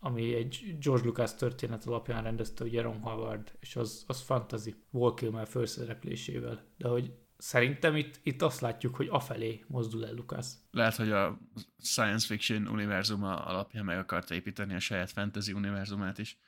ami 0.00 0.34
egy 0.34 0.76
George 0.80 1.06
Lucas 1.06 1.34
történet 1.34 1.86
alapján 1.86 2.22
rendezte, 2.22 2.64
ugye 2.64 2.82
Ron 2.82 3.00
Howard, 3.00 3.52
és 3.60 3.76
az, 3.76 4.04
az 4.06 4.20
fantasy, 4.20 4.74
Wall 4.90 5.14
Kilmer 5.14 5.46
főszereplésével. 5.46 6.64
De 6.76 6.88
hogy 6.88 7.12
szerintem 7.38 7.96
itt, 7.96 8.20
itt 8.22 8.42
azt 8.42 8.60
látjuk, 8.60 8.96
hogy 8.96 9.08
afelé 9.10 9.64
mozdul 9.66 10.06
el 10.06 10.14
Lucas. 10.14 10.46
Lehet, 10.70 10.96
hogy 10.96 11.10
a 11.10 11.38
science 11.78 12.26
fiction 12.26 12.68
univerzuma 12.68 13.34
alapján 13.34 13.84
meg 13.84 13.98
akarta 13.98 14.34
építeni 14.34 14.74
a 14.74 14.80
saját 14.80 15.10
fantasy 15.10 15.52
univerzumát 15.52 16.18
is. 16.18 16.38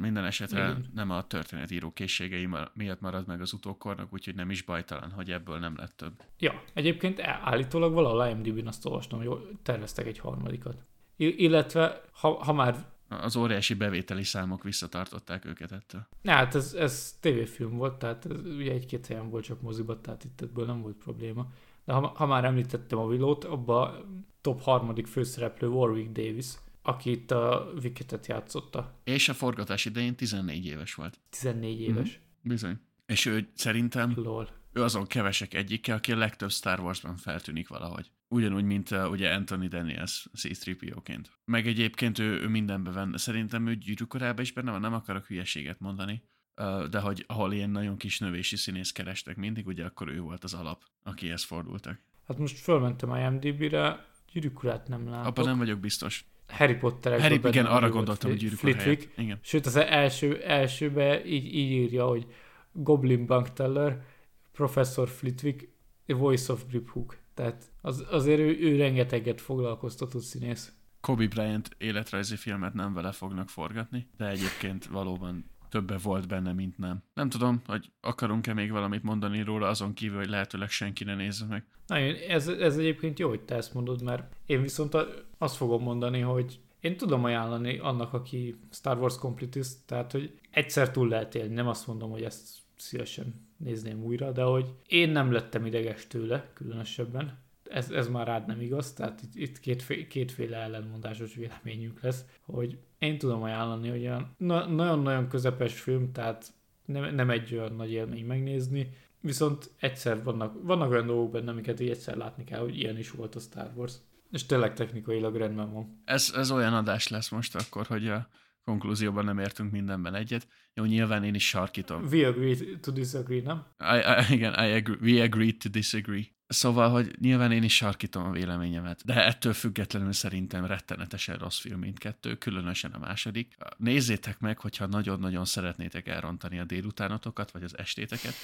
Minden 0.00 0.24
esetre 0.24 0.58
Igen. 0.58 0.84
nem 0.94 1.10
a 1.10 1.26
történetíró 1.26 1.92
készségei 1.92 2.48
miatt 2.72 3.00
marad 3.00 3.26
meg 3.26 3.40
az 3.40 3.52
utókornak, 3.52 4.12
úgyhogy 4.12 4.34
nem 4.34 4.50
is 4.50 4.62
bajtalan, 4.62 5.10
hogy 5.10 5.30
ebből 5.30 5.58
nem 5.58 5.74
lett 5.76 5.96
több. 5.96 6.22
Ja, 6.38 6.62
egyébként 6.74 7.20
állítólag 7.20 7.92
valahol 7.92 8.26
IMDb-n 8.26 8.66
azt 8.66 8.86
olvastam, 8.86 9.24
hogy 9.24 9.58
terveztek 9.62 10.06
egy 10.06 10.18
harmadikat. 10.18 10.84
Illetve, 11.16 12.00
ha, 12.12 12.44
ha 12.44 12.52
már 12.52 12.86
az 13.08 13.36
óriási 13.36 13.74
bevételi 13.74 14.22
számok 14.22 14.62
visszatartották 14.62 15.44
őket 15.44 15.72
ettől. 15.72 16.06
Ne, 16.22 16.32
hát 16.32 16.54
ez, 16.54 16.74
ez 16.74 17.16
tévéfilm 17.20 17.76
volt, 17.76 17.98
tehát 17.98 18.26
ez 18.26 18.40
ugye 18.40 18.72
egy-két 18.72 19.06
helyen 19.06 19.30
volt 19.30 19.44
csak 19.44 19.60
moziba, 19.60 20.00
tehát 20.00 20.24
itt 20.24 20.40
ebből 20.40 20.66
nem 20.66 20.82
volt 20.82 20.96
probléma. 20.96 21.46
De 21.84 21.92
ha, 21.92 22.06
ha 22.06 22.26
már 22.26 22.44
említettem 22.44 22.98
a 22.98 23.04
Willowt, 23.04 23.44
abba 23.44 24.04
top 24.40 24.62
harmadik 24.62 25.06
főszereplő 25.06 25.68
Warwick 25.68 26.12
Davis, 26.12 26.46
aki 26.86 27.10
itt 27.10 27.30
a 27.30 27.72
Wicketet 27.82 28.26
játszotta. 28.26 29.00
És 29.04 29.28
a 29.28 29.34
forgatás 29.34 29.84
idején 29.84 30.14
14 30.14 30.66
éves 30.66 30.94
volt. 30.94 31.20
14 31.30 31.80
éves. 31.80 32.08
Mm, 32.08 32.48
bizony. 32.48 32.80
És 33.06 33.26
ő 33.26 33.48
szerintem 33.54 34.12
Lol. 34.16 34.48
ő 34.72 34.82
azon 34.82 35.06
kevesek 35.06 35.54
egyike, 35.54 35.94
aki 35.94 36.12
a 36.12 36.16
legtöbb 36.16 36.50
Star 36.50 36.80
Wars-ban 36.80 37.16
feltűnik 37.16 37.68
valahogy. 37.68 38.10
Ugyanúgy, 38.28 38.64
mint 38.64 38.90
uh, 38.90 39.10
ugye 39.10 39.34
Anthony 39.34 39.68
Daniels 39.68 40.26
C-3PO-ként. 40.34 41.30
Meg 41.44 41.66
egyébként 41.66 42.18
ő, 42.18 42.40
ő 42.40 42.48
mindenbe 42.48 42.90
venne. 42.90 43.18
Szerintem 43.18 43.66
ő 43.66 43.74
gyűrűkorában 43.74 44.42
is 44.42 44.52
benne 44.52 44.70
van, 44.70 44.80
nem 44.80 44.94
akarok 44.94 45.26
hülyeséget 45.26 45.80
mondani. 45.80 46.22
Uh, 46.56 46.84
de 46.84 47.00
hogy 47.00 47.24
ahol 47.26 47.52
ilyen 47.52 47.70
nagyon 47.70 47.96
kis 47.96 48.18
növési 48.18 48.56
színész 48.56 48.92
kerestek 48.92 49.36
mindig, 49.36 49.66
ugye 49.66 49.84
akkor 49.84 50.08
ő 50.08 50.20
volt 50.20 50.44
az 50.44 50.54
alap, 50.54 50.82
akihez 51.02 51.44
fordultak. 51.44 52.00
Hát 52.26 52.38
most 52.38 52.58
fölmentem 52.58 53.14
IMDb-re, 53.14 54.06
gyűrűkurát 54.32 54.88
nem 54.88 55.08
látok. 55.08 55.26
Abban 55.26 55.44
nem 55.44 55.58
vagyok 55.58 55.78
biztos. 55.78 56.24
Harry 56.48 56.74
Potter. 56.74 57.20
Harry, 57.20 57.40
igen, 57.44 57.66
arra 57.66 57.88
gondoltam, 57.88 58.30
hogy 58.30 58.38
gyűrűk 58.38 58.58
Flitwick. 58.58 59.18
Igen. 59.18 59.38
Sőt, 59.42 59.66
az 59.66 59.76
első, 59.76 60.42
elsőbe 60.42 61.24
így, 61.24 61.54
így 61.54 61.70
írja, 61.70 62.06
hogy 62.06 62.26
Goblin 62.72 63.26
Bankteller, 63.26 64.04
Professor 64.52 65.08
Flitwick, 65.08 65.68
a 66.08 66.12
Voice 66.12 66.52
of 66.52 66.62
Grip 66.68 66.90
Hook. 66.90 67.16
Tehát 67.34 67.64
az, 67.80 68.04
azért 68.10 68.38
ő, 68.38 68.58
ő 68.60 68.76
rengeteget 68.76 69.40
foglalkoztatott 69.40 70.22
színész. 70.22 70.72
Kobe 71.00 71.26
Bryant 71.26 71.70
életrajzi 71.78 72.36
filmet 72.36 72.74
nem 72.74 72.94
vele 72.94 73.12
fognak 73.12 73.48
forgatni, 73.48 74.06
de 74.16 74.28
egyébként 74.28 74.86
valóban 74.86 75.50
többe 75.76 75.98
volt 76.02 76.28
benne, 76.28 76.52
mint 76.52 76.78
nem. 76.78 77.02
Nem 77.14 77.28
tudom, 77.28 77.62
hogy 77.66 77.90
akarunk-e 78.00 78.52
még 78.52 78.70
valamit 78.70 79.02
mondani 79.02 79.42
róla, 79.42 79.68
azon 79.68 79.92
kívül, 79.92 80.16
hogy 80.16 80.28
lehetőleg 80.28 80.70
senki 80.70 81.04
ne 81.04 81.14
nézze 81.14 81.44
meg. 81.48 81.64
Na, 81.86 81.96
ez, 81.96 82.48
ez 82.48 82.76
egyébként 82.76 83.18
jó, 83.18 83.28
hogy 83.28 83.40
te 83.40 83.54
ezt 83.54 83.74
mondod, 83.74 84.02
mert 84.02 84.36
én 84.46 84.62
viszont 84.62 84.96
azt 85.38 85.56
fogom 85.56 85.82
mondani, 85.82 86.20
hogy 86.20 86.60
én 86.80 86.96
tudom 86.96 87.24
ajánlani 87.24 87.78
annak, 87.78 88.12
aki 88.12 88.56
Star 88.70 88.98
Wars 88.98 89.18
completist, 89.18 89.76
tehát, 89.86 90.12
hogy 90.12 90.38
egyszer 90.50 90.90
túl 90.90 91.08
lehet 91.08 91.34
élni, 91.34 91.54
nem 91.54 91.68
azt 91.68 91.86
mondom, 91.86 92.10
hogy 92.10 92.22
ezt 92.22 92.58
szívesen 92.76 93.46
nézném 93.56 94.02
újra, 94.02 94.32
de 94.32 94.42
hogy 94.42 94.72
én 94.86 95.08
nem 95.08 95.32
lettem 95.32 95.66
ideges 95.66 96.06
tőle 96.06 96.50
különösebben. 96.54 97.38
Ez, 97.70 97.90
ez 97.90 98.08
már 98.08 98.26
rád 98.26 98.46
nem 98.46 98.60
igaz, 98.60 98.92
tehát 98.92 99.22
itt, 99.22 99.34
itt 99.34 99.60
kétféle, 99.60 100.06
kétféle 100.06 100.56
ellenmondásos 100.56 101.34
véleményünk 101.34 102.00
lesz, 102.00 102.24
hogy 102.40 102.78
én 102.98 103.18
tudom 103.18 103.42
ajánlani, 103.42 103.88
hogy 103.88 104.00
olyan 104.00 104.34
na, 104.38 104.66
nagyon-nagyon 104.66 105.28
közepes 105.28 105.80
film, 105.80 106.12
tehát 106.12 106.52
nem, 106.84 107.14
nem 107.14 107.30
egy 107.30 107.54
olyan 107.54 107.74
nagy 107.74 107.92
élmény 107.92 108.26
megnézni, 108.26 108.90
viszont 109.20 109.70
egyszer 109.80 110.22
vannak, 110.22 110.62
vannak 110.62 110.90
olyan 110.90 111.06
dolgok 111.06 111.30
benne, 111.30 111.50
amiket 111.50 111.80
így 111.80 111.90
egyszer 111.90 112.16
látni 112.16 112.44
kell, 112.44 112.60
hogy 112.60 112.78
ilyen 112.78 112.98
is 112.98 113.10
volt 113.10 113.34
a 113.34 113.40
Star 113.40 113.70
Wars. 113.74 113.94
És 114.30 114.46
tényleg 114.46 114.74
technikailag 114.74 115.36
rendben 115.36 115.72
van. 115.72 116.02
Ez, 116.04 116.32
ez 116.36 116.50
olyan 116.50 116.74
adás 116.74 117.08
lesz 117.08 117.28
most 117.28 117.54
akkor, 117.54 117.86
hogy 117.86 118.08
a 118.08 118.28
konklúzióban 118.64 119.24
nem 119.24 119.38
értünk 119.38 119.72
mindenben 119.72 120.14
egyet. 120.14 120.48
Jó, 120.74 120.84
nyilván 120.84 121.24
én 121.24 121.34
is 121.34 121.48
sarkítom. 121.48 122.04
We 122.10 122.26
agree 122.26 122.56
to 122.80 122.92
disagree, 122.92 123.42
nem? 123.42 123.64
I, 123.78 123.98
I, 123.98 124.34
igen, 124.34 124.52
I 124.52 124.72
agree, 124.72 124.98
we 125.00 125.22
agree 125.22 125.52
to 125.52 125.68
disagree. 125.68 126.35
Szóval, 126.48 126.90
hogy 126.90 127.16
nyilván 127.20 127.52
én 127.52 127.62
is 127.62 127.76
sarkítom 127.76 128.24
a 128.24 128.30
véleményemet, 128.30 129.04
de 129.04 129.26
ettől 129.26 129.52
függetlenül 129.52 130.12
szerintem 130.12 130.64
rettenetesen 130.64 131.36
rossz 131.36 131.58
film 131.58 131.78
mindkettő, 131.78 132.36
különösen 132.36 132.92
a 132.92 132.98
második. 132.98 133.56
Nézzétek 133.76 134.38
meg, 134.38 134.58
hogyha 134.58 134.86
nagyon-nagyon 134.86 135.44
szeretnétek 135.44 136.08
elrontani 136.08 136.58
a 136.58 136.64
délutánotokat, 136.64 137.50
vagy 137.50 137.62
az 137.62 137.78
estéteket, 137.78 138.34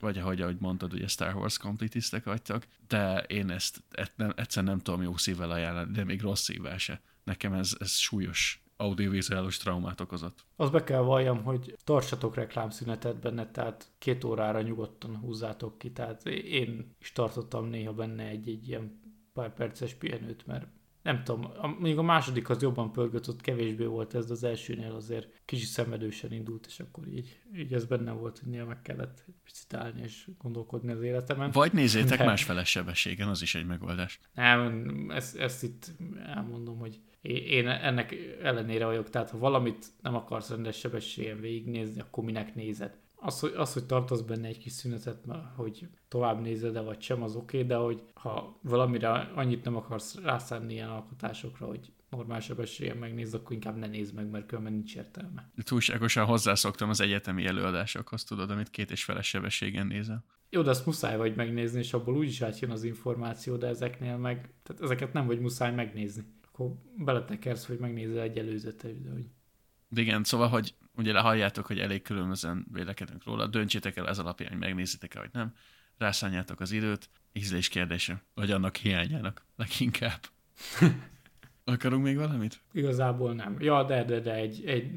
vagy 0.00 0.18
ahogy, 0.18 0.40
ahogy 0.40 0.56
mondtad, 0.58 0.92
ugye 0.92 1.06
Star 1.06 1.34
Wars 1.34 1.58
kompletistek 1.58 2.24
vagytok, 2.24 2.66
de 2.88 3.18
én 3.18 3.50
ezt 3.50 3.82
et, 3.90 4.12
nem, 4.16 4.32
egyszer 4.36 4.64
nem 4.64 4.78
tudom 4.78 5.02
jó 5.02 5.16
szívvel 5.16 5.50
ajánlani, 5.50 5.92
de 5.92 6.04
még 6.04 6.20
rossz 6.20 6.42
szívvel 6.42 6.78
se. 6.78 7.00
Nekem 7.24 7.52
ez, 7.52 7.76
ez 7.78 7.92
súlyos 7.92 8.62
audiovizuális 8.82 9.56
traumát 9.56 10.00
okozott. 10.00 10.44
Az 10.56 10.70
be 10.70 10.84
kell 10.84 11.00
valljam, 11.00 11.42
hogy 11.42 11.76
tartsatok 11.84 12.34
reklámszünetet 12.34 13.20
benne, 13.20 13.50
tehát 13.50 13.92
két 13.98 14.24
órára 14.24 14.62
nyugodtan 14.62 15.16
húzzátok 15.16 15.78
ki, 15.78 15.92
tehát 15.92 16.26
én 16.26 16.94
is 17.00 17.12
tartottam 17.12 17.66
néha 17.66 17.92
benne 17.92 18.24
egy-egy 18.24 18.68
ilyen 18.68 19.00
pár 19.32 19.54
perces 19.54 19.94
pihenőt, 19.94 20.46
mert 20.46 20.66
nem 21.02 21.24
tudom, 21.24 21.52
még 21.78 21.98
a 21.98 22.02
második 22.02 22.48
az 22.48 22.62
jobban 22.62 22.92
pörgött, 22.92 23.28
ott 23.28 23.40
kevésbé 23.40 23.84
volt 23.84 24.14
ez, 24.14 24.30
az 24.30 24.44
elsőnél 24.44 24.92
azért 24.92 25.28
kicsit 25.44 25.68
szemedősen 25.68 26.32
indult, 26.32 26.66
és 26.66 26.80
akkor 26.80 27.08
így, 27.08 27.40
így 27.56 27.72
ez 27.72 27.84
benne 27.84 28.10
volt, 28.10 28.38
hogy 28.38 28.48
néha 28.48 28.66
meg 28.66 28.82
kellett 28.82 29.24
picit 29.44 29.74
állni 29.74 30.02
és 30.02 30.28
gondolkodni 30.38 30.92
az 30.92 31.02
életemen. 31.02 31.50
Vagy 31.50 31.72
nézzétek 31.72 32.18
de... 32.18 32.24
másfele 32.24 32.64
sebességen, 32.64 33.28
az 33.28 33.42
is 33.42 33.54
egy 33.54 33.66
megoldás. 33.66 34.20
Nem, 34.34 35.10
ezt, 35.10 35.36
ezt 35.36 35.62
itt 35.62 35.90
elmondom, 36.26 36.78
hogy 36.78 37.00
én 37.22 37.68
ennek 37.68 38.14
ellenére 38.42 38.86
vagyok, 38.86 39.10
tehát 39.10 39.30
ha 39.30 39.38
valamit 39.38 39.86
nem 40.02 40.14
akarsz 40.14 40.50
rendes 40.50 40.78
sebességen 40.78 41.40
végignézni, 41.40 42.00
akkor 42.00 42.24
minek 42.24 42.54
nézed? 42.54 42.98
Az, 43.24 43.40
hogy, 43.40 43.52
az, 43.56 43.72
hogy 43.72 43.84
tartasz 43.84 44.20
benne 44.20 44.46
egy 44.48 44.58
kis 44.58 44.72
szünetet, 44.72 45.24
hogy 45.56 45.88
tovább 46.08 46.40
nézed-e 46.40 46.80
vagy 46.80 47.00
sem, 47.00 47.22
az 47.22 47.36
oké, 47.36 47.56
okay, 47.56 47.68
de 47.68 47.76
hogy 47.76 48.02
ha 48.14 48.58
valamire 48.62 49.10
annyit 49.10 49.64
nem 49.64 49.76
akarsz 49.76 50.14
rászánni 50.14 50.72
ilyen 50.72 50.88
alkotásokra, 50.88 51.66
hogy 51.66 51.92
normál 52.10 52.40
sebességen 52.40 52.96
megnézd, 52.96 53.34
akkor 53.34 53.52
inkább 53.52 53.76
ne 53.76 53.86
nézd 53.86 54.14
meg, 54.14 54.30
mert 54.30 54.46
különben 54.46 54.72
nincs 54.72 54.96
értelme. 54.96 55.50
Túlságosan 55.64 56.24
hozzászoktam 56.24 56.88
az 56.88 57.00
egyetemi 57.00 57.46
előadásokhoz, 57.46 58.24
tudod, 58.24 58.50
amit 58.50 58.70
két 58.70 58.90
és 58.90 59.04
feles 59.04 59.28
sebességen 59.28 59.86
nézel. 59.86 60.24
Jó, 60.50 60.62
de 60.62 60.70
azt 60.70 60.86
muszáj 60.86 61.16
vagy 61.16 61.36
megnézni, 61.36 61.78
és 61.78 61.92
abból 61.92 62.16
úgyis 62.16 62.40
átjön 62.40 62.70
az 62.70 62.84
információ, 62.84 63.56
de 63.56 63.66
ezeknél 63.66 64.16
meg, 64.16 64.54
tehát 64.62 64.82
ezeket 64.82 65.12
nem 65.12 65.26
vagy 65.26 65.40
muszáj 65.40 65.74
megnézni 65.74 66.24
akkor 66.52 66.74
beletekersz, 66.96 67.66
hogy 67.66 67.78
megnézel 67.78 68.22
egy 68.22 68.38
előzetes, 68.38 69.00
de 69.02 69.10
hogy... 69.10 69.24
Igen, 69.90 70.24
szóval, 70.24 70.48
hogy 70.48 70.74
ugye 70.96 71.18
halljátok, 71.18 71.66
hogy 71.66 71.78
elég 71.78 72.02
különbözően 72.02 72.66
vélekedünk 72.72 73.24
róla, 73.24 73.46
döntsétek 73.46 73.96
el 73.96 74.08
ez 74.08 74.18
alapján, 74.18 74.50
hogy 74.50 74.58
megnézitek-e, 74.58 75.18
vagy 75.18 75.30
nem, 75.32 75.54
rászánjátok 75.98 76.60
az 76.60 76.72
időt, 76.72 77.08
ízlés 77.32 77.68
kérdése, 77.68 78.22
vagy 78.34 78.50
annak 78.50 78.76
hiányának 78.76 79.44
leginkább. 79.56 80.20
Akarunk 81.64 82.02
még 82.02 82.16
valamit? 82.16 82.60
Igazából 82.72 83.34
nem. 83.34 83.56
Ja, 83.58 83.84
de, 83.84 84.04
de, 84.04 84.20
de 84.20 84.34
egy, 84.34 84.64
egy 84.66 84.90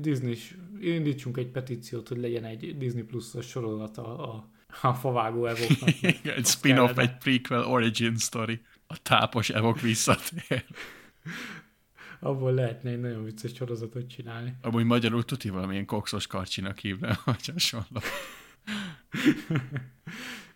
Disney, 0.00 0.36
indítsunk 0.80 1.36
egy 1.36 1.48
petíciót, 1.48 2.08
hogy 2.08 2.18
legyen 2.18 2.44
egy 2.44 2.76
Disney 2.76 3.02
Plus-os 3.02 3.46
sorozata 3.46 4.18
a, 4.18 4.50
a 4.82 4.94
favágó 4.94 5.46
evoknak. 5.46 5.88
egy 6.36 6.46
spin-off, 6.46 6.98
egy 6.98 7.16
prequel 7.16 7.64
origin 7.64 8.16
story 8.16 8.60
a 8.86 9.02
tápos 9.02 9.50
evok 9.50 9.80
visszatér. 9.80 10.64
Abból 12.20 12.54
lehetne 12.54 12.90
egy 12.90 13.00
nagyon 13.00 13.24
vicces 13.24 13.54
sorozatot 13.54 14.08
csinálni. 14.08 14.54
Amúgy 14.60 14.84
magyarul 14.84 15.24
tuti 15.24 15.48
valamilyen 15.48 15.86
kokszos 15.86 16.26
karcsinak 16.26 16.78
hívna, 16.78 17.18
vagy 17.24 17.46
hasonló. 17.52 18.00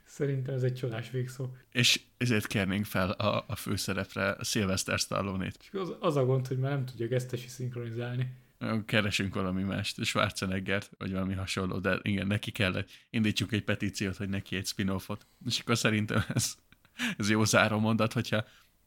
Szerintem 0.05 0.55
ez 0.55 0.63
egy 0.63 0.75
csodás 0.75 1.11
végszó. 1.11 1.49
És 1.73 2.01
ezért 2.17 2.47
kérnénk 2.47 2.85
fel 2.85 3.11
a, 3.11 3.45
a 3.47 3.57
főszerepre 3.57 4.37
Sylvester 4.43 4.99
Stallone-t. 4.99 5.71
Az, 5.73 5.93
az 6.01 6.17
a 6.17 6.25
gond, 6.25 6.47
hogy 6.47 6.59
már 6.59 6.71
nem 6.71 6.85
tudja 6.85 7.07
gesztesi 7.07 7.49
szinkronizálni. 7.49 8.33
Keresünk 8.87 9.35
valami 9.35 9.63
mást, 9.63 10.05
Schwarzeneggert, 10.05 10.91
vagy 10.99 11.13
valami 11.13 11.35
hasonló, 11.35 11.79
de 11.79 11.99
igen, 12.03 12.27
neki 12.27 12.51
kellett. 12.51 12.89
Indítsuk 13.11 13.53
egy 13.53 13.65
petíciót, 13.65 14.17
hogy 14.17 14.29
neki 14.29 14.57
egy 14.57 14.67
spin-offot. 14.67 15.27
És 15.47 15.59
akkor 15.59 15.79
szerintem 15.79 16.25
ez 16.35 16.55
ez 17.17 17.31
jó 17.31 17.45
záró 17.45 17.79
mondat, 17.79 18.13
hogyha 18.13 18.45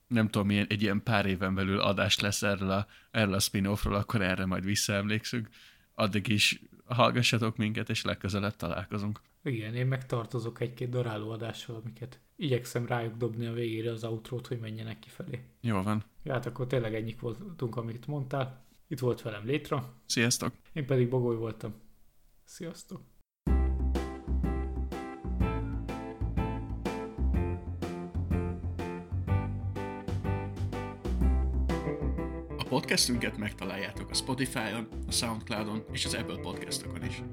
nem 0.08 0.30
tudom, 0.30 0.48
milyen, 0.48 0.66
egy 0.70 0.82
ilyen 0.82 1.04
pár 1.04 1.26
éven 1.26 1.56
belül 1.56 1.80
adás 1.80 2.20
lesz 2.20 2.44
erről 2.44 2.72
a, 2.72 2.88
erről 3.12 3.34
a 3.34 3.40
spin-offról, 3.40 3.96
akkor 3.96 4.22
erre 4.22 4.46
majd 4.46 4.64
visszaemlékszünk. 4.64 5.50
Addig 5.96 6.28
is 6.28 6.62
hallgassatok 6.86 7.58
minket, 7.58 7.90
és 7.90 8.04
legközelebb 8.04 8.56
találkozunk. 8.56 9.22
Igen, 9.44 9.76
én 9.76 9.88
megtartozok 9.88 10.62
egy-két 10.62 10.90
daráló 10.90 11.30
adással, 11.30 11.76
amiket 11.76 12.20
igyekszem 12.36 12.86
rájuk 12.86 13.18
dobni 13.18 13.46
a 13.46 13.54
végére 13.54 13.92
az 13.92 14.04
outrót, 14.04 14.48
hogy 14.48 14.60
menjenek 14.60 15.00
kifelé. 15.00 15.40
Jó 15.62 15.82
van. 15.82 16.04
Ja, 16.24 16.34
hát 16.34 16.46
akkor 16.46 16.68
tényleg 16.68 16.96
ennyik 16.96 17.20
voltunk, 17.20 17.76
amit 17.76 18.08
mondtál. 18.08 18.66
Itt 18.88 19.00
volt 19.00 19.22
velem 19.22 19.46
Létra. 19.46 19.94
Sziasztok. 20.06 20.54
Én 20.74 20.86
pedig 20.86 21.10
Bogoly 21.10 21.36
voltam. 21.36 21.74
Sziasztok. 22.44 23.02
Podcastünket 32.88 33.38
megtaláljátok 33.38 34.10
a 34.10 34.14
Spotify-on, 34.14 34.88
a 35.08 35.12
Soundcloud-on 35.12 35.84
és 35.92 36.06
az 36.06 36.14
Apple 36.14 36.38
podcastokon 36.38 37.04
is. 37.04 37.24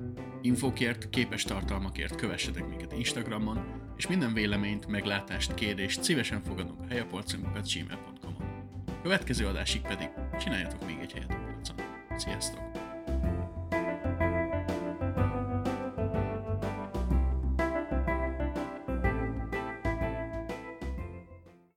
Infokért, 0.42 1.10
képes 1.10 1.42
tartalmakért 1.42 2.14
kövessetek 2.14 2.68
minket 2.68 2.92
Instagramon, 2.92 3.64
és 3.96 4.06
minden 4.06 4.32
véleményt, 4.32 4.86
meglátást, 4.86 5.54
kérdést 5.54 6.02
szívesen 6.02 6.42
fogadunk 6.42 6.80
a 6.80 6.86
helyapolcunkat 6.88 7.72
gmail.com-on. 7.72 8.72
Következő 9.02 9.46
adásig 9.46 9.80
pedig 9.80 10.08
csináljatok 10.38 10.86
még 10.86 10.98
egy 11.00 11.12
helyet 11.12 11.32
a 11.32 11.52
polcon. 11.52 11.76
Sziasztok! 12.16 12.83